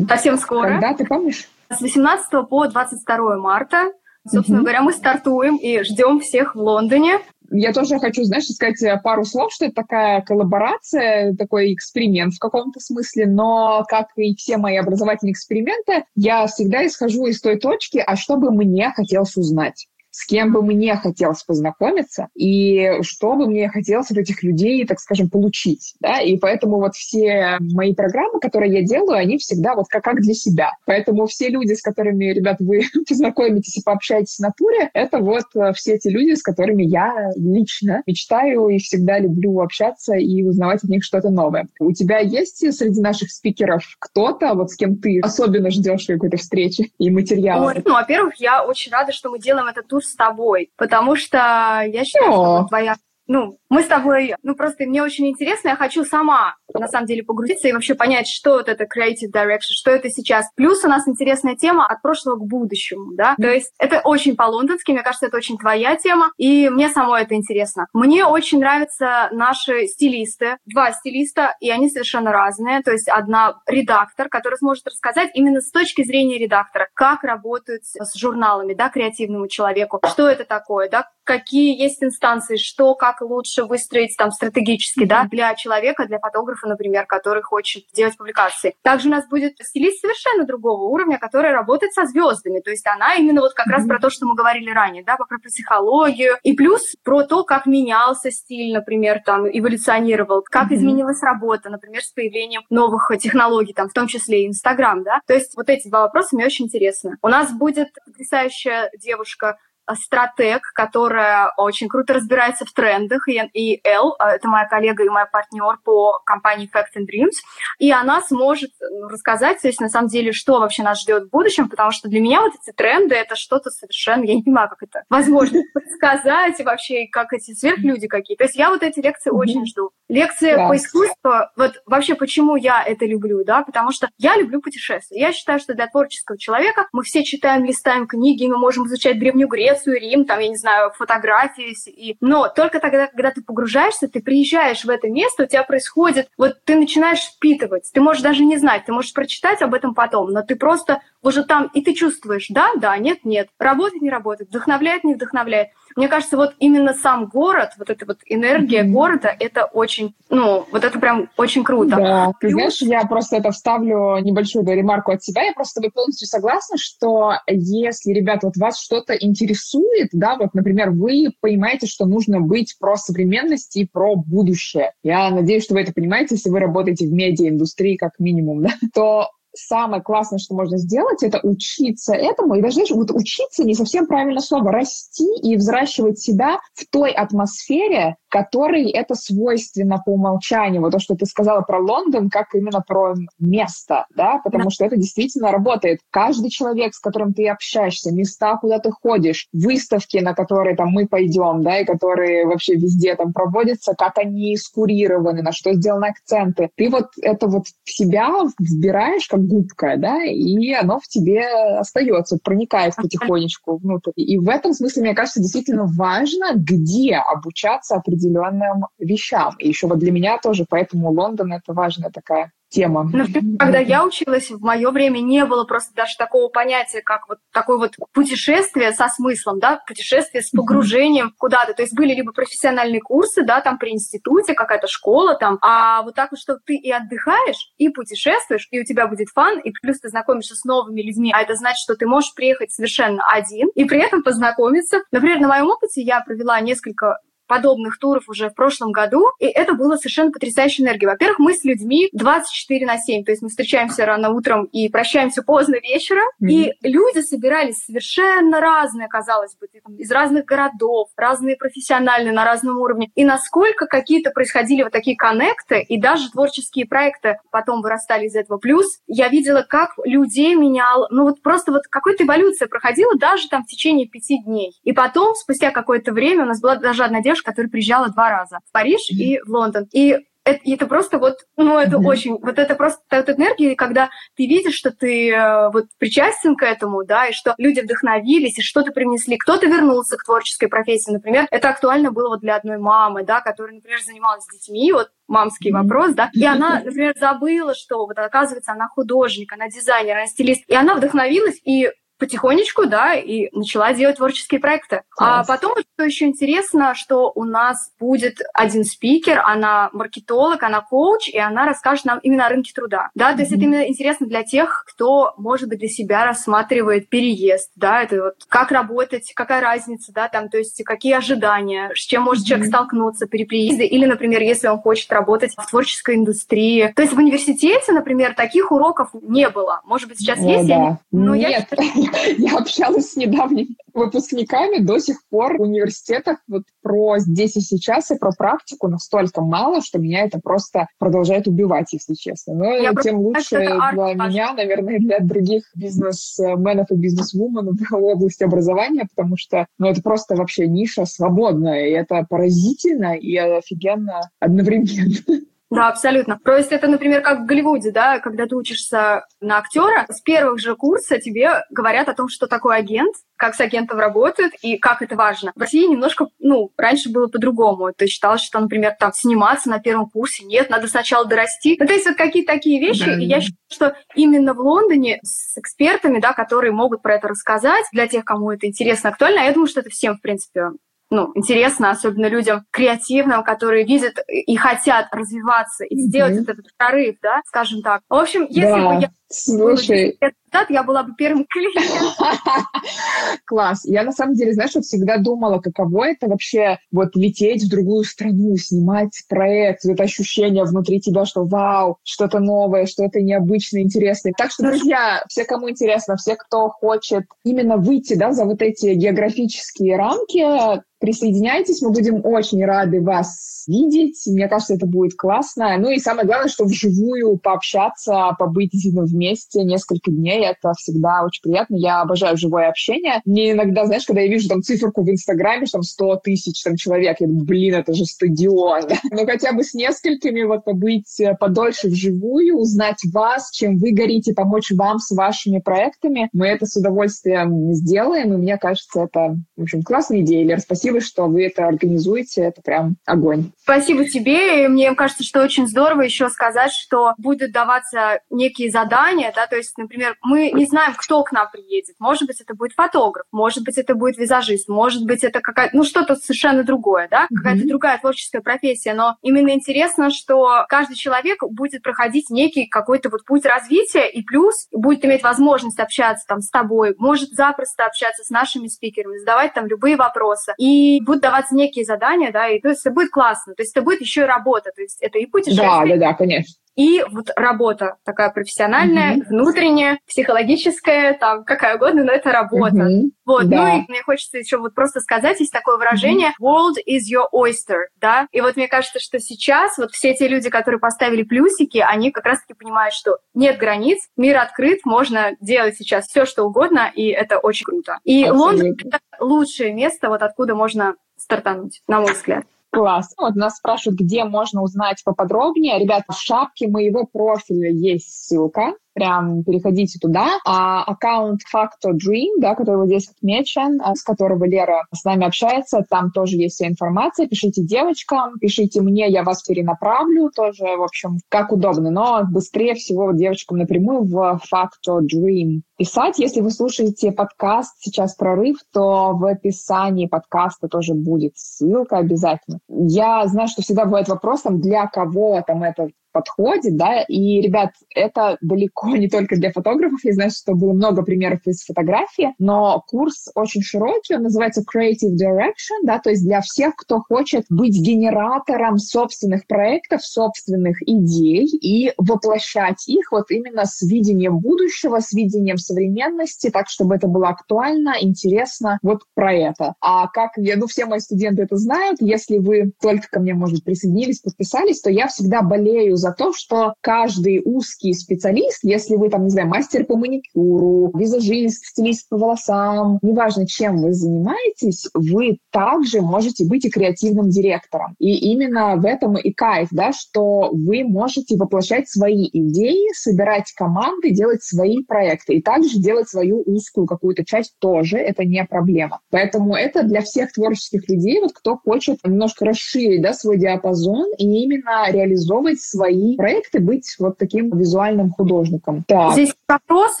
Совсем 0.08 0.36
скоро. 0.38 0.68
Когда, 0.68 0.94
ты 0.94 1.04
помнишь? 1.04 1.48
С 1.70 1.80
18 1.80 2.48
по 2.48 2.66
22 2.66 3.36
марта. 3.38 3.92
Собственно 4.26 4.58
угу. 4.58 4.64
говоря, 4.64 4.82
мы 4.82 4.92
стартуем 4.92 5.56
и 5.56 5.82
ждем 5.82 6.20
всех 6.20 6.54
в 6.54 6.58
Лондоне. 6.58 7.18
Я 7.50 7.72
тоже 7.72 7.98
хочу, 7.98 8.24
знаешь, 8.24 8.46
сказать 8.46 9.02
пару 9.02 9.24
слов, 9.24 9.52
что 9.52 9.66
это 9.66 9.74
такая 9.74 10.22
коллаборация, 10.22 11.34
такой 11.36 11.74
эксперимент 11.74 12.32
в 12.32 12.38
каком-то 12.38 12.80
смысле, 12.80 13.26
но, 13.26 13.84
как 13.86 14.06
и 14.16 14.34
все 14.34 14.56
мои 14.56 14.76
образовательные 14.76 15.32
эксперименты, 15.32 16.04
я 16.16 16.46
всегда 16.46 16.86
исхожу 16.86 17.26
из 17.26 17.40
той 17.42 17.58
точки, 17.58 18.02
а 18.04 18.16
что 18.16 18.38
бы 18.38 18.50
мне 18.50 18.92
хотелось 18.96 19.36
узнать 19.36 19.86
с 20.14 20.26
кем 20.26 20.52
бы 20.52 20.62
мне 20.62 20.94
хотелось 20.94 21.42
познакомиться 21.42 22.28
и 22.36 23.02
что 23.02 23.34
бы 23.34 23.48
мне 23.48 23.68
хотелось 23.68 24.12
от 24.12 24.18
этих 24.18 24.44
людей, 24.44 24.86
так 24.86 25.00
скажем, 25.00 25.28
получить. 25.28 25.94
Да? 25.98 26.20
И 26.20 26.38
поэтому 26.38 26.76
вот 26.76 26.94
все 26.94 27.56
мои 27.60 27.94
программы, 27.96 28.38
которые 28.38 28.72
я 28.72 28.82
делаю, 28.82 29.18
они 29.18 29.38
всегда 29.38 29.74
вот 29.74 29.86
как, 29.88 30.04
как 30.04 30.20
для 30.20 30.34
себя. 30.34 30.70
Поэтому 30.86 31.26
все 31.26 31.48
люди, 31.48 31.72
с 31.72 31.82
которыми, 31.82 32.26
ребят, 32.26 32.58
вы 32.60 32.82
познакомитесь 33.08 33.76
и 33.78 33.82
пообщаетесь 33.82 34.36
в 34.36 34.40
натуре, 34.40 34.88
это 34.94 35.18
вот 35.18 35.46
э, 35.56 35.72
все 35.72 35.98
те 35.98 36.10
люди, 36.10 36.34
с 36.34 36.42
которыми 36.42 36.84
я 36.84 37.30
лично 37.34 38.02
мечтаю 38.06 38.68
и 38.68 38.78
всегда 38.78 39.18
люблю 39.18 39.58
общаться 39.60 40.14
и 40.14 40.44
узнавать 40.44 40.84
от 40.84 40.90
них 40.90 41.02
что-то 41.02 41.30
новое. 41.30 41.66
У 41.80 41.92
тебя 41.92 42.20
есть 42.20 42.58
среди 42.72 43.00
наших 43.00 43.32
спикеров 43.32 43.82
кто-то, 43.98 44.54
вот 44.54 44.70
с 44.70 44.76
кем 44.76 44.96
ты 44.98 45.18
особенно 45.20 45.70
ждешь 45.70 46.06
какой-то 46.06 46.36
встречи 46.36 46.92
и 47.00 47.10
материала? 47.10 47.74
Ну, 47.84 47.94
во-первых, 47.94 48.36
я 48.36 48.64
очень 48.64 48.92
рада, 48.92 49.10
что 49.10 49.30
мы 49.30 49.40
делаем 49.40 49.66
этот 49.66 49.88
тур 49.88 50.03
с 50.04 50.14
тобой, 50.14 50.70
потому 50.76 51.16
что 51.16 51.38
я 51.86 52.04
считаю, 52.04 52.32
О. 52.32 52.34
что 52.34 52.68
твоя 52.68 52.96
ну, 53.26 53.58
мы 53.68 53.82
с 53.82 53.86
тобой, 53.86 54.34
ну, 54.42 54.54
просто 54.54 54.84
мне 54.84 55.02
очень 55.02 55.28
интересно, 55.28 55.70
я 55.70 55.76
хочу 55.76 56.04
сама, 56.04 56.56
на 56.72 56.88
самом 56.88 57.06
деле, 57.06 57.22
погрузиться 57.22 57.68
и 57.68 57.72
вообще 57.72 57.94
понять, 57.94 58.28
что 58.28 58.52
вот 58.52 58.68
это 58.68 58.84
creative 58.84 59.32
direction, 59.32 59.72
что 59.72 59.90
это 59.90 60.10
сейчас. 60.10 60.48
Плюс 60.56 60.84
у 60.84 60.88
нас 60.88 61.08
интересная 61.08 61.56
тема 61.56 61.86
от 61.86 62.02
прошлого 62.02 62.36
к 62.36 62.46
будущему, 62.46 63.14
да, 63.14 63.34
то 63.36 63.48
есть 63.48 63.72
это 63.78 64.00
очень 64.04 64.36
по-лондонски, 64.36 64.92
мне 64.92 65.02
кажется, 65.02 65.26
это 65.26 65.36
очень 65.36 65.58
твоя 65.58 65.96
тема, 65.96 66.30
и 66.36 66.68
мне 66.68 66.88
самой 66.88 67.22
это 67.22 67.34
интересно. 67.34 67.86
Мне 67.92 68.24
очень 68.24 68.60
нравятся 68.60 69.28
наши 69.32 69.86
стилисты, 69.86 70.58
два 70.66 70.92
стилиста, 70.92 71.56
и 71.60 71.70
они 71.70 71.88
совершенно 71.88 72.32
разные, 72.32 72.82
то 72.82 72.92
есть 72.92 73.08
одна 73.08 73.60
редактор, 73.66 74.28
который 74.28 74.56
сможет 74.56 74.86
рассказать 74.86 75.30
именно 75.34 75.60
с 75.60 75.70
точки 75.70 76.04
зрения 76.04 76.38
редактора, 76.38 76.88
как 76.94 77.24
работают 77.24 77.84
с 77.84 78.14
журналами, 78.16 78.74
да, 78.74 78.88
креативному 78.88 79.48
человеку, 79.48 80.00
что 80.06 80.28
это 80.28 80.44
такое, 80.44 80.88
да, 80.88 81.08
какие 81.24 81.80
есть 81.80 82.02
инстанции, 82.02 82.56
что, 82.56 82.94
как 82.94 83.20
лучше 83.20 83.64
выстроить 83.64 84.16
там 84.16 84.30
стратегически, 84.30 85.04
mm-hmm. 85.04 85.06
да, 85.06 85.24
для 85.30 85.54
человека, 85.54 86.06
для 86.06 86.18
фотографа, 86.18 86.68
например, 86.68 87.06
который 87.06 87.42
хочет 87.42 87.84
делать 87.92 88.16
публикации. 88.16 88.74
Также 88.82 89.08
у 89.08 89.10
нас 89.10 89.26
будет 89.28 89.56
стилист 89.60 90.00
совершенно 90.00 90.44
другого 90.44 90.84
уровня, 90.84 91.18
который 91.18 91.52
работает 91.52 91.92
со 91.92 92.06
звездами, 92.06 92.60
то 92.60 92.70
есть 92.70 92.86
она 92.86 93.14
именно 93.14 93.40
вот 93.40 93.54
как 93.54 93.66
mm-hmm. 93.66 93.70
раз 93.70 93.86
про 93.86 93.98
то, 93.98 94.10
что 94.10 94.26
мы 94.26 94.34
говорили 94.34 94.70
ранее, 94.70 95.04
да, 95.04 95.16
про 95.16 95.38
психологию, 95.38 96.36
и 96.42 96.52
плюс 96.54 96.94
про 97.02 97.24
то, 97.24 97.44
как 97.44 97.66
менялся 97.66 98.30
стиль, 98.30 98.72
например, 98.72 99.20
там, 99.24 99.46
эволюционировал, 99.46 100.42
как 100.42 100.70
mm-hmm. 100.70 100.74
изменилась 100.74 101.22
работа, 101.22 101.70
например, 101.70 102.02
с 102.02 102.12
появлением 102.12 102.62
новых 102.70 103.10
технологий, 103.18 103.72
там, 103.72 103.88
в 103.88 103.92
том 103.92 104.06
числе 104.06 104.44
и 104.44 104.48
Инстаграм, 104.48 105.02
да. 105.02 105.20
То 105.26 105.34
есть 105.34 105.56
вот 105.56 105.68
эти 105.68 105.88
два 105.88 106.02
вопроса 106.02 106.36
мне 106.36 106.46
очень 106.46 106.66
интересны. 106.66 107.16
У 107.22 107.28
нас 107.28 107.52
будет 107.52 107.88
потрясающая 108.06 108.90
девушка 108.98 109.58
стратег, 109.94 110.62
которая 110.74 111.52
очень 111.56 111.88
круто 111.88 112.14
разбирается 112.14 112.64
в 112.64 112.72
трендах, 112.72 113.28
и, 113.28 113.40
и 113.52 113.80
Эл, 113.84 114.14
а, 114.18 114.32
это 114.34 114.48
моя 114.48 114.66
коллега 114.66 115.04
и 115.04 115.08
моя 115.08 115.26
партнер 115.26 115.78
по 115.84 116.20
компании 116.24 116.70
Fact 116.72 116.96
and 116.98 117.06
Dreams, 117.06 117.36
и 117.78 117.90
она 117.90 118.22
сможет 118.22 118.70
ну, 118.80 119.08
рассказать, 119.08 119.60
то 119.60 119.68
есть 119.68 119.80
на 119.80 119.88
самом 119.88 120.08
деле, 120.08 120.32
что 120.32 120.60
вообще 120.60 120.82
нас 120.82 121.00
ждет 121.02 121.24
в 121.24 121.30
будущем, 121.30 121.68
потому 121.68 121.90
что 121.90 122.08
для 122.08 122.20
меня 122.20 122.40
вот 122.40 122.52
эти 122.54 122.74
тренды 122.74 123.14
это 123.14 123.36
что-то 123.36 123.70
совершенно, 123.70 124.24
я 124.24 124.34
не 124.34 124.42
понимаю, 124.42 124.68
как 124.68 124.82
это 124.82 125.04
возможно 125.08 125.60
сказать, 125.96 126.58
и 126.58 126.64
вообще 126.64 127.06
как 127.10 127.32
эти 127.32 127.52
сверхлюди 127.54 128.08
какие. 128.08 128.36
То 128.36 128.44
есть 128.44 128.56
я 128.56 128.70
вот 128.70 128.82
эти 128.82 129.00
лекции 129.00 129.30
очень 129.30 129.66
жду. 129.66 129.90
Лекции 130.08 130.54
по 130.54 130.76
искусству, 130.76 131.32
вот 131.56 131.82
вообще 131.86 132.14
почему 132.14 132.56
я 132.56 132.82
это 132.82 133.06
люблю, 133.06 133.44
да, 133.44 133.62
потому 133.62 133.90
что 133.92 134.08
я 134.18 134.36
люблю 134.36 134.60
путешествия. 134.60 135.20
Я 135.20 135.32
считаю, 135.32 135.58
что 135.58 135.74
для 135.74 135.86
творческого 135.86 136.38
человека 136.38 136.88
мы 136.92 137.02
все 137.02 137.24
читаем, 137.24 137.64
листаем 137.64 138.06
книги, 138.06 138.46
мы 138.46 138.58
можем 138.58 138.86
изучать 138.86 139.18
Древнюю 139.18 139.48
Грецию, 139.48 139.73
Грецию, 139.74 140.00
Рим, 140.00 140.24
там, 140.24 140.40
я 140.40 140.48
не 140.48 140.56
знаю, 140.56 140.92
фотографии. 140.92 141.74
И... 141.90 142.16
Но 142.20 142.48
только 142.48 142.80
тогда, 142.80 143.06
когда 143.08 143.30
ты 143.30 143.42
погружаешься, 143.42 144.08
ты 144.08 144.22
приезжаешь 144.22 144.84
в 144.84 144.90
это 144.90 145.08
место, 145.08 145.44
у 145.44 145.46
тебя 145.46 145.62
происходит, 145.62 146.28
вот 146.36 146.64
ты 146.64 146.76
начинаешь 146.76 147.20
впитывать. 147.20 147.90
Ты 147.92 148.00
можешь 148.00 148.22
даже 148.22 148.44
не 148.44 148.56
знать, 148.56 148.86
ты 148.86 148.92
можешь 148.92 149.12
прочитать 149.12 149.62
об 149.62 149.74
этом 149.74 149.94
потом, 149.94 150.30
но 150.30 150.42
ты 150.42 150.56
просто 150.56 151.00
уже 151.22 151.44
там, 151.44 151.70
и 151.74 151.82
ты 151.82 151.94
чувствуешь, 151.94 152.46
да, 152.50 152.70
да, 152.76 152.96
нет, 152.98 153.24
нет, 153.24 153.48
работает, 153.58 154.02
не 154.02 154.10
работает, 154.10 154.50
вдохновляет, 154.50 155.04
не 155.04 155.14
вдохновляет. 155.14 155.68
Мне 155.96 156.08
кажется, 156.08 156.36
вот 156.36 156.54
именно 156.58 156.94
сам 156.94 157.26
город, 157.26 157.70
вот 157.78 157.90
эта 157.90 158.04
вот 158.06 158.18
энергия 158.26 158.82
mm-hmm. 158.82 158.90
города, 158.90 159.34
это 159.38 159.64
очень, 159.64 160.14
ну, 160.28 160.66
вот 160.70 160.84
это 160.84 160.98
прям 160.98 161.28
очень 161.36 161.64
круто. 161.64 161.96
Да, 161.96 162.32
ты 162.40 162.50
знаешь, 162.50 162.80
я 162.82 163.02
просто 163.04 163.36
это 163.36 163.50
вставлю 163.50 164.18
небольшую 164.18 164.64
да, 164.64 164.74
ремарку 164.74 165.12
от 165.12 165.22
себя. 165.22 165.42
Я 165.42 165.52
просто 165.52 165.80
с 165.80 165.90
полностью 165.92 166.26
согласна, 166.28 166.76
что 166.78 167.34
если, 167.46 168.12
ребят, 168.12 168.42
вот 168.42 168.56
вас 168.56 168.80
что-то 168.80 169.14
интересует, 169.14 170.08
да, 170.12 170.36
вот, 170.36 170.54
например, 170.54 170.90
вы 170.90 171.28
понимаете, 171.40 171.86
что 171.86 172.06
нужно 172.06 172.40
быть 172.40 172.76
про 172.78 172.96
современность 172.96 173.76
и 173.76 173.86
про 173.86 174.16
будущее. 174.16 174.92
Я 175.02 175.30
надеюсь, 175.30 175.64
что 175.64 175.74
вы 175.74 175.82
это 175.82 175.92
понимаете, 175.92 176.34
если 176.34 176.50
вы 176.50 176.60
работаете 176.60 177.06
в 177.06 177.12
медиаиндустрии 177.12 177.96
как 177.96 178.12
минимум, 178.18 178.62
да, 178.64 178.70
то 178.92 179.28
самое 179.54 180.02
классное, 180.02 180.38
что 180.38 180.54
можно 180.54 180.78
сделать, 180.78 181.22
это 181.22 181.40
учиться 181.42 182.14
этому. 182.14 182.54
И 182.54 182.62
даже, 182.62 182.74
знаешь, 182.74 182.90
вот 182.90 183.10
учиться 183.10 183.64
не 183.64 183.74
совсем 183.74 184.06
правильное 184.06 184.40
слово. 184.40 184.72
Расти 184.72 185.26
и 185.42 185.56
взращивать 185.56 186.18
себя 186.18 186.58
в 186.74 186.86
той 186.90 187.10
атмосфере, 187.12 188.16
которой 188.34 188.90
это 188.90 189.14
свойственно 189.14 190.02
по 190.04 190.10
умолчанию. 190.10 190.82
Вот 190.82 190.90
то, 190.90 190.98
что 190.98 191.14
ты 191.14 191.24
сказала 191.24 191.60
про 191.60 191.78
Лондон, 191.78 192.28
как 192.28 192.52
именно 192.56 192.82
про 192.84 193.14
место, 193.38 194.06
да, 194.12 194.40
потому 194.42 194.64
да. 194.64 194.70
что 194.70 194.84
это 194.84 194.96
действительно 194.96 195.52
работает. 195.52 196.00
Каждый 196.10 196.50
человек, 196.50 196.94
с 196.94 196.98
которым 196.98 197.32
ты 197.32 197.48
общаешься, 197.48 198.12
места, 198.12 198.56
куда 198.56 198.80
ты 198.80 198.90
ходишь, 198.90 199.46
выставки, 199.52 200.16
на 200.16 200.34
которые 200.34 200.74
там 200.74 200.88
мы 200.88 201.06
пойдем, 201.06 201.62
да, 201.62 201.78
и 201.78 201.84
которые 201.84 202.44
вообще 202.44 202.74
везде 202.74 203.14
там 203.14 203.32
проводятся, 203.32 203.94
как 203.96 204.18
они 204.18 204.56
скурированы, 204.56 205.40
на 205.40 205.52
что 205.52 205.72
сделаны 205.72 206.06
акценты. 206.06 206.70
Ты 206.74 206.90
вот 206.90 207.10
это 207.22 207.46
вот 207.46 207.66
в 207.84 207.90
себя 207.92 208.30
вбираешь 208.58 209.28
как 209.28 209.46
губка, 209.46 209.94
да, 209.96 210.24
и 210.24 210.72
оно 210.72 210.98
в 210.98 211.06
тебе 211.06 211.46
остается, 211.78 212.38
проникает 212.42 212.96
потихонечку 212.96 213.76
внутрь. 213.76 214.10
И 214.16 214.38
в 214.38 214.48
этом 214.48 214.72
смысле, 214.72 215.02
мне 215.02 215.14
кажется, 215.14 215.40
действительно 215.40 215.86
важно, 215.86 216.54
где 216.56 217.14
обучаться 217.14 217.94
определенным 217.94 218.23
определенным 218.24 218.86
вещам. 218.98 219.54
И 219.58 219.68
еще 219.68 219.86
вот 219.86 219.98
для 219.98 220.12
меня 220.12 220.38
тоже, 220.38 220.64
поэтому 220.68 221.10
Лондон— 221.10 221.52
это 221.54 221.72
важная 221.72 222.10
такая 222.10 222.52
тема. 222.74 223.08
Ну, 223.12 223.24
когда 223.58 223.78
я 223.78 224.04
училась, 224.04 224.50
в 224.50 224.60
мое 224.60 224.90
время 224.90 225.20
не 225.20 225.44
было 225.44 225.64
просто 225.64 225.94
даже 225.94 226.16
такого 226.18 226.48
понятия, 226.48 227.02
как 227.02 227.28
вот 227.28 227.38
такое 227.52 227.78
вот 227.78 227.94
путешествие 228.12 228.92
со 228.92 229.06
смыслом, 229.08 229.60
да, 229.60 229.80
путешествие 229.86 230.42
с 230.42 230.50
погружением 230.50 231.28
mm-hmm. 231.28 231.38
куда-то. 231.38 231.74
То 231.74 231.82
есть 231.82 231.94
были 231.94 232.14
либо 232.14 232.32
профессиональные 232.32 233.00
курсы, 233.00 233.44
да, 233.44 233.60
там 233.60 233.78
при 233.78 233.92
институте, 233.92 234.54
какая-то 234.54 234.88
школа 234.88 235.36
там, 235.36 235.58
а 235.62 236.02
вот 236.02 236.14
так 236.14 236.32
вот, 236.32 236.40
что 236.40 236.58
ты 236.64 236.74
и 236.74 236.90
отдыхаешь, 236.90 237.72
и 237.76 237.90
путешествуешь, 237.90 238.66
и 238.72 238.80
у 238.80 238.84
тебя 238.84 239.06
будет 239.06 239.28
фан, 239.28 239.60
и 239.60 239.70
плюс 239.70 240.00
ты 240.00 240.08
знакомишься 240.08 240.56
с 240.56 240.64
новыми 240.64 241.00
людьми, 241.00 241.32
а 241.32 241.42
это 241.42 241.54
значит, 241.54 241.78
что 241.78 241.94
ты 241.94 242.06
можешь 242.06 242.34
приехать 242.34 242.72
совершенно 242.72 243.22
один 243.30 243.68
и 243.76 243.84
при 243.84 244.00
этом 244.00 244.22
познакомиться. 244.24 244.98
Например, 245.12 245.38
на 245.38 245.48
моем 245.48 245.68
опыте 245.68 246.02
я 246.02 246.20
провела 246.20 246.60
несколько 246.60 247.18
подобных 247.46 247.98
туров 247.98 248.28
уже 248.28 248.50
в 248.50 248.54
прошлом 248.54 248.92
году, 248.92 249.26
и 249.38 249.46
это 249.46 249.74
было 249.74 249.96
совершенно 249.96 250.30
потрясающая 250.30 250.84
энергия. 250.84 251.06
Во-первых, 251.06 251.38
мы 251.38 251.54
с 251.54 251.64
людьми 251.64 252.08
24 252.12 252.86
на 252.86 252.98
7, 252.98 253.24
то 253.24 253.32
есть 253.32 253.42
мы 253.42 253.48
встречаемся 253.48 254.06
рано 254.06 254.30
утром 254.30 254.64
и 254.64 254.88
прощаемся 254.88 255.42
поздно 255.42 255.76
вечером, 255.76 256.24
mm-hmm. 256.42 256.48
и 256.48 256.72
люди 256.82 257.20
собирались 257.20 257.84
совершенно 257.84 258.60
разные, 258.60 259.08
казалось 259.08 259.56
бы, 259.56 259.68
из 259.98 260.10
разных 260.10 260.44
городов, 260.44 261.08
разные 261.16 261.56
профессиональные, 261.56 262.32
на 262.32 262.44
разном 262.44 262.78
уровне, 262.78 263.10
и 263.14 263.24
насколько 263.24 263.86
какие-то 263.86 264.30
происходили 264.30 264.82
вот 264.82 264.92
такие 264.92 265.16
коннекты, 265.16 265.80
и 265.80 266.00
даже 266.00 266.30
творческие 266.30 266.86
проекты 266.86 267.38
потом 267.50 267.82
вырастали 267.82 268.26
из 268.26 268.34
этого. 268.34 268.58
Плюс 268.58 268.98
я 269.06 269.28
видела, 269.28 269.62
как 269.68 269.90
людей 270.04 270.54
менял, 270.54 271.06
ну 271.10 271.24
вот 271.24 271.42
просто 271.42 271.72
вот 271.72 271.82
какая-то 271.88 272.24
эволюция 272.24 272.68
проходила 272.68 273.12
даже 273.18 273.48
там 273.48 273.64
в 273.64 273.66
течение 273.66 274.06
пяти 274.06 274.42
дней. 274.42 274.74
И 274.82 274.92
потом, 274.92 275.34
спустя 275.34 275.70
какое-то 275.70 276.12
время, 276.12 276.44
у 276.44 276.46
нас 276.46 276.60
была 276.60 276.76
даже 276.76 277.04
одна 277.04 277.20
девушка, 277.20 277.43
которая 277.44 277.70
приезжала 277.70 278.08
два 278.08 278.30
раза 278.30 278.60
в 278.68 278.72
Париж 278.72 279.00
mm-hmm. 279.10 279.16
и 279.16 279.40
в 279.40 279.48
Лондон. 279.50 279.86
И 279.92 280.18
это, 280.44 280.60
это 280.64 280.86
просто 280.86 281.18
вот, 281.18 281.38
ну, 281.56 281.78
это 281.78 281.96
mm-hmm. 281.96 282.06
очень, 282.06 282.38
вот 282.38 282.58
это 282.58 282.74
просто 282.74 283.00
эта 283.10 283.32
энергия, 283.32 283.74
когда 283.74 284.10
ты 284.36 284.46
видишь, 284.46 284.74
что 284.74 284.90
ты 284.90 285.30
э, 285.30 285.70
вот 285.70 285.86
причастен 285.98 286.54
к 286.54 286.62
этому, 286.62 287.04
да, 287.04 287.26
и 287.26 287.32
что 287.32 287.54
люди 287.56 287.80
вдохновились, 287.80 288.58
и 288.58 288.62
что-то 288.62 288.92
принесли, 288.92 289.38
кто-то 289.38 289.66
вернулся 289.66 290.16
к 290.16 290.24
творческой 290.24 290.68
профессии, 290.68 291.10
например, 291.10 291.46
это 291.50 291.70
актуально 291.70 292.12
было 292.12 292.28
вот 292.28 292.40
для 292.40 292.56
одной 292.56 292.78
мамы, 292.78 293.24
да, 293.24 293.40
которая, 293.40 293.76
например, 293.76 294.00
занималась 294.02 294.44
детьми, 294.52 294.92
вот 294.92 295.08
мамский 295.28 295.70
mm-hmm. 295.70 295.82
вопрос, 295.82 296.14
да, 296.14 296.30
и 296.34 296.44
она, 296.44 296.80
например, 296.84 297.14
забыла, 297.18 297.74
что 297.74 298.06
вот 298.06 298.18
оказывается 298.18 298.72
она 298.72 298.88
художник, 298.88 299.52
она 299.52 299.68
дизайнер, 299.68 300.16
она 300.16 300.26
стилист, 300.26 300.64
и 300.68 300.74
она 300.74 300.94
вдохновилась 300.94 301.60
и 301.64 301.90
потихонечку, 302.18 302.86
да, 302.86 303.14
и 303.14 303.48
начала 303.52 303.92
делать 303.92 304.16
творческие 304.16 304.60
проекты. 304.60 305.02
Класс. 305.10 305.48
А 305.48 305.52
потом, 305.52 305.76
что 305.94 306.04
еще 306.04 306.26
интересно, 306.26 306.94
что 306.94 307.32
у 307.34 307.44
нас 307.44 307.90
будет 307.98 308.38
один 308.52 308.84
спикер, 308.84 309.40
она 309.44 309.90
маркетолог, 309.92 310.62
она 310.62 310.80
коуч, 310.80 311.28
и 311.28 311.38
она 311.38 311.66
расскажет 311.66 312.04
нам 312.04 312.18
именно 312.20 312.46
о 312.46 312.48
рынке 312.48 312.72
труда, 312.74 313.10
да, 313.14 313.32
то 313.32 313.36
mm-hmm. 313.36 313.40
есть 313.40 313.52
это 313.52 313.62
именно 313.62 313.88
интересно 313.88 314.26
для 314.26 314.42
тех, 314.42 314.84
кто, 314.86 315.34
может 315.36 315.68
быть, 315.68 315.78
для 315.78 315.88
себя 315.88 316.24
рассматривает 316.24 317.08
переезд, 317.08 317.70
да, 317.76 318.02
это 318.02 318.22
вот 318.22 318.34
как 318.48 318.70
работать, 318.70 319.32
какая 319.34 319.60
разница, 319.60 320.12
да, 320.12 320.28
там, 320.28 320.48
то 320.48 320.58
есть 320.58 320.82
какие 320.84 321.14
ожидания, 321.14 321.90
с 321.94 322.00
чем 322.00 322.22
может 322.22 322.44
mm-hmm. 322.44 322.48
человек 322.48 322.68
столкнуться 322.68 323.26
при 323.26 323.44
приезде, 323.44 323.84
или, 323.84 324.06
например, 324.06 324.42
если 324.42 324.68
он 324.68 324.78
хочет 324.78 325.10
работать 325.12 325.52
в 325.56 325.66
творческой 325.66 326.16
индустрии. 326.16 326.92
То 326.94 327.02
есть 327.02 327.14
в 327.14 327.18
университете, 327.18 327.92
например, 327.92 328.34
таких 328.34 328.72
уроков 328.72 329.10
не 329.22 329.48
было. 329.48 329.80
Может 329.84 330.08
быть, 330.08 330.18
сейчас 330.18 330.38
О, 330.38 330.42
есть? 330.42 330.68
Да. 330.68 330.98
Но 331.10 331.34
Нет. 331.34 331.68
Я... 331.70 332.03
Я 332.38 332.58
общалась 332.58 333.12
с 333.12 333.16
недавними 333.16 333.76
выпускниками, 333.92 334.78
до 334.78 334.98
сих 334.98 335.18
пор 335.28 335.54
уни... 335.54 335.74
университетах 335.74 336.38
вот 336.48 336.62
про 336.82 337.18
здесь 337.18 337.56
и 337.56 337.60
сейчас 337.60 338.10
и 338.10 338.18
про 338.18 338.32
практику 338.32 338.88
настолько 338.88 339.40
мало, 339.40 339.80
что 339.82 339.98
меня 339.98 340.24
это 340.24 340.40
просто 340.42 340.86
продолжает 340.98 341.46
убивать, 341.46 341.92
если 341.92 342.14
честно. 342.14 342.54
Но 342.54 342.76
Я 342.76 342.94
тем 342.94 343.18
лучше 343.18 343.58
для 343.58 344.14
меня, 344.14 344.52
наверное, 344.54 344.98
для 344.98 345.20
других 345.20 345.64
бизнесменов 345.74 346.90
и 346.90 346.94
бизнесвумен 346.94 347.76
в 347.90 347.94
области 347.94 348.44
образования, 348.44 349.06
потому 349.14 349.36
что 349.36 349.66
ну, 349.78 349.88
это 349.88 350.02
просто 350.02 350.34
вообще 350.36 350.66
ниша 350.66 351.04
свободная, 351.04 351.86
и 351.86 351.92
это 351.92 352.26
поразительно 352.28 353.14
и 353.16 353.36
офигенно 353.36 354.30
одновременно. 354.40 354.84
Да, 355.70 355.88
абсолютно. 355.88 356.38
То 356.44 356.54
есть 356.54 356.72
это, 356.72 356.86
например, 356.86 357.22
как 357.22 357.40
в 357.40 357.46
Голливуде, 357.46 357.90
да, 357.90 358.20
когда 358.20 358.46
ты 358.46 358.54
учишься 358.54 359.24
на 359.40 359.58
актера, 359.58 360.06
с 360.08 360.20
первых 360.20 360.60
же 360.60 360.76
курса 360.76 361.18
тебе 361.18 361.64
говорят 361.70 362.08
о 362.08 362.14
том, 362.14 362.28
что 362.28 362.46
такое 362.46 362.76
агент, 362.76 363.14
как 363.36 363.54
с 363.54 363.60
агентом 363.60 363.98
работают 363.98 364.52
и 364.62 364.78
как 364.78 365.02
это 365.02 365.16
важно. 365.16 365.52
В 365.54 365.60
России 365.60 365.86
немножко, 365.86 366.28
ну, 366.38 366.70
раньше 366.76 367.10
было 367.10 367.26
по-другому. 367.26 367.92
Ты 367.92 368.06
считала, 368.06 368.38
что, 368.38 368.60
например, 368.60 368.94
там 368.98 369.12
сниматься 369.12 369.68
на 369.68 369.80
первом 369.80 370.08
курсе, 370.08 370.44
нет, 370.44 370.70
надо 370.70 370.86
сначала 370.86 371.24
дорасти. 371.24 371.76
Ну, 371.78 371.86
то 371.86 371.92
есть 371.92 372.06
вот 372.06 372.16
какие-то 372.16 372.52
такие 372.52 372.80
вещи, 372.80 373.06
да, 373.06 373.16
и 373.16 373.24
я 373.24 373.40
считаю, 373.40 373.58
что 373.72 373.96
именно 374.14 374.54
в 374.54 374.60
Лондоне 374.60 375.18
с 375.22 375.56
экспертами, 375.58 376.20
да, 376.20 376.32
которые 376.34 376.72
могут 376.72 377.02
про 377.02 377.16
это 377.16 377.28
рассказать, 377.28 377.84
для 377.92 378.06
тех, 378.06 378.24
кому 378.24 378.50
это 378.52 378.66
интересно, 378.66 379.10
актуально, 379.10 379.42
а 379.42 379.44
я 379.44 379.52
думаю, 379.52 379.68
что 379.68 379.80
это 379.80 379.90
всем, 379.90 380.16
в 380.16 380.20
принципе, 380.20 380.70
ну, 381.10 381.30
интересно, 381.34 381.90
особенно 381.90 382.26
людям 382.26 382.64
креативным, 382.70 383.44
которые 383.44 383.84
видят 383.84 384.14
и 384.28 384.56
хотят 384.56 385.08
развиваться 385.12 385.84
и 385.84 385.96
сделать 385.96 386.34
mm-hmm. 386.34 386.52
этот 386.52 386.66
прорыв, 386.76 387.16
да, 387.22 387.40
скажем 387.46 387.82
так. 387.82 388.02
В 388.08 388.14
общем, 388.14 388.46
если 388.48 388.80
да. 388.80 388.88
бы 388.88 389.00
я 389.00 389.10
Слушай, 389.30 390.16
результат, 390.20 390.70
я 390.70 390.82
была 390.82 391.02
бы 391.02 391.14
первым 391.16 391.46
клиентом. 391.46 392.08
Класс. 393.46 393.84
Я 393.84 394.04
на 394.04 394.12
самом 394.12 394.34
деле, 394.34 394.52
знаешь, 394.52 394.74
вот 394.74 394.84
всегда 394.84 395.18
думала, 395.18 395.58
каково 395.58 396.08
это 396.08 396.28
вообще 396.28 396.78
вот 396.92 397.16
лететь 397.16 397.64
в 397.64 397.70
другую 397.70 398.04
страну, 398.04 398.56
снимать 398.56 399.22
проект, 399.28 399.84
это 399.84 400.04
ощущение 400.04 400.64
внутри 400.64 401.00
тебя, 401.00 401.24
что 401.24 401.44
вау, 401.44 401.98
что-то 402.04 402.38
новое, 402.38 402.86
что-то 402.86 403.20
необычное, 403.20 403.82
интересное. 403.82 404.32
Так 404.36 404.50
что, 404.50 404.64
друзья, 404.64 405.24
все, 405.28 405.44
кому 405.44 405.70
интересно, 405.70 406.16
все, 406.16 406.36
кто 406.36 406.68
хочет 406.68 407.24
именно 407.44 407.76
выйти, 407.76 408.14
да, 408.14 408.32
за 408.32 408.44
вот 408.44 408.62
эти 408.62 408.94
географические 408.94 409.96
рамки, 409.96 410.82
присоединяйтесь, 411.04 411.82
мы 411.82 411.90
будем 411.90 412.24
очень 412.24 412.64
рады 412.64 413.02
вас 413.02 413.64
видеть. 413.66 414.22
Мне 414.26 414.48
кажется, 414.48 414.74
это 414.74 414.86
будет 414.86 415.16
классно. 415.16 415.76
Ну 415.78 415.90
и 415.90 415.98
самое 415.98 416.26
главное, 416.26 416.48
что 416.48 416.64
вживую 416.64 417.36
пообщаться, 417.38 418.34
побыть 418.38 418.72
вместе 419.14 419.62
несколько 419.62 420.10
дней, 420.10 420.46
это 420.46 420.72
всегда 420.76 421.24
очень 421.24 421.42
приятно. 421.42 421.76
Я 421.76 422.00
обожаю 422.02 422.36
живое 422.36 422.68
общение. 422.68 423.20
Мне 423.24 423.52
иногда, 423.52 423.86
знаешь, 423.86 424.04
когда 424.04 424.20
я 424.20 424.28
вижу 424.28 424.48
там 424.48 424.62
циферку 424.62 425.02
в 425.02 425.10
Инстаграме, 425.10 425.66
что 425.66 425.78
там 425.78 425.82
100 425.82 426.16
тысяч 426.16 426.62
там, 426.62 426.76
человек, 426.76 427.16
я 427.20 427.26
думаю, 427.26 427.44
блин, 427.44 427.74
это 427.74 427.94
же 427.94 428.04
стадион. 428.04 428.82
Но 429.10 429.24
хотя 429.24 429.52
бы 429.52 429.62
с 429.62 429.74
несколькими 429.74 430.42
вот 430.42 430.64
побыть 430.64 431.20
э, 431.20 431.34
подольше 431.38 431.88
вживую, 431.88 432.58
узнать 432.58 433.00
вас, 433.12 433.50
чем 433.50 433.78
вы 433.78 433.92
горите, 433.92 434.34
помочь 434.34 434.70
вам 434.72 434.98
с 434.98 435.14
вашими 435.14 435.58
проектами. 435.58 436.28
Мы 436.32 436.46
это 436.48 436.66
с 436.66 436.76
удовольствием 436.76 437.72
сделаем, 437.72 438.32
и 438.34 438.36
мне 438.36 438.56
кажется, 438.56 439.02
это, 439.02 439.36
в 439.56 439.62
общем, 439.62 439.82
классная 439.82 440.20
идея. 440.20 440.44
Лер, 440.44 440.60
спасибо, 440.60 441.00
что 441.00 441.26
вы 441.26 441.46
это 441.46 441.66
организуете. 441.66 442.42
Это 442.42 442.62
прям 442.62 442.96
огонь. 443.06 443.52
Спасибо 443.62 444.04
тебе. 444.04 444.64
И 444.64 444.68
мне 444.68 444.94
кажется, 444.94 445.22
что 445.22 445.42
очень 445.42 445.66
здорово 445.66 446.02
еще 446.02 446.28
сказать, 446.28 446.72
что 446.72 447.14
будут 447.18 447.52
даваться 447.52 448.20
некие 448.30 448.70
задания, 448.70 449.03
да, 449.34 449.46
то 449.46 449.56
есть, 449.56 449.76
например, 449.76 450.16
мы 450.22 450.50
не 450.50 450.66
знаем, 450.66 450.94
кто 450.96 451.22
к 451.22 451.32
нам 451.32 451.48
приедет. 451.50 451.96
Может 451.98 452.26
быть, 452.26 452.40
это 452.40 452.54
будет 452.54 452.72
фотограф, 452.72 453.26
может 453.32 453.64
быть, 453.64 453.76
это 453.78 453.94
будет 453.94 454.16
визажист, 454.16 454.68
может 454.68 455.04
быть, 455.04 455.24
это 455.24 455.40
какая-то, 455.40 455.76
ну, 455.76 455.84
что-то 455.84 456.16
совершенно 456.16 456.64
другое, 456.64 457.08
да, 457.10 457.24
mm-hmm. 457.24 457.36
какая-то 457.36 457.68
другая 457.68 457.98
творческая 457.98 458.40
профессия. 458.40 458.94
Но 458.94 459.16
именно 459.22 459.50
интересно, 459.50 460.10
что 460.10 460.64
каждый 460.68 460.96
человек 460.96 461.42
будет 461.42 461.82
проходить 461.82 462.30
некий 462.30 462.66
какой-то 462.66 463.10
вот 463.10 463.24
путь 463.24 463.44
развития, 463.44 464.08
и 464.08 464.22
плюс 464.22 464.68
будет 464.72 465.04
иметь 465.04 465.22
возможность 465.22 465.80
общаться 465.80 466.24
там 466.26 466.40
с 466.40 466.50
тобой, 466.50 466.94
может 466.98 467.30
запросто 467.30 467.84
общаться 467.86 468.24
с 468.24 468.30
нашими 468.30 468.68
спикерами, 468.68 469.18
задавать 469.18 469.54
там 469.54 469.66
любые 469.66 469.96
вопросы. 469.96 470.54
И 470.58 471.00
будут 471.02 471.22
даваться 471.22 471.54
некие 471.54 471.84
задания, 471.84 472.32
да, 472.32 472.48
и 472.48 472.60
то 472.60 472.68
есть 472.68 472.80
это 472.82 472.90
будет 472.90 473.10
классно. 473.10 473.54
То 473.54 473.62
есть 473.62 473.76
это 473.76 473.84
будет 473.84 474.00
еще 474.00 474.22
и 474.22 474.24
работа, 474.24 474.70
то 474.74 474.82
есть 474.82 475.02
это 475.02 475.18
и 475.18 475.26
путешествие. 475.26 475.96
Да, 475.98 476.06
да, 476.06 476.10
да, 476.10 476.14
конечно 476.14 476.63
и 476.76 477.04
вот 477.10 477.30
работа 477.36 477.96
такая 478.04 478.30
профессиональная, 478.30 479.16
mm-hmm. 479.16 479.24
внутренняя, 479.28 479.98
психологическая, 480.06 481.14
там, 481.14 481.44
какая 481.44 481.76
угодно, 481.76 482.04
но 482.04 482.12
это 482.12 482.32
работа. 482.32 482.76
Mm-hmm. 482.76 483.02
Вот, 483.24 483.48
да. 483.48 483.56
ну 483.56 483.78
и 483.78 483.84
мне 483.88 484.02
хочется 484.02 484.38
еще 484.38 484.58
вот 484.58 484.74
просто 484.74 485.00
сказать, 485.00 485.40
есть 485.40 485.52
такое 485.52 485.76
выражение 485.76 486.30
mm-hmm. 486.30 486.44
«world 486.44 486.76
is 486.86 487.02
your 487.12 487.26
oyster», 487.32 487.86
да, 488.00 488.26
и 488.32 488.40
вот 488.40 488.56
мне 488.56 488.68
кажется, 488.68 488.98
что 489.00 489.18
сейчас 489.18 489.78
вот 489.78 489.92
все 489.92 490.14
те 490.14 490.28
люди, 490.28 490.50
которые 490.50 490.80
поставили 490.80 491.22
плюсики, 491.22 491.78
они 491.78 492.10
как 492.10 492.26
раз-таки 492.26 492.54
понимают, 492.54 492.94
что 492.94 493.18
нет 493.34 493.58
границ, 493.58 493.98
мир 494.16 494.38
открыт, 494.38 494.80
можно 494.84 495.32
делать 495.40 495.76
сейчас 495.76 496.06
все, 496.06 496.24
что 496.26 496.44
угодно, 496.44 496.90
и 496.94 497.08
это 497.08 497.38
очень 497.38 497.64
круто. 497.64 497.98
И 498.04 498.24
Абсолютно. 498.24 498.44
Лондон— 498.44 498.76
это 498.84 498.98
лучшее 499.20 499.72
место, 499.72 500.08
вот 500.08 500.22
откуда 500.22 500.54
можно 500.54 500.94
стартануть, 501.16 501.82
на 501.86 502.00
мой 502.00 502.12
взгляд. 502.12 502.44
Класс. 502.74 503.14
Вот 503.16 503.36
нас 503.36 503.56
спрашивают, 503.56 504.00
где 504.00 504.24
можно 504.24 504.60
узнать 504.62 505.02
поподробнее. 505.04 505.78
Ребята, 505.78 506.12
в 506.12 506.18
шапке 506.18 506.66
моего 506.66 507.06
профиля 507.06 507.70
есть 507.70 508.10
ссылка 508.10 508.74
прям 508.94 509.44
переходите 509.44 509.98
туда. 509.98 510.38
А 510.46 510.82
аккаунт 510.84 511.40
Facto 511.54 511.92
Dream, 511.92 512.40
да, 512.40 512.54
который 512.54 512.76
вот 512.78 512.86
здесь 512.86 513.10
отмечен, 513.10 513.80
а, 513.82 513.94
с 513.94 514.02
которого 514.02 514.44
Лера 514.44 514.86
с 514.94 515.04
нами 515.04 515.26
общается, 515.26 515.84
там 515.88 516.10
тоже 516.10 516.36
есть 516.36 516.54
вся 516.54 516.68
информация. 516.68 517.26
Пишите 517.26 517.62
девочкам, 517.62 518.38
пишите 518.40 518.80
мне, 518.80 519.08
я 519.08 519.22
вас 519.22 519.42
перенаправлю, 519.42 520.30
тоже, 520.34 520.64
в 520.76 520.82
общем, 520.82 521.18
как 521.28 521.52
удобно. 521.52 521.90
Но 521.90 522.22
быстрее 522.30 522.74
всего 522.74 523.12
девочкам 523.12 523.58
напрямую 523.58 524.04
в 524.04 524.40
Facto 524.52 525.00
Dream 525.00 525.60
писать. 525.76 526.18
Если 526.18 526.40
вы 526.40 526.50
слушаете 526.50 527.12
подкаст 527.12 527.74
«Сейчас 527.80 528.14
прорыв», 528.14 528.58
то 528.72 529.12
в 529.14 529.24
описании 529.24 530.06
подкаста 530.06 530.68
тоже 530.68 530.94
будет 530.94 531.32
ссылка 531.36 531.98
обязательно. 531.98 532.58
Я 532.68 533.26
знаю, 533.26 533.48
что 533.48 533.62
всегда 533.62 533.84
бывает 533.84 534.08
вопрос, 534.08 534.42
там, 534.42 534.60
для 534.60 534.86
кого 534.86 535.42
там 535.46 535.62
это 535.62 535.88
подходит, 536.14 536.76
да, 536.76 537.02
и, 537.02 537.40
ребят, 537.40 537.70
это 537.94 538.38
далеко 538.40 538.96
не 538.96 539.08
только 539.08 539.36
для 539.36 539.50
фотографов, 539.52 539.98
я 540.04 540.12
знаю, 540.12 540.30
что 540.30 540.54
было 540.54 540.72
много 540.72 541.02
примеров 541.02 541.40
из 541.44 541.64
фотографии, 541.64 542.34
но 542.38 542.82
курс 542.86 543.28
очень 543.34 543.62
широкий, 543.62 544.14
он 544.14 544.22
называется 544.22 544.62
Creative 544.62 545.12
Direction, 545.12 545.82
да, 545.82 545.98
то 545.98 546.10
есть 546.10 546.24
для 546.24 546.40
всех, 546.40 546.76
кто 546.76 547.00
хочет 547.00 547.44
быть 547.50 547.76
генератором 547.76 548.78
собственных 548.78 549.46
проектов, 549.48 550.04
собственных 550.04 550.76
идей 550.82 551.46
и 551.46 551.92
воплощать 551.98 552.88
их 552.88 553.10
вот 553.10 553.30
именно 553.30 553.64
с 553.64 553.82
видением 553.82 554.38
будущего, 554.38 555.00
с 555.00 555.12
видением 555.12 555.58
современности, 555.58 556.50
так, 556.50 556.68
чтобы 556.68 556.94
это 556.94 557.08
было 557.08 557.30
актуально, 557.30 557.94
интересно, 558.00 558.78
вот 558.82 559.00
про 559.14 559.34
это. 559.34 559.74
А 559.80 560.06
как 560.06 560.32
я, 560.36 560.56
ну, 560.56 560.68
все 560.68 560.86
мои 560.86 561.00
студенты 561.00 561.42
это 561.42 561.56
знают, 561.56 562.00
если 562.00 562.38
вы 562.38 562.72
только 562.80 563.08
ко 563.10 563.20
мне, 563.20 563.34
может, 563.34 563.64
присоединились, 563.64 564.20
подписались, 564.20 564.80
то 564.80 564.90
я 564.90 565.08
всегда 565.08 565.42
болею 565.42 565.96
за 566.04 566.12
то, 566.12 566.34
что 566.34 566.74
каждый 566.82 567.40
узкий 567.42 567.94
специалист, 567.94 568.58
если 568.62 568.96
вы 568.96 569.08
там, 569.08 569.24
не 569.24 569.30
знаю, 569.30 569.48
мастер 569.48 569.86
по 569.86 569.96
маникюру, 569.96 570.92
визажист, 570.94 571.64
стилист 571.64 572.10
по 572.10 572.18
волосам, 572.18 572.98
неважно, 573.00 573.46
чем 573.46 573.78
вы 573.78 573.94
занимаетесь, 573.94 574.86
вы 574.92 575.38
также 575.50 576.02
можете 576.02 576.44
быть 576.44 576.66
и 576.66 576.70
креативным 576.70 577.30
директором. 577.30 577.94
И 577.98 578.32
именно 578.32 578.76
в 578.76 578.84
этом 578.84 579.16
и 579.16 579.32
кайф, 579.32 579.68
да, 579.70 579.92
что 579.92 580.50
вы 580.52 580.84
можете 580.84 581.38
воплощать 581.38 581.88
свои 581.88 582.28
идеи, 582.30 582.94
собирать 582.94 583.50
команды, 583.56 584.10
делать 584.10 584.42
свои 584.42 584.84
проекты 584.84 585.36
и 585.36 585.42
также 585.42 585.78
делать 585.78 586.10
свою 586.10 586.42
узкую 586.44 586.86
какую-то 586.86 587.24
часть 587.24 587.54
тоже, 587.60 587.96
это 587.96 588.24
не 588.24 588.44
проблема. 588.44 589.00
Поэтому 589.10 589.54
это 589.54 589.84
для 589.84 590.02
всех 590.02 590.32
творческих 590.32 590.86
людей, 590.86 591.22
вот 591.22 591.32
кто 591.32 591.56
хочет 591.56 591.96
немножко 592.04 592.44
расширить 592.44 593.00
да, 593.00 593.14
свой 593.14 593.38
диапазон 593.38 594.12
и 594.18 594.42
именно 594.42 594.90
реализовывать 594.90 595.62
свои 595.62 595.93
свои 595.94 596.16
проекты, 596.16 596.60
быть 596.60 596.94
вот 596.98 597.18
таким 597.18 597.56
визуальным 597.56 598.10
художником. 598.10 598.84
Так. 598.86 599.12
Здесь 599.12 599.34
вопрос 599.48 600.00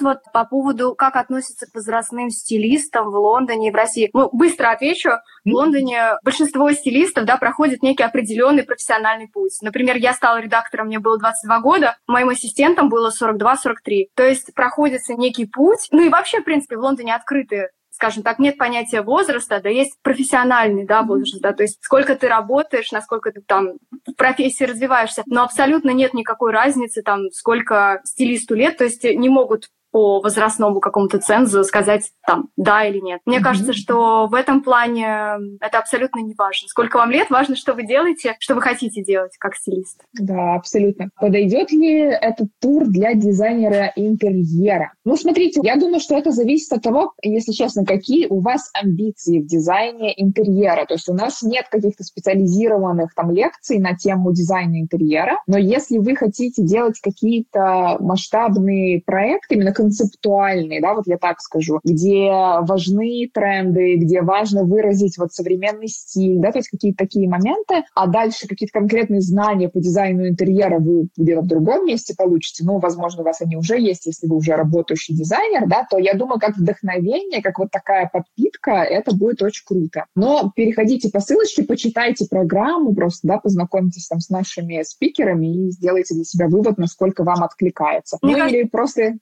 вот 0.00 0.18
по 0.32 0.44
поводу, 0.44 0.94
как 0.94 1.16
относятся 1.16 1.66
к 1.66 1.74
возрастным 1.74 2.30
стилистам 2.30 3.10
в 3.10 3.16
Лондоне 3.16 3.68
и 3.68 3.70
в 3.70 3.74
России. 3.74 4.10
Ну, 4.12 4.28
быстро 4.32 4.70
отвечу. 4.70 5.10
В 5.44 5.50
Лондоне 5.50 6.16
большинство 6.24 6.70
стилистов, 6.72 7.24
да, 7.24 7.36
проходит 7.36 7.82
некий 7.82 8.02
определенный 8.02 8.64
профессиональный 8.64 9.28
путь. 9.28 9.58
Например, 9.62 9.96
я 9.96 10.12
стала 10.14 10.40
редактором, 10.40 10.86
мне 10.86 10.98
было 10.98 11.18
22 11.18 11.60
года, 11.60 11.96
моим 12.06 12.30
ассистентам 12.30 12.88
было 12.88 13.10
42-43. 13.10 14.08
То 14.14 14.26
есть 14.26 14.54
проходится 14.54 15.14
некий 15.14 15.46
путь. 15.46 15.88
Ну 15.90 16.02
и 16.02 16.08
вообще, 16.08 16.40
в 16.40 16.44
принципе, 16.44 16.76
в 16.76 16.80
Лондоне 16.80 17.14
открыты 17.14 17.68
скажем 17.94 18.24
так, 18.24 18.38
нет 18.40 18.58
понятия 18.58 19.02
возраста, 19.02 19.60
да, 19.62 19.68
есть 19.68 19.94
профессиональный, 20.02 20.84
да, 20.84 21.02
возраст, 21.02 21.40
да, 21.40 21.52
то 21.52 21.62
есть 21.62 21.78
сколько 21.80 22.16
ты 22.16 22.28
работаешь, 22.28 22.90
насколько 22.90 23.30
ты 23.30 23.40
там 23.40 23.74
в 24.06 24.14
профессии 24.16 24.64
развиваешься, 24.64 25.22
но 25.26 25.44
абсолютно 25.44 25.90
нет 25.90 26.12
никакой 26.12 26.52
разницы, 26.52 27.02
там, 27.02 27.30
сколько 27.30 28.00
стилисту 28.04 28.54
лет, 28.54 28.78
то 28.78 28.84
есть 28.84 29.04
не 29.04 29.28
могут 29.28 29.68
по 29.94 30.20
возрастному 30.20 30.80
какому-то 30.80 31.20
цензу 31.20 31.62
сказать 31.62 32.10
там 32.26 32.48
да 32.56 32.84
или 32.84 32.98
нет. 32.98 33.20
Мне 33.26 33.38
mm-hmm. 33.38 33.42
кажется, 33.42 33.72
что 33.74 34.26
в 34.26 34.34
этом 34.34 34.60
плане 34.60 35.38
это 35.60 35.78
абсолютно 35.78 36.18
не 36.18 36.34
важно. 36.36 36.66
Сколько 36.66 36.96
вам 36.96 37.12
лет, 37.12 37.30
важно, 37.30 37.54
что 37.54 37.74
вы 37.74 37.86
делаете, 37.86 38.34
что 38.40 38.56
вы 38.56 38.60
хотите 38.60 39.04
делать 39.04 39.36
как 39.38 39.54
стилист. 39.54 40.02
Да, 40.18 40.56
абсолютно. 40.56 41.10
Подойдет 41.20 41.70
ли 41.70 42.00
этот 42.00 42.48
тур 42.60 42.86
для 42.86 43.14
дизайнера 43.14 43.92
интерьера? 43.94 44.92
Ну, 45.04 45.14
смотрите, 45.16 45.60
я 45.62 45.76
думаю, 45.76 46.00
что 46.00 46.18
это 46.18 46.32
зависит 46.32 46.72
от 46.72 46.82
того, 46.82 47.12
если 47.22 47.52
честно, 47.52 47.84
какие 47.84 48.26
у 48.26 48.40
вас 48.40 48.70
амбиции 48.74 49.42
в 49.42 49.46
дизайне 49.46 50.12
интерьера. 50.20 50.86
То 50.86 50.94
есть 50.94 51.08
у 51.08 51.14
нас 51.14 51.40
нет 51.42 51.66
каких-то 51.70 52.02
специализированных 52.02 53.14
там 53.14 53.30
лекций 53.30 53.78
на 53.78 53.96
тему 53.96 54.32
дизайна 54.32 54.80
интерьера, 54.80 55.38
но 55.46 55.56
если 55.56 55.98
вы 55.98 56.16
хотите 56.16 56.64
делать 56.64 56.98
какие-то 57.00 57.98
масштабные 58.00 59.00
проекты, 59.06 59.54
именно 59.54 59.72
концептуальные, 59.84 60.80
да, 60.80 60.94
вот 60.94 61.06
я 61.06 61.18
так 61.18 61.40
скажу, 61.40 61.80
где 61.84 62.30
важны 62.62 63.28
тренды, 63.32 63.96
где 63.96 64.22
важно 64.22 64.64
выразить 64.64 65.18
вот 65.18 65.32
современный 65.32 65.88
стиль, 65.88 66.38
да, 66.38 66.52
то 66.52 66.58
есть 66.58 66.70
какие-то 66.70 67.04
такие 67.04 67.28
моменты, 67.28 67.84
а 67.94 68.06
дальше 68.06 68.48
какие-то 68.48 68.78
конкретные 68.78 69.20
знания 69.20 69.68
по 69.68 69.80
дизайну 69.80 70.26
интерьера 70.26 70.78
вы 70.78 71.08
где-то 71.16 71.42
в 71.42 71.46
другом 71.46 71.86
месте 71.86 72.14
получите, 72.16 72.64
ну, 72.64 72.78
возможно, 72.78 73.22
у 73.22 73.24
вас 73.24 73.42
они 73.42 73.56
уже 73.56 73.78
есть, 73.78 74.06
если 74.06 74.26
вы 74.26 74.36
уже 74.36 74.52
работающий 74.52 75.14
дизайнер, 75.14 75.68
да, 75.68 75.86
то 75.88 75.98
я 75.98 76.14
думаю, 76.14 76.40
как 76.40 76.56
вдохновение, 76.56 77.42
как 77.42 77.58
вот 77.58 77.70
такая 77.70 78.08
подпитка, 78.10 78.70
это 78.70 79.14
будет 79.14 79.42
очень 79.42 79.64
круто. 79.66 80.06
Но 80.14 80.50
переходите 80.56 81.10
по 81.10 81.20
ссылочке, 81.20 81.62
почитайте 81.62 82.26
программу, 82.28 82.94
просто, 82.94 83.28
да, 83.28 83.38
познакомьтесь 83.38 84.08
там 84.08 84.20
с 84.20 84.30
нашими 84.30 84.82
спикерами 84.82 85.66
и 85.66 85.70
сделайте 85.70 86.14
для 86.14 86.24
себя 86.24 86.48
вывод, 86.48 86.78
насколько 86.78 87.22
вам 87.22 87.42
откликается. 87.44 88.16
Мне 88.22 88.32
ну, 88.32 88.38
кажется... 88.38 88.56
или 88.56 88.68
просто 88.68 89.18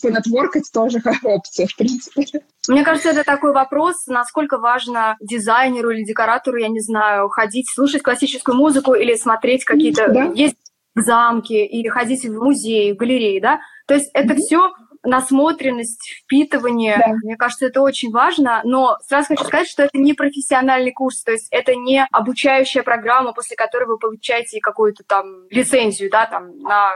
потусить, 0.00 0.24
понетворкать 0.24 0.70
тоже 0.72 1.00
опция, 1.22 1.66
в 1.66 1.76
принципе. 1.76 2.24
Мне 2.68 2.84
кажется, 2.84 3.10
это 3.10 3.24
такой 3.24 3.52
вопрос, 3.52 4.06
насколько 4.06 4.58
важно 4.58 5.16
дизайнеру 5.20 5.90
или 5.90 6.04
декоратору, 6.04 6.58
я 6.58 6.68
не 6.68 6.80
знаю, 6.80 7.28
ходить, 7.28 7.68
слушать 7.70 8.02
классическую 8.02 8.56
музыку 8.56 8.94
или 8.94 9.14
смотреть 9.16 9.64
какие-то... 9.64 10.08
Да. 10.08 10.32
Есть 10.34 10.56
замки 10.94 11.64
или 11.64 11.88
ходить 11.88 12.24
в 12.24 12.32
музей, 12.32 12.92
в 12.92 12.96
галереи, 12.96 13.38
да? 13.38 13.60
То 13.86 13.94
есть 13.94 14.10
это 14.14 14.34
mm-hmm. 14.34 14.38
все 14.38 14.72
насмотренность, 15.04 16.22
впитывание. 16.24 16.96
Да. 16.98 17.14
Мне 17.22 17.36
кажется, 17.36 17.66
это 17.66 17.80
очень 17.82 18.10
важно. 18.10 18.60
Но 18.64 18.98
сразу 19.06 19.28
хочу 19.28 19.44
сказать, 19.44 19.68
что 19.68 19.84
это 19.84 19.96
не 19.96 20.14
профессиональный 20.14 20.92
курс, 20.92 21.22
то 21.22 21.32
есть 21.32 21.48
это 21.50 21.74
не 21.74 22.06
обучающая 22.10 22.82
программа, 22.82 23.32
после 23.32 23.56
которой 23.56 23.84
вы 23.84 23.98
получаете 23.98 24.60
какую-то 24.60 25.04
там 25.04 25.46
лицензию, 25.50 26.10
да, 26.10 26.26
там 26.26 26.58
на 26.58 26.90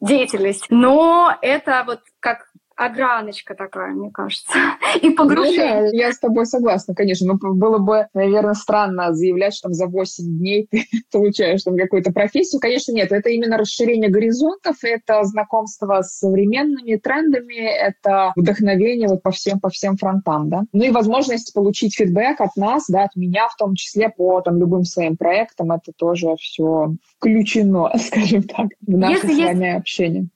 деятельность. 0.00 0.66
Но 0.70 1.36
это 1.42 1.82
вот 1.86 2.00
как 2.20 2.47
ограночка 2.78 3.54
такая, 3.54 3.92
мне 3.92 4.10
кажется, 4.10 4.52
и 5.02 5.10
погружение. 5.10 5.82
Ну, 5.82 5.90
да, 5.90 5.96
я 5.96 6.12
с 6.12 6.18
тобой 6.18 6.46
согласна, 6.46 6.94
конечно. 6.94 7.26
Но 7.26 7.38
ну, 7.42 7.54
было 7.54 7.78
бы, 7.78 8.06
наверное, 8.14 8.54
странно 8.54 9.12
заявлять, 9.12 9.54
что 9.54 9.68
там 9.68 9.74
за 9.74 9.86
8 9.86 10.24
дней 10.38 10.68
ты 10.70 10.84
получаешь 11.12 11.62
там 11.64 11.76
какую-то 11.76 12.12
профессию. 12.12 12.60
Конечно, 12.60 12.92
нет. 12.92 13.10
Это 13.10 13.30
именно 13.30 13.58
расширение 13.58 14.08
горизонтов, 14.08 14.76
это 14.82 15.24
знакомство 15.24 16.02
с 16.02 16.18
современными 16.18 16.96
трендами, 16.96 17.56
это 17.56 18.32
вдохновение 18.36 19.08
вот 19.08 19.22
по 19.22 19.32
всем, 19.32 19.58
по 19.58 19.68
всем 19.70 19.96
фронтам, 19.96 20.48
да. 20.48 20.62
Ну 20.72 20.84
и 20.84 20.90
возможность 20.90 21.52
получить 21.52 21.96
фидбэк 21.96 22.40
от 22.40 22.54
нас, 22.56 22.84
да, 22.88 23.04
от 23.04 23.16
меня 23.16 23.48
в 23.48 23.56
том 23.56 23.74
числе 23.74 24.08
по 24.08 24.40
там 24.40 24.58
любым 24.58 24.84
своим 24.84 25.16
проектам. 25.16 25.72
Это 25.72 25.92
тоже 25.96 26.36
все 26.38 26.94
включено, 27.16 27.90
скажем 27.98 28.44
так, 28.44 28.68
в 28.86 28.96
наше 28.96 29.26
Если 29.26 29.42
с 29.42 29.46
вами 29.46 29.66
есть... 29.66 29.78
общение. 29.78 30.28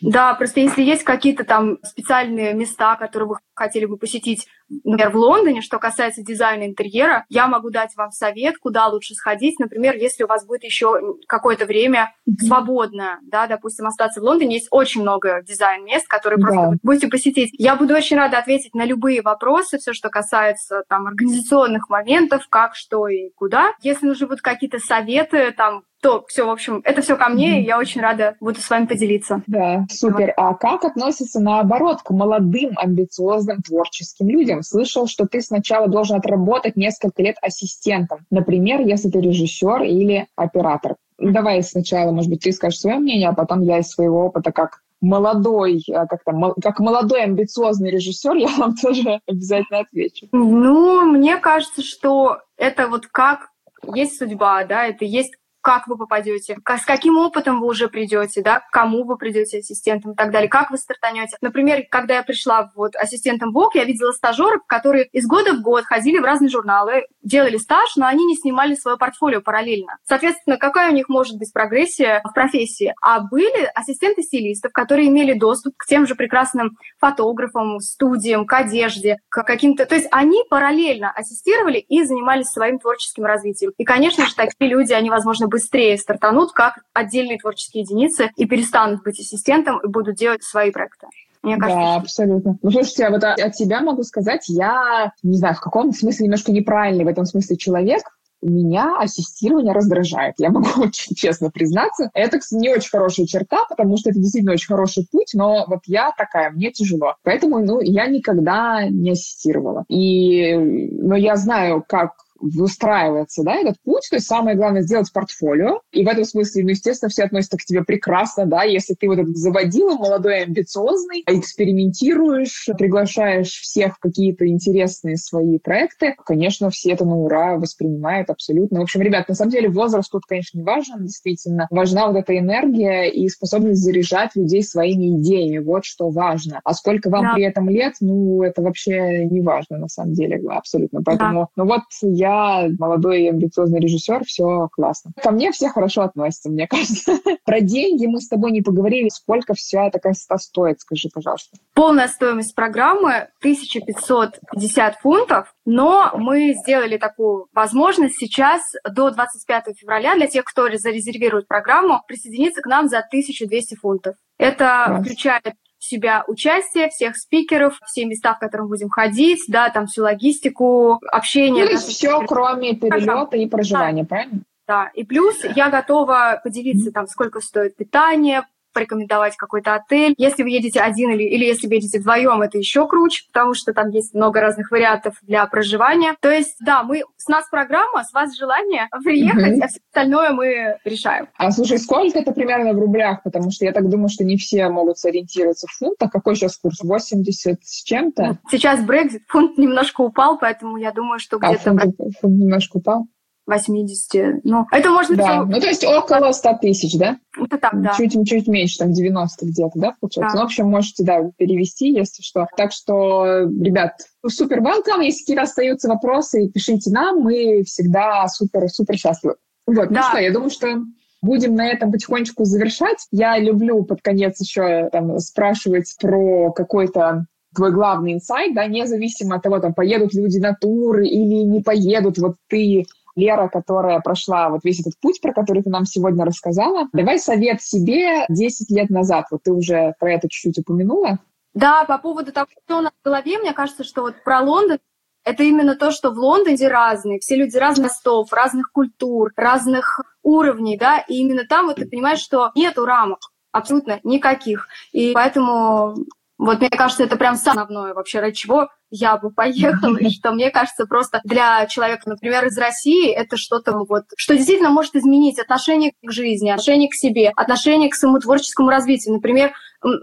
Да, 0.00 0.34
просто 0.34 0.60
если 0.60 0.82
есть 0.82 1.04
какие-то 1.04 1.44
там 1.44 1.78
специальные 1.82 2.54
места, 2.54 2.96
которые 2.96 3.28
вы 3.28 3.36
хотели 3.60 3.84
бы 3.84 3.98
посетить, 3.98 4.46
например, 4.70 5.10
в 5.10 5.16
Лондоне, 5.16 5.60
что 5.60 5.78
касается 5.78 6.22
дизайна 6.22 6.64
интерьера, 6.64 7.26
я 7.28 7.46
могу 7.46 7.68
дать 7.68 7.94
вам 7.94 8.10
совет, 8.10 8.56
куда 8.56 8.86
лучше 8.86 9.12
сходить. 9.14 9.58
Например, 9.58 9.94
если 9.94 10.24
у 10.24 10.26
вас 10.26 10.46
будет 10.46 10.64
еще 10.64 11.18
какое-то 11.28 11.66
время 11.66 12.14
свободное, 12.38 13.18
да, 13.22 13.46
допустим, 13.46 13.86
остаться 13.86 14.20
в 14.20 14.24
Лондоне, 14.24 14.54
есть 14.54 14.68
очень 14.70 15.02
много 15.02 15.42
дизайн-мест, 15.42 16.08
которые 16.08 16.38
да. 16.38 16.46
просто 16.46 16.78
будете 16.82 17.08
посетить. 17.08 17.50
Я 17.58 17.76
буду 17.76 17.94
очень 17.94 18.16
рада 18.16 18.38
ответить 18.38 18.74
на 18.74 18.86
любые 18.86 19.20
вопросы, 19.20 19.76
все, 19.76 19.92
что 19.92 20.08
касается 20.08 20.84
там 20.88 21.06
организационных 21.06 21.90
моментов, 21.90 22.46
как, 22.48 22.74
что 22.74 23.08
и 23.08 23.30
куда. 23.34 23.74
Если 23.82 24.06
нужны 24.06 24.26
будут 24.26 24.40
какие-то 24.40 24.78
советы, 24.78 25.52
там, 25.52 25.82
то 26.00 26.24
все, 26.28 26.46
в 26.46 26.50
общем, 26.50 26.80
это 26.84 27.02
все 27.02 27.16
ко 27.16 27.28
мне, 27.28 27.60
и 27.60 27.66
я 27.66 27.78
очень 27.78 28.00
рада 28.00 28.36
буду 28.40 28.60
с 28.60 28.70
вами 28.70 28.86
поделиться. 28.86 29.42
Да, 29.46 29.84
супер. 29.90 30.32
А 30.36 30.54
как 30.54 30.84
относится 30.84 31.40
наоборот 31.40 31.98
к 32.02 32.10
молодым, 32.10 32.72
амбициозным, 32.76 33.49
творческим 33.58 34.28
людям? 34.28 34.62
Слышал, 34.62 35.06
что 35.06 35.26
ты 35.26 35.40
сначала 35.40 35.88
должен 35.88 36.16
отработать 36.16 36.76
несколько 36.76 37.22
лет 37.22 37.36
ассистентом. 37.42 38.26
Например, 38.30 38.80
если 38.80 39.10
ты 39.10 39.20
режиссер 39.20 39.82
или 39.82 40.26
оператор. 40.36 40.96
Давай 41.18 41.62
сначала, 41.62 42.12
может 42.12 42.30
быть, 42.30 42.40
ты 42.40 42.52
скажешь 42.52 42.80
свое 42.80 42.96
мнение, 42.96 43.28
а 43.28 43.34
потом 43.34 43.60
я 43.62 43.78
из 43.78 43.88
своего 43.88 44.26
опыта 44.26 44.52
как 44.52 44.80
молодой, 45.00 45.82
а, 45.92 46.06
как 46.06 46.24
там, 46.24 46.54
как 46.62 46.78
молодой 46.78 47.22
амбициозный 47.22 47.90
режиссер, 47.90 48.34
я 48.36 48.48
вам 48.56 48.74
тоже 48.82 49.20
обязательно 49.26 49.80
отвечу. 49.80 50.28
Ну, 50.32 51.02
мне 51.02 51.36
кажется, 51.38 51.82
что 51.82 52.38
это 52.56 52.88
вот 52.88 53.06
как 53.06 53.48
есть 53.94 54.18
судьба, 54.18 54.64
да, 54.64 54.86
это 54.86 55.04
есть 55.04 55.34
как 55.60 55.86
вы 55.86 55.96
попадете, 55.96 56.56
с 56.66 56.84
каким 56.84 57.18
опытом 57.18 57.60
вы 57.60 57.66
уже 57.66 57.88
придете, 57.88 58.42
да, 58.42 58.60
к 58.60 58.70
кому 58.70 59.04
вы 59.04 59.16
придете 59.16 59.58
ассистентом 59.58 60.12
и 60.12 60.14
так 60.14 60.30
далее, 60.30 60.48
как 60.48 60.70
вы 60.70 60.78
стартанете. 60.78 61.36
Например, 61.40 61.82
когда 61.90 62.14
я 62.16 62.22
пришла 62.22 62.70
вот 62.74 62.96
ассистентом 62.96 63.52
ВОК, 63.52 63.74
я 63.74 63.84
видела 63.84 64.12
стажеров, 64.12 64.62
которые 64.66 65.06
из 65.12 65.26
года 65.26 65.54
в 65.54 65.62
год 65.62 65.84
ходили 65.84 66.18
в 66.18 66.24
разные 66.24 66.48
журналы, 66.48 67.04
делали 67.22 67.56
стаж, 67.56 67.96
но 67.96 68.06
они 68.06 68.24
не 68.24 68.36
снимали 68.36 68.74
свое 68.74 68.96
портфолио 68.96 69.40
параллельно. 69.40 69.96
Соответственно, 70.04 70.56
какая 70.56 70.90
у 70.90 70.94
них 70.94 71.08
может 71.08 71.38
быть 71.38 71.52
прогрессия 71.52 72.22
в 72.24 72.32
профессии? 72.32 72.94
А 73.02 73.20
были 73.20 73.70
ассистенты 73.74 74.22
стилистов, 74.22 74.72
которые 74.72 75.08
имели 75.08 75.32
доступ 75.34 75.74
к 75.76 75.86
тем 75.86 76.06
же 76.06 76.14
прекрасным 76.14 76.76
фотографам, 76.98 77.80
студиям, 77.80 78.46
к 78.46 78.52
одежде, 78.54 79.18
к 79.28 79.42
каким-то... 79.42 79.86
То 79.86 79.94
есть 79.94 80.08
они 80.10 80.42
параллельно 80.48 81.10
ассистировали 81.10 81.78
и 81.78 82.02
занимались 82.04 82.48
своим 82.48 82.78
творческим 82.78 83.24
развитием. 83.24 83.72
И, 83.76 83.84
конечно 83.84 84.26
же, 84.26 84.34
такие 84.34 84.70
люди, 84.70 84.92
они, 84.92 85.10
возможно, 85.10 85.48
быстрее 85.50 85.98
стартанут 85.98 86.52
как 86.52 86.74
отдельные 86.94 87.38
творческие 87.38 87.82
единицы 87.82 88.30
и 88.36 88.46
перестанут 88.46 89.02
быть 89.02 89.20
ассистентом 89.20 89.80
и 89.84 89.88
будут 89.88 90.16
делать 90.16 90.42
свои 90.42 90.70
проекты. 90.70 91.08
Мне 91.42 91.56
кажется, 91.56 91.80
да, 91.80 91.96
абсолютно. 91.96 92.58
Ну, 92.62 92.70
слушайте, 92.70 93.06
а 93.06 93.10
вот 93.10 93.24
от 93.24 93.56
себя 93.56 93.80
могу 93.80 94.02
сказать, 94.02 94.44
я, 94.48 95.12
не 95.22 95.36
знаю, 95.36 95.54
в 95.54 95.60
каком 95.60 95.92
смысле 95.92 96.24
немножко 96.24 96.52
неправильный 96.52 97.04
в 97.04 97.08
этом 97.08 97.24
смысле 97.24 97.56
человек, 97.56 98.02
меня 98.42 98.96
ассистирование 98.98 99.72
раздражает. 99.72 100.34
Я 100.38 100.50
могу 100.50 100.68
очень 100.82 101.14
честно 101.14 101.50
признаться. 101.50 102.10
Это, 102.14 102.38
не 102.52 102.70
очень 102.70 102.90
хорошая 102.90 103.26
черта, 103.26 103.64
потому 103.68 103.96
что 103.96 104.10
это 104.10 104.18
действительно 104.18 104.52
очень 104.52 104.68
хороший 104.68 105.06
путь, 105.10 105.30
но 105.34 105.64
вот 105.66 105.80
я 105.86 106.12
такая, 106.16 106.50
мне 106.50 106.70
тяжело. 106.72 107.14
Поэтому, 107.22 107.58
ну, 107.58 107.80
я 107.80 108.06
никогда 108.06 108.88
не 108.88 109.12
ассистировала. 109.12 109.84
И, 109.88 110.56
но 110.56 111.16
я 111.16 111.36
знаю, 111.36 111.84
как 111.86 112.12
выстраивается, 112.40 113.42
да, 113.42 113.54
этот 113.56 113.76
путь. 113.84 114.06
То 114.10 114.16
есть 114.16 114.26
самое 114.26 114.56
главное 114.56 114.82
сделать 114.82 115.12
портфолио. 115.12 115.80
И 115.92 116.04
в 116.04 116.08
этом 116.08 116.24
смысле, 116.24 116.64
ну, 116.64 116.70
естественно, 116.70 117.10
все 117.10 117.24
относятся 117.24 117.56
к 117.56 117.64
тебе 117.64 117.84
прекрасно, 117.84 118.46
да, 118.46 118.62
если 118.62 118.94
ты 118.94 119.06
вот 119.06 119.18
этот 119.18 119.36
заводила, 119.36 119.94
молодой, 119.94 120.42
амбициозный, 120.44 121.22
экспериментируешь, 121.26 122.68
приглашаешь 122.78 123.60
всех 123.60 123.96
в 123.96 123.98
какие-то 123.98 124.46
интересные 124.48 125.16
свои 125.16 125.58
проекты, 125.58 126.14
конечно, 126.24 126.70
все 126.70 126.92
это 126.92 127.04
на 127.04 127.16
ура 127.16 127.56
воспринимают 127.56 128.30
абсолютно. 128.30 128.80
В 128.80 128.82
общем, 128.82 129.02
ребят, 129.02 129.28
на 129.28 129.34
самом 129.34 129.50
деле 129.50 129.68
возраст 129.68 130.10
тут, 130.10 130.22
конечно, 130.26 130.58
не 130.58 130.64
важен, 130.64 131.04
действительно. 131.04 131.66
Важна 131.70 132.08
вот 132.08 132.16
эта 132.16 132.36
энергия 132.36 133.10
и 133.10 133.28
способность 133.28 133.82
заряжать 133.82 134.30
людей 134.34 134.62
своими 134.62 135.18
идеями. 135.18 135.58
Вот 135.58 135.84
что 135.84 136.10
важно. 136.10 136.60
А 136.64 136.72
сколько 136.74 137.10
вам 137.10 137.22
да. 137.22 137.34
при 137.34 137.44
этом 137.44 137.68
лет, 137.68 137.94
ну, 138.00 138.42
это 138.42 138.62
вообще 138.62 139.26
не 139.26 139.40
важно, 139.40 139.78
на 139.78 139.88
самом 139.88 140.14
деле, 140.14 140.40
абсолютно. 140.48 141.02
Поэтому, 141.02 141.40
да. 141.40 141.48
ну 141.56 141.64
вот 141.66 141.82
я 142.02 142.29
я 142.30 142.68
молодой 142.78 143.22
и 143.22 143.28
амбициозный 143.28 143.80
режиссер, 143.80 144.24
все 144.24 144.68
классно. 144.72 145.12
Ко 145.22 145.30
мне 145.30 145.50
все 145.52 145.68
хорошо 145.68 146.02
относятся, 146.02 146.50
мне 146.50 146.66
кажется. 146.66 147.18
Про 147.44 147.60
деньги 147.60 148.06
мы 148.06 148.20
с 148.20 148.28
тобой 148.28 148.52
не 148.52 148.62
поговорили. 148.62 149.08
Сколько 149.08 149.54
вся 149.54 149.86
эта 149.86 149.98
красота 149.98 150.38
стоит, 150.38 150.80
скажи, 150.80 151.08
пожалуйста. 151.12 151.56
Полная 151.74 152.08
стоимость 152.08 152.54
программы 152.54 153.28
1550 153.40 154.96
фунтов, 154.96 155.54
но 155.64 156.12
мы 156.14 156.54
сделали 156.54 156.96
такую 156.96 157.48
возможность 157.52 158.16
сейчас 158.16 158.62
до 158.88 159.10
25 159.10 159.78
февраля 159.78 160.14
для 160.14 160.26
тех, 160.26 160.44
кто 160.44 160.68
зарезервирует 160.70 161.48
программу, 161.48 162.02
присоединиться 162.06 162.62
к 162.62 162.66
нам 162.66 162.88
за 162.88 162.98
1200 162.98 163.74
фунтов. 163.76 164.16
Это 164.38 164.84
Класс. 164.86 165.00
включает 165.02 165.54
в 165.80 165.84
себя 165.84 166.24
участие 166.28 166.90
всех 166.90 167.16
спикеров, 167.16 167.80
все 167.86 168.04
места, 168.04 168.34
в 168.34 168.38
которые 168.38 168.64
мы 168.64 168.68
будем 168.68 168.90
ходить, 168.90 169.40
да, 169.48 169.70
там 169.70 169.86
всю 169.86 170.02
логистику, 170.02 171.00
общение. 171.10 171.64
Ну, 171.72 171.78
все, 171.78 172.20
кроме 172.26 172.76
перелета 172.76 173.36
и 173.36 173.46
проживания, 173.46 174.02
да. 174.02 174.08
правильно? 174.08 174.40
Да, 174.68 174.90
и 174.94 175.04
плюс 175.04 175.42
я 175.56 175.70
готова 175.70 176.40
поделиться 176.44 176.92
там, 176.92 177.06
сколько 177.08 177.40
стоит 177.40 177.76
питание, 177.76 178.44
порекомендовать 178.72 179.36
какой-то 179.36 179.74
отель. 179.74 180.14
Если 180.16 180.42
вы 180.42 180.50
едете 180.50 180.80
один 180.80 181.10
или, 181.12 181.24
или 181.24 181.44
если 181.44 181.66
вы 181.66 181.74
едете 181.74 182.00
вдвоем, 182.00 182.42
это 182.42 182.58
еще 182.58 182.86
круче, 182.86 183.24
потому 183.32 183.54
что 183.54 183.72
там 183.72 183.90
есть 183.90 184.14
много 184.14 184.40
разных 184.40 184.70
вариантов 184.70 185.16
для 185.22 185.44
проживания. 185.46 186.16
То 186.20 186.30
есть, 186.30 186.56
да, 186.60 186.82
мы 186.82 187.02
с 187.16 187.28
нас 187.28 187.48
программа, 187.48 188.04
с 188.04 188.12
вас 188.12 188.36
желание 188.36 188.88
приехать, 189.04 189.58
mm-hmm. 189.58 189.64
а 189.64 189.68
все 189.68 189.80
остальное 189.88 190.30
мы 190.30 190.78
решаем. 190.84 191.28
А 191.36 191.50
слушай, 191.50 191.78
сколько 191.78 192.18
это 192.18 192.32
примерно 192.32 192.72
в 192.72 192.78
рублях? 192.78 193.22
Потому 193.22 193.50
что 193.50 193.64
я 193.64 193.72
так 193.72 193.88
думаю, 193.88 194.08
что 194.08 194.24
не 194.24 194.36
все 194.36 194.68
могут 194.68 194.98
сориентироваться 194.98 195.66
в 195.66 195.72
фунтах. 195.72 196.10
Какой 196.10 196.36
сейчас 196.36 196.56
курс? 196.56 196.80
80 196.82 197.58
с 197.62 197.82
чем-то? 197.82 198.38
Сейчас 198.50 198.84
Брекзит, 198.84 199.22
фунт 199.28 199.58
немножко 199.58 200.00
упал, 200.00 200.38
поэтому 200.38 200.76
я 200.76 200.92
думаю, 200.92 201.18
что 201.18 201.38
а, 201.40 201.48
где-то... 201.48 201.70
Фунт, 201.70 201.96
фунт 202.20 202.38
немножко 202.38 202.76
упал? 202.78 203.06
80. 203.46 204.44
Ну, 204.44 204.66
это 204.70 204.90
можно... 204.90 205.16
Да, 205.16 205.24
все... 205.24 205.44
ну 205.44 205.60
то 205.60 205.66
есть 205.66 205.84
около 205.84 206.32
100 206.32 206.58
тысяч, 206.60 206.98
да? 206.98 207.18
Это 207.36 207.58
так, 207.58 207.80
да. 207.80 207.94
Чуть, 207.96 208.12
чуть 208.28 208.46
меньше, 208.48 208.78
там 208.78 208.92
90 208.92 209.46
где-то, 209.46 209.72
да, 209.74 209.94
получается? 210.00 210.36
Да. 210.36 210.40
Ну, 210.40 210.42
в 210.42 210.44
общем, 210.44 210.66
можете, 210.68 211.04
да, 211.04 211.30
перевести, 211.36 211.90
если 211.90 212.22
что. 212.22 212.46
Так 212.56 212.72
что, 212.72 213.40
ребят, 213.42 213.94
супер 214.26 214.60
welcome. 214.60 215.04
Если 215.04 215.22
какие-то 215.22 215.42
остаются 215.42 215.88
вопросы, 215.88 216.48
пишите 216.48 216.90
нам, 216.90 217.20
мы 217.20 217.62
всегда 217.64 218.26
супер-супер 218.28 218.96
счастливы. 218.96 219.36
Вот, 219.66 219.90
ну 219.90 219.94
да. 219.94 220.00
ну 220.00 220.08
что, 220.08 220.18
я 220.18 220.32
думаю, 220.32 220.50
что 220.50 220.82
Будем 221.22 221.54
на 221.54 221.68
этом 221.68 221.92
потихонечку 221.92 222.44
завершать. 222.44 223.06
Я 223.10 223.38
люблю 223.38 223.84
под 223.84 224.00
конец 224.00 224.40
еще 224.40 224.88
там, 224.90 225.18
спрашивать 225.18 225.94
про 226.00 226.50
какой-то 226.52 227.26
твой 227.54 227.72
главный 227.72 228.14
инсайт, 228.14 228.54
да, 228.54 228.66
независимо 228.66 229.36
от 229.36 229.42
того, 229.42 229.58
там, 229.58 229.74
поедут 229.74 230.14
люди 230.14 230.38
на 230.38 230.54
туры 230.54 231.06
или 231.06 231.42
не 231.44 231.60
поедут, 231.60 232.16
вот 232.18 232.36
ты 232.48 232.84
Лера, 233.16 233.48
которая 233.48 234.00
прошла 234.00 234.48
вот 234.48 234.64
весь 234.64 234.80
этот 234.80 234.98
путь, 235.00 235.20
про 235.20 235.32
который 235.32 235.62
ты 235.62 235.70
нам 235.70 235.84
сегодня 235.84 236.24
рассказала. 236.24 236.88
Давай 236.92 237.18
совет 237.18 237.62
себе 237.62 238.24
10 238.28 238.70
лет 238.70 238.90
назад. 238.90 239.26
Вот 239.30 239.42
ты 239.42 239.52
уже 239.52 239.94
про 239.98 240.12
это 240.12 240.28
чуть-чуть 240.28 240.58
упомянула. 240.58 241.18
Да, 241.54 241.84
по 241.84 241.98
поводу 241.98 242.32
того, 242.32 242.46
что 242.64 242.78
у 242.78 242.80
нас 242.80 242.92
в 242.92 243.04
голове, 243.04 243.38
мне 243.38 243.52
кажется, 243.52 243.84
что 243.84 244.02
вот 244.02 244.22
про 244.22 244.40
Лондон 244.40 244.78
это 245.24 245.42
именно 245.42 245.76
то, 245.76 245.90
что 245.90 246.10
в 246.10 246.18
Лондоне 246.18 246.68
разные, 246.68 247.18
все 247.18 247.36
люди 247.36 247.56
разных 247.56 247.92
стов, 247.92 248.32
разных 248.32 248.72
культур, 248.72 249.32
разных 249.36 250.00
уровней, 250.22 250.78
да, 250.78 250.98
и 250.98 251.16
именно 251.16 251.44
там 251.46 251.66
вот 251.66 251.76
ты 251.76 251.86
понимаешь, 251.86 252.20
что 252.20 252.52
нету 252.54 252.86
рамок, 252.86 253.18
абсолютно 253.52 254.00
никаких. 254.02 254.68
И 254.92 255.12
поэтому 255.12 255.94
вот 256.40 256.60
мне 256.60 256.70
кажется, 256.70 257.04
это 257.04 257.16
прям 257.16 257.36
самое 257.36 257.64
основное 257.64 257.92
вообще, 257.92 258.20
ради 258.20 258.34
чего 258.34 258.68
я 258.90 259.18
бы 259.18 259.30
поехала, 259.30 259.96
и 259.98 260.08
что 260.10 260.32
мне 260.32 260.50
кажется 260.50 260.86
просто 260.86 261.20
для 261.22 261.66
человека, 261.66 262.08
например, 262.08 262.46
из 262.46 262.56
России, 262.56 263.12
это 263.12 263.36
что-то 263.36 263.72
вот, 263.86 264.04
что 264.16 264.34
действительно 264.34 264.70
может 264.70 264.96
изменить 264.96 265.38
отношение 265.38 265.92
к 266.02 266.10
жизни, 266.10 266.48
отношение 266.48 266.88
к 266.88 266.94
себе, 266.94 267.30
отношение 267.36 267.90
к 267.90 267.94
своему 267.94 268.18
творческому 268.18 268.70
развитию. 268.70 269.14
Например, 269.14 269.52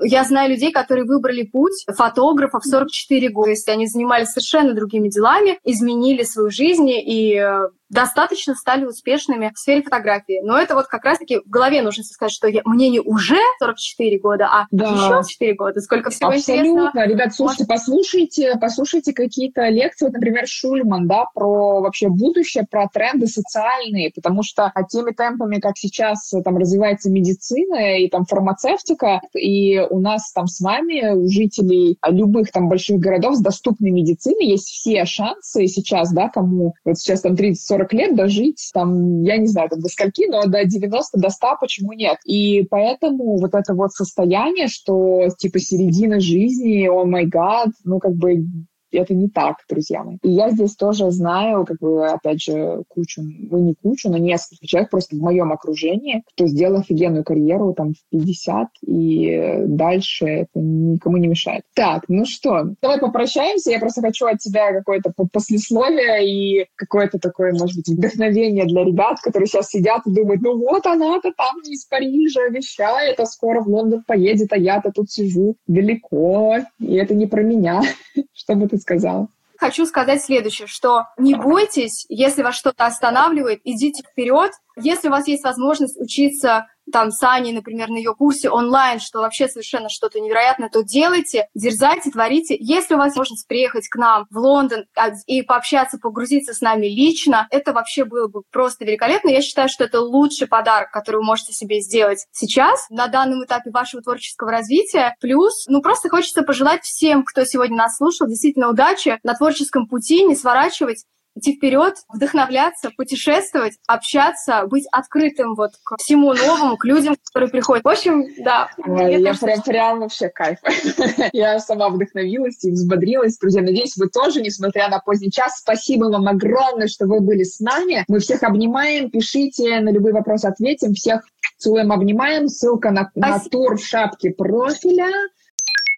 я 0.04 0.24
знаю 0.24 0.52
людей, 0.52 0.72
которые 0.72 1.06
выбрали 1.06 1.44
путь 1.44 1.86
фотографа 1.88 2.60
в 2.60 2.66
44 2.66 3.30
года. 3.30 3.50
Есть 3.50 3.68
они 3.68 3.88
занимались 3.88 4.30
совершенно 4.30 4.74
другими 4.74 5.10
делами, 5.10 5.60
изменили 5.64 6.24
свою 6.24 6.52
жизнь 6.52 6.90
и 6.90 7.36
э, 7.36 7.70
достаточно 7.90 8.56
стали 8.56 8.86
успешными 8.86 9.52
в 9.54 9.60
сфере 9.60 9.82
фотографии. 9.82 10.42
Но 10.44 10.58
это 10.58 10.76
вот 10.76 10.88
как 10.88 11.06
раз-таки 11.06 11.40
в 11.40 11.50
голове 11.50 11.82
нужно 11.82 12.04
сказать, 12.04 12.34
что 12.34 12.48
я, 12.48 12.62
мне 12.66 12.90
не 12.90 13.00
уже 13.00 13.38
44 13.60 14.20
года, 14.20 14.48
а 14.52 14.68
да. 14.72 14.86
еще 14.86 15.28
4 15.28 15.54
года. 15.56 15.80
Сколько 15.82 16.10
всего 16.10 16.30
Абсолютно. 16.30 16.62
интересного. 16.62 17.08
Ребят, 17.08 17.34
слушайте, 17.34 17.66
Может... 17.68 17.86
послушайте, 17.86 18.54
послушайте 18.60 19.14
какие-то 19.14 19.68
лекции, 19.70 20.06
вот, 20.06 20.14
например, 20.14 20.44
Шульман, 20.48 21.08
да, 21.08 21.26
про 21.34 21.82
вообще 21.82 22.10
будущее, 22.10 22.66
про 22.70 22.88
тренды 22.88 23.28
социальные, 23.28 24.12
потому 24.14 24.44
что 24.44 24.72
теми 24.90 25.12
темпами, 25.12 25.60
как 25.60 25.78
сейчас 25.78 26.32
там 26.44 26.58
развивается 26.58 27.10
медицина 27.10 27.98
и 27.98 28.10
там 28.10 28.26
фармацевтика, 28.26 29.22
и 29.34 29.80
у 29.80 30.00
нас 30.00 30.32
там 30.32 30.48
с 30.48 30.60
вами, 30.60 31.14
у 31.14 31.28
жителей 31.28 31.98
любых 32.08 32.52
там 32.52 32.70
больших 32.70 33.00
городов 33.00 33.36
с 33.36 33.42
доступной 33.42 33.92
медициной 33.92 34.46
есть 34.48 34.68
все 34.68 35.06
шансы 35.06 35.68
сейчас, 35.68 36.12
да, 36.12 36.30
кому 36.30 36.74
вот 36.86 36.98
сейчас 36.98 37.22
там 37.22 37.36
30 37.36 37.77
40 37.78 37.94
лет 37.94 38.16
дожить, 38.16 38.70
там, 38.74 39.22
я 39.24 39.38
не 39.38 39.48
знаю, 39.48 39.70
там, 39.70 39.82
до 39.82 39.90
скольки, 39.90 40.28
но 40.28 40.46
до 40.46 40.66
90, 40.66 41.20
до 41.20 41.30
100 41.30 41.48
почему 41.60 41.94
нет? 41.94 42.18
И 42.26 42.64
поэтому 42.70 43.38
вот 43.38 43.54
это 43.54 43.74
вот 43.74 43.92
состояние, 43.92 44.68
что, 44.68 45.28
типа, 45.38 45.60
середина 45.60 46.20
жизни, 46.20 46.88
о 46.88 47.06
май 47.06 47.26
гад, 47.26 47.70
ну, 47.84 48.00
как 48.00 48.14
бы 48.14 48.46
это 48.92 49.14
не 49.14 49.30
так, 49.30 49.58
друзья 49.70 50.04
мои. 50.04 50.18
И 50.24 50.32
я 50.32 50.50
здесь 50.50 50.76
тоже 50.76 51.12
знаю, 51.12 51.66
как 51.66 51.78
бы, 51.80 52.08
опять 52.08 52.42
же, 52.42 52.84
кучу, 52.88 53.22
ну 53.22 53.60
не 53.60 53.76
кучу, 53.76 54.10
но 54.10 54.18
несколько 54.18 54.66
человек 54.66 54.90
просто 54.90 55.16
в 55.16 55.20
моем 55.20 55.52
окружении, 55.52 56.24
кто 56.34 56.48
сделал 56.48 56.80
офигенную 56.80 57.24
карьеру 57.24 57.74
там 57.74 57.94
в 57.94 58.10
50, 58.12 58.68
и 58.86 59.64
дальше 59.68 60.26
это 60.26 60.60
никому 60.60 61.18
не 61.18 61.28
мешает. 61.28 61.64
Так, 61.74 62.06
ну 62.08 62.26
что, 62.26 62.76
давай 62.82 63.00
попрощаемся. 63.00 63.72
Я 63.72 63.80
просто 63.80 64.02
хочу 64.02 64.26
от 64.26 64.40
тебя 64.40 64.74
какое-то 64.74 65.12
послесловие 65.32 66.28
и 66.28 66.68
какое-то 66.76 67.20
такое, 67.20 67.54
может 67.54 67.78
быть, 67.78 67.90
вдохновение 67.90 68.66
для 68.66 68.84
ребят, 68.84 69.20
которые 69.22 69.48
сейчас 69.48 69.70
сидят 69.70 70.02
и 70.06 70.12
думают, 70.12 70.42
ну 70.42 70.58
вот 70.58 70.86
она-то 70.86 71.32
там 71.36 71.60
из 71.64 71.86
Парижа 71.86 72.48
вещает, 72.50 73.20
а 73.20 73.26
скоро 73.26 73.62
в 73.62 73.68
Лондон 73.68 74.04
поедет, 74.06 74.52
а 74.52 74.58
я-то 74.58 74.92
тут 74.92 75.12
сижу 75.12 75.56
далеко, 75.68 76.58
и 76.80 76.96
это 76.96 77.14
не 77.14 77.26
про 77.26 77.42
меня. 77.42 77.82
Что 78.34 78.56
бы 78.56 78.68
сказала? 78.80 79.28
Хочу 79.58 79.86
сказать 79.88 80.22
следующее, 80.22 80.68
что 80.68 81.06
не 81.18 81.34
бойтесь, 81.34 82.06
если 82.10 82.44
вас 82.44 82.56
что-то 82.56 82.86
останавливает, 82.86 83.62
идите 83.64 84.04
вперед. 84.04 84.52
Если 84.76 85.08
у 85.08 85.12
вас 85.12 85.28
есть 85.28 85.44
возможность 85.44 86.00
учиться 86.00 86.68
там 86.92 87.12
с 87.12 87.22
Аней, 87.24 87.54
например, 87.54 87.90
на 87.90 87.98
ее 87.98 88.16
курсе 88.16 88.50
онлайн, 88.50 89.00
что 89.00 89.20
вообще 89.20 89.48
совершенно 89.48 89.90
что-то 89.90 90.20
невероятное, 90.20 90.70
то 90.70 90.82
делайте, 90.84 91.48
дерзайте, 91.54 92.12
творите. 92.12 92.56
Если 92.60 92.96
у 92.96 92.98
вас 92.98 93.18
возможность 93.18 93.48
приехать 93.48 93.88
к 93.90 93.96
нам 93.96 94.28
в 94.30 94.38
Лондон 94.38 94.86
а, 94.96 95.10
и 95.26 95.42
пообщаться, 95.42 95.98
погрузиться 95.98 96.54
с 96.54 96.62
нами 96.62 96.86
лично, 96.86 97.48
это 97.50 97.74
вообще 97.74 98.06
было 98.06 98.28
бы 98.28 98.44
просто 98.52 98.86
великолепно. 98.86 99.30
Я 99.30 99.42
считаю, 99.42 99.70
что 99.70 99.84
это 99.84 100.02
лучший 100.02 100.48
подарок, 100.48 100.92
который 100.92 101.18
вы 101.18 101.24
можете 101.24 101.54
себе 101.54 101.82
сделать 101.82 102.26
сейчас, 102.32 102.88
на 102.90 103.08
данном 103.08 103.44
этапе 103.44 103.72
вашего 103.72 104.04
творческого 104.04 104.52
развития. 104.52 105.16
Плюс, 105.20 105.66
ну, 105.68 105.82
просто 105.82 106.10
хочется 106.10 106.44
пожелать 106.44 106.84
всем, 106.84 107.24
кто 107.24 107.44
сегодня 107.44 107.78
нас 107.78 107.98
слушал, 107.98 108.28
действительно 108.28 108.70
удачи 108.70 109.20
на 109.24 109.34
творческом 109.34 109.88
пути, 109.88 110.24
не 110.24 110.36
сворачивать 110.36 111.06
идти 111.38 111.56
вперед, 111.56 111.96
вдохновляться, 112.10 112.92
путешествовать, 112.96 113.74
общаться, 113.88 114.66
быть 114.68 114.86
открытым 114.92 115.56
вот 115.56 115.72
к 115.84 115.98
всему 116.00 116.34
новому, 116.34 116.78
к 116.78 116.86
людям, 116.86 117.16
которые 117.26 117.50
приходят. 117.50 117.84
В 117.84 117.88
общем, 117.88 118.26
да. 118.44 118.70
Я 118.86 119.24
кажется, 119.24 119.46
прям, 119.46 119.62
прям 119.62 120.00
вообще 120.00 120.30
кайф. 120.30 120.60
я 121.34 121.60
сама 121.60 121.90
вдохновилась 121.90 122.64
и 122.64 122.72
взбодрилась. 122.72 123.38
Друзья, 123.38 123.62
надеюсь, 123.62 123.96
вы 123.98 124.10
тоже, 124.10 124.42
несмотря 124.42 124.90
на 124.90 125.00
поздний 125.00 125.32
час. 125.32 125.60
Спасибо 125.60 126.06
вам 126.06 126.28
огромное, 126.28 126.88
что 126.88 127.06
вы 127.06 127.20
были 127.20 127.44
с 127.44 127.60
нами. 127.60 128.04
Мы 128.08 128.20
всех 128.20 128.44
обнимаем, 128.44 129.10
пишите, 129.10 129.80
на 129.80 129.90
любые 129.90 130.14
вопросы 130.14 130.46
ответим. 130.46 130.94
Всех 130.94 131.24
целуем, 131.58 131.92
обнимаем. 131.92 132.48
Ссылка 132.48 132.92
на, 132.92 133.12
на 133.16 133.40
тур 133.40 133.78
в 133.78 133.86
шапке 133.86 134.32
профиля. 134.32 135.10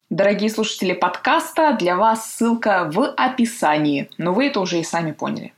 Дорогие 0.09 0.49
слушатели 0.49 0.93
подкаста, 0.93 1.77
для 1.77 1.95
вас 1.95 2.31
ссылка 2.31 2.89
в 2.91 3.13
описании. 3.15 4.09
Но 4.17 4.33
вы 4.33 4.47
это 4.47 4.59
уже 4.59 4.79
и 4.79 4.83
сами 4.83 5.11
поняли. 5.11 5.53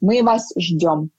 Мы 0.00 0.22
вас 0.22 0.50
ждем. 0.58 1.10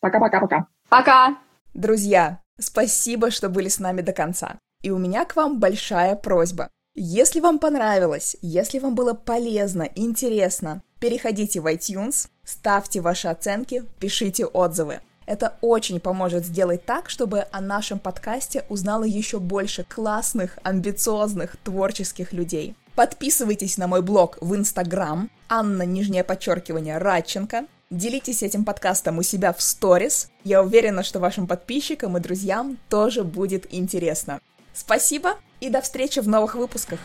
Пока-пока-пока. 0.00 0.68
Пока. 0.88 1.36
Друзья, 1.74 2.40
спасибо, 2.58 3.30
что 3.30 3.50
были 3.50 3.68
с 3.68 3.78
нами 3.78 4.00
до 4.00 4.14
конца. 4.14 4.56
И 4.80 4.90
у 4.90 4.96
меня 4.96 5.26
к 5.26 5.36
вам 5.36 5.60
большая 5.60 6.16
просьба. 6.16 6.70
Если 6.94 7.40
вам 7.40 7.58
понравилось, 7.58 8.36
если 8.40 8.78
вам 8.78 8.94
было 8.94 9.12
полезно, 9.12 9.86
интересно, 9.94 10.80
переходите 11.00 11.60
в 11.60 11.66
iTunes, 11.66 12.28
ставьте 12.42 13.02
ваши 13.02 13.28
оценки, 13.28 13.84
пишите 14.00 14.46
отзывы. 14.46 15.00
Это 15.28 15.58
очень 15.60 16.00
поможет 16.00 16.46
сделать 16.46 16.86
так, 16.86 17.10
чтобы 17.10 17.44
о 17.52 17.60
нашем 17.60 17.98
подкасте 17.98 18.64
узнало 18.70 19.04
еще 19.04 19.38
больше 19.38 19.84
классных, 19.84 20.58
амбициозных, 20.62 21.58
творческих 21.62 22.32
людей. 22.32 22.74
Подписывайтесь 22.94 23.76
на 23.76 23.88
мой 23.88 24.00
блог 24.00 24.38
в 24.40 24.56
Инстаграм, 24.56 25.28
Анна, 25.50 25.82
нижнее 25.82 26.24
подчеркивание, 26.24 26.96
Радченко. 26.96 27.66
Делитесь 27.90 28.42
этим 28.42 28.64
подкастом 28.64 29.18
у 29.18 29.22
себя 29.22 29.52
в 29.52 29.60
сторис. 29.60 30.30
Я 30.44 30.62
уверена, 30.62 31.02
что 31.02 31.20
вашим 31.20 31.46
подписчикам 31.46 32.16
и 32.16 32.20
друзьям 32.20 32.78
тоже 32.88 33.22
будет 33.22 33.66
интересно. 33.70 34.40
Спасибо 34.72 35.34
и 35.60 35.68
до 35.68 35.82
встречи 35.82 36.20
в 36.20 36.28
новых 36.28 36.54
выпусках. 36.54 37.00